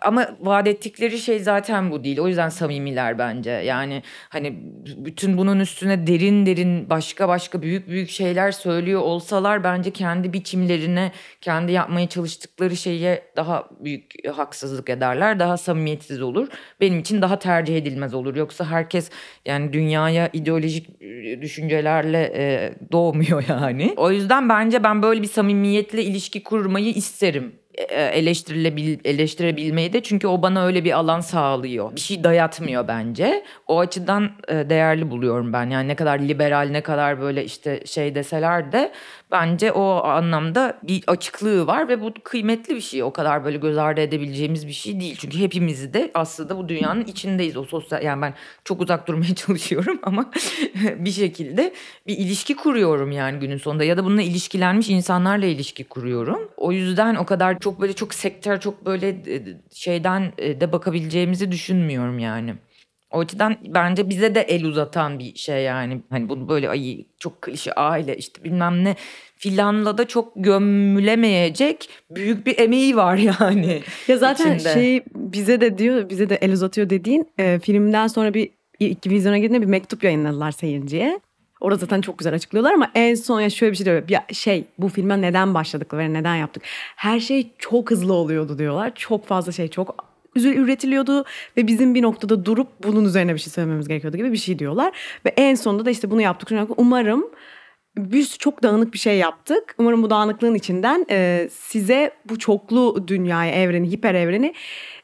ama 0.00 0.28
vaat 0.40 0.66
ettikleri 0.66 1.18
şey 1.18 1.38
zaten 1.38 1.90
bu 1.90 2.04
değil. 2.04 2.18
O 2.18 2.28
yüzden 2.28 2.48
samimiler 2.48 3.18
bence. 3.18 3.50
Yani 3.50 4.02
hani 4.28 4.56
bütün 4.96 5.38
bunun 5.38 5.60
üstüne 5.60 6.06
derin 6.06 6.46
derin 6.46 6.90
başka 6.90 7.28
başka 7.28 7.62
büyük 7.62 7.88
büyük 7.88 8.10
şeyler 8.10 8.52
söylüyor 8.52 9.00
olsalar 9.00 9.64
bence 9.64 9.90
kendi 9.90 10.32
biçimlerine, 10.32 11.12
kendi 11.40 11.72
yapmaya 11.72 12.08
çalıştıkları 12.08 12.76
şeye 12.76 13.22
daha 13.36 13.68
büyük 13.80 14.28
haksızlık 14.34 14.90
ederler. 14.90 15.38
Daha 15.38 15.56
samimiyetsiz 15.56 16.22
olur. 16.22 16.48
Benim 16.80 16.98
için 16.98 17.22
daha 17.22 17.38
tercih 17.38 17.76
edilmez 17.76 18.14
olur. 18.14 18.36
Yoksa 18.36 18.64
herkes 18.64 19.10
yani 19.46 19.72
dünyaya 19.72 20.30
ideolojik 20.32 21.02
e, 21.02 21.42
düşüncelerle 21.42 22.32
e, 22.36 22.74
doğmuyor 22.92 23.44
yani. 23.48 23.94
O 23.96 24.10
yüzden 24.10 24.48
bence 24.48 24.84
ben 24.84 25.02
böyle 25.02 25.22
bir 25.22 25.28
samimiyetle 25.28 26.04
ilişki 26.04 26.42
kurmayı 26.42 26.88
isterim 26.88 27.54
eleştirilebil 27.92 28.98
eleştirebilmeyi 29.04 29.92
de 29.92 30.02
çünkü 30.02 30.26
o 30.26 30.42
bana 30.42 30.66
öyle 30.66 30.84
bir 30.84 30.92
alan 30.92 31.20
sağlıyor. 31.20 31.96
Bir 31.96 32.00
şey 32.00 32.24
dayatmıyor 32.24 32.88
bence. 32.88 33.44
O 33.66 33.78
açıdan 33.78 34.30
e, 34.48 34.54
değerli 34.54 35.10
buluyorum 35.10 35.52
ben. 35.52 35.70
Yani 35.70 35.88
ne 35.88 35.94
kadar 35.94 36.18
liberal 36.18 36.68
ne 36.70 36.80
kadar 36.80 37.20
böyle 37.20 37.44
işte 37.44 37.86
şey 37.86 38.14
deseler 38.14 38.72
de 38.72 38.92
Bence 39.30 39.72
o 39.72 40.04
anlamda 40.04 40.78
bir 40.82 41.04
açıklığı 41.06 41.66
var 41.66 41.88
ve 41.88 42.02
bu 42.02 42.14
kıymetli 42.24 42.74
bir 42.74 42.80
şey. 42.80 43.02
O 43.02 43.12
kadar 43.12 43.44
böyle 43.44 43.56
göz 43.58 43.78
ardı 43.78 44.00
edebileceğimiz 44.00 44.66
bir 44.66 44.72
şey 44.72 45.00
değil. 45.00 45.16
Çünkü 45.18 45.38
hepimiz 45.38 45.94
de 45.94 46.10
aslında 46.14 46.58
bu 46.58 46.68
dünyanın 46.68 47.04
içindeyiz. 47.04 47.56
O 47.56 47.64
sosyal 47.64 48.02
yani 48.02 48.22
ben 48.22 48.34
çok 48.64 48.80
uzak 48.80 49.08
durmaya 49.08 49.34
çalışıyorum 49.34 49.98
ama 50.02 50.30
bir 50.98 51.10
şekilde 51.10 51.72
bir 52.06 52.18
ilişki 52.18 52.56
kuruyorum 52.56 53.12
yani 53.12 53.38
günün 53.38 53.56
sonunda 53.56 53.84
ya 53.84 53.96
da 53.96 54.04
bununla 54.04 54.22
ilişkilenmiş 54.22 54.88
insanlarla 54.88 55.46
ilişki 55.46 55.84
kuruyorum. 55.84 56.50
O 56.56 56.72
yüzden 56.72 57.14
o 57.14 57.26
kadar 57.26 57.58
çok 57.58 57.80
böyle 57.80 57.92
çok 57.92 58.14
sektör 58.14 58.60
çok 58.60 58.86
böyle 58.86 59.08
e, 59.08 59.42
şeyden 59.74 60.32
e, 60.38 60.60
de 60.60 60.72
bakabileceğimizi 60.72 61.52
düşünmüyorum 61.52 62.18
yani. 62.18 62.54
O 63.16 63.20
açıdan 63.20 63.56
bence 63.66 64.08
bize 64.08 64.34
de 64.34 64.40
el 64.40 64.64
uzatan 64.64 65.18
bir 65.18 65.34
şey 65.34 65.62
yani. 65.62 66.00
Hani 66.10 66.28
bunu 66.28 66.48
böyle 66.48 66.70
ay 66.70 67.04
çok 67.18 67.42
klişe 67.42 67.72
aile 67.72 68.16
işte 68.16 68.44
bilmem 68.44 68.84
ne 68.84 68.96
filanla 69.36 69.98
da 69.98 70.08
çok 70.08 70.32
gömülemeyecek 70.36 71.88
büyük 72.10 72.46
bir 72.46 72.58
emeği 72.58 72.96
var 72.96 73.16
yani. 73.16 73.82
Ya 74.08 74.18
zaten 74.18 74.54
içinde. 74.54 74.74
şey 74.74 75.02
bize 75.14 75.60
de 75.60 75.78
diyor, 75.78 76.10
bize 76.10 76.28
de 76.28 76.34
el 76.34 76.52
uzatıyor 76.52 76.90
dediğin 76.90 77.28
e, 77.38 77.58
filmden 77.58 78.06
sonra 78.06 78.34
bir 78.34 78.50
iki 78.80 79.10
vizyona 79.10 79.38
girdiğinde 79.38 79.62
bir 79.62 79.70
mektup 79.70 80.04
yayınladılar 80.04 80.50
seyirciye. 80.50 81.20
Orada 81.60 81.78
zaten 81.78 82.00
çok 82.00 82.18
güzel 82.18 82.34
açıklıyorlar 82.34 82.72
ama 82.72 82.90
en 82.94 83.14
son 83.14 83.40
ya 83.40 83.50
şöyle 83.50 83.72
bir 83.72 83.76
şey 83.76 83.86
diyor. 83.86 84.08
Ya 84.08 84.26
şey 84.32 84.64
bu 84.78 84.88
filme 84.88 85.20
neden 85.20 85.54
başladık 85.54 85.94
ve 85.94 86.12
neden 86.12 86.36
yaptık? 86.36 86.62
Her 86.96 87.20
şey 87.20 87.52
çok 87.58 87.90
hızlı 87.90 88.12
oluyordu 88.12 88.58
diyorlar. 88.58 88.92
Çok 88.94 89.26
fazla 89.26 89.52
şey 89.52 89.68
çok 89.68 90.15
üretiliyordu 90.44 91.24
ve 91.56 91.66
bizim 91.66 91.94
bir 91.94 92.02
noktada 92.02 92.44
durup 92.44 92.68
bunun 92.82 93.04
üzerine 93.04 93.34
bir 93.34 93.38
şey 93.38 93.52
söylememiz 93.52 93.88
gerekiyordu 93.88 94.16
gibi 94.16 94.32
bir 94.32 94.36
şey 94.36 94.58
diyorlar. 94.58 94.92
Ve 95.26 95.32
en 95.36 95.54
sonunda 95.54 95.84
da 95.84 95.90
işte 95.90 96.10
bunu 96.10 96.20
yaptık. 96.20 96.48
Umarım 96.76 97.24
biz 97.98 98.38
çok 98.38 98.62
dağınık 98.62 98.92
bir 98.92 98.98
şey 98.98 99.18
yaptık. 99.18 99.74
Umarım 99.78 100.02
bu 100.02 100.10
dağınıklığın 100.10 100.54
içinden 100.54 101.06
e, 101.10 101.48
size 101.52 102.10
bu 102.24 102.38
çoklu 102.38 103.08
dünyayı, 103.08 103.52
evreni, 103.52 103.90
hiper 103.90 104.14
evreni 104.14 104.54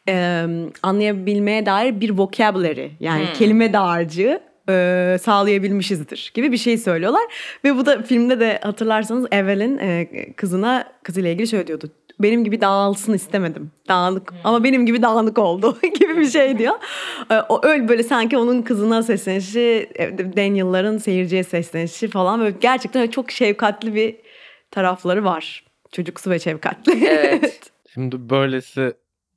e, 0.09 0.47
anlayabilmeye 0.83 1.67
dair 1.67 2.01
bir 2.01 2.11
vocabulary 2.11 2.91
yani 3.01 3.27
Hmm. 3.27 3.33
kelime 3.33 3.73
dağarcığı 3.73 4.41
e, 4.69 5.17
sağlayabilmişizdir 5.23 6.33
gibi 6.35 6.53
bir 6.53 6.57
şey 6.57 6.79
söylüyorlar. 6.79 7.23
Ve 7.65 7.77
bu 7.77 7.87
da 7.87 8.03
filmde 8.03 8.41
de 8.41 8.61
hatırlarsanız 8.63 9.27
Evelyn 9.33 9.79
e, 9.79 10.09
kızına 10.37 10.93
kızıyla 11.03 11.31
ilgili 11.31 11.49
şöyle 11.49 11.67
diyordu. 11.67 11.91
Benim 12.23 12.45
gibi 12.45 12.61
dağılsın 12.61 13.13
istemedim. 13.13 13.71
Dağınık 13.89 14.35
ama 14.45 14.65
benim 14.65 14.87
gibi 14.87 15.03
dağınık 15.03 15.39
oldu 15.39 15.79
gibi 16.01 16.17
bir 16.17 16.29
şey 16.29 16.59
diyor. 16.59 16.75
E, 17.31 17.35
o 17.49 17.61
öyle 17.63 17.89
böyle 17.89 18.03
sanki 18.03 18.39
onun 18.39 18.63
kızına 18.63 19.03
seslenişi, 19.03 19.91
e, 19.95 20.19
Daniel'ların 20.19 20.99
seyirciye 20.99 21.45
seslenişi 21.45 22.09
falan 22.09 22.41
böyle 22.41 22.57
gerçekten 22.61 23.07
çok 23.07 23.31
şefkatli 23.31 23.95
bir 23.95 24.17
tarafları 24.71 25.25
var. 25.25 25.65
Çocuksu 25.93 26.31
ve 26.31 26.39
şefkatli. 26.39 27.07
Evet. 27.07 27.71
Şimdi 27.95 28.31
böylesi 28.31 28.95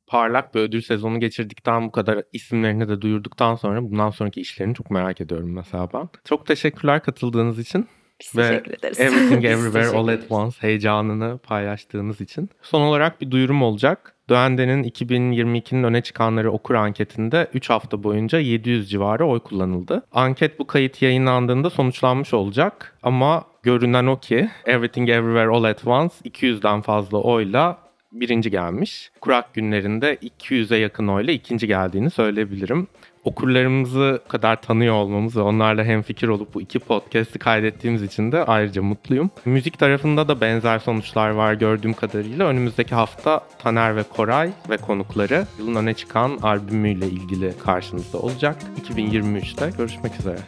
parlak 0.08 0.56
bir 0.56 0.60
ödül 0.60 0.82
sezonu 0.82 1.20
geçirdikten 1.20 1.88
bu 1.88 1.92
kadar 1.92 2.24
isimlerini 2.34 2.90
de 2.90 3.02
duyurduktan 3.02 3.56
sonra 3.56 3.84
bundan 3.84 4.10
sonraki 4.10 4.42
işlerini 4.42 4.76
çok 4.76 4.92
merak 4.92 5.22
ediyorum 5.22 5.54
mesela 5.54 5.90
ben. 5.94 6.10
Çok 6.26 6.46
teşekkürler 6.46 7.04
katıldığınız 7.04 7.60
için. 7.60 7.88
Biz 8.22 8.38
Ve 8.38 8.50
teşekkür 8.50 8.74
ederiz. 8.74 9.00
Everything 9.00 9.46
Everywhere 9.56 9.88
All 9.88 10.08
at. 10.08 10.20
Once 10.30 10.56
heyecanını 10.60 11.38
paylaştığınız 11.38 12.22
için. 12.22 12.50
Son 12.62 12.82
olarak 12.82 13.22
bir 13.22 13.32
duyurum 13.32 13.64
olacak. 13.64 14.16
Döende'nin 14.30 14.84
2022'nin 14.84 15.84
öne 15.84 16.02
çıkanları 16.02 16.52
okur 16.52 16.76
anketinde 16.76 17.48
3 17.54 17.70
hafta 17.70 18.04
boyunca 18.04 18.40
700 18.40 18.90
civarı 18.90 19.26
oy 19.26 19.40
kullanıldı. 19.40 20.06
Anket 20.12 20.60
bu 20.60 20.68
kayıt 20.68 21.02
yayınlandığında 21.02 21.70
sonuçlanmış 21.70 22.34
olacak 22.34 22.98
ama 23.04 23.44
görünen 23.64 24.06
o 24.06 24.20
ki 24.20 24.50
Everything 24.66 25.10
Everywhere 25.10 25.50
All 25.50 25.64
at 25.64 25.88
Once 25.88 26.16
200'den 26.26 26.82
fazla 26.82 27.18
oyla 27.18 27.78
birinci 28.12 28.52
gelmiş. 28.52 29.12
Kurak 29.22 29.54
günlerinde 29.54 30.16
200'e 30.16 30.78
yakın 30.78 31.08
oyla 31.08 31.34
ikinci 31.34 31.68
geldiğini 31.68 32.10
söyleyebilirim. 32.10 32.88
Okurlarımızı 33.26 34.22
kadar 34.28 34.62
tanıyor 34.62 34.96
olmamız 34.96 35.38
ve 35.38 35.42
onlarla 35.42 35.84
hemfikir 35.84 36.28
olup 36.28 36.54
bu 36.54 36.62
iki 36.62 36.80
podcast'i 36.80 37.40
kaydettiğimiz 37.40 38.04
için 38.04 38.32
de 38.32 38.44
ayrıca 38.44 38.82
mutluyum. 38.82 39.32
Müzik 39.46 39.80
tarafında 39.80 40.28
da 40.28 40.42
benzer 40.42 40.80
sonuçlar 40.80 41.30
var 41.30 41.54
gördüğüm 41.54 41.94
kadarıyla. 41.94 42.48
Önümüzdeki 42.48 42.96
hafta 42.96 43.42
Taner 43.60 43.96
ve 43.96 44.04
Koray 44.04 44.52
ve 44.70 44.78
konukları 44.78 45.48
yılın 45.60 45.76
öne 45.76 45.94
çıkan 45.94 46.38
albümüyle 46.44 47.08
ilgili 47.08 47.54
karşınızda 47.64 48.18
olacak. 48.18 48.58
2023'te 48.82 49.78
görüşmek 49.78 50.20
üzere. 50.20 50.40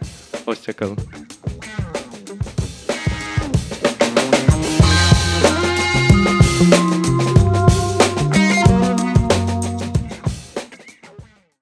Hoşçakalın. 0.46 0.98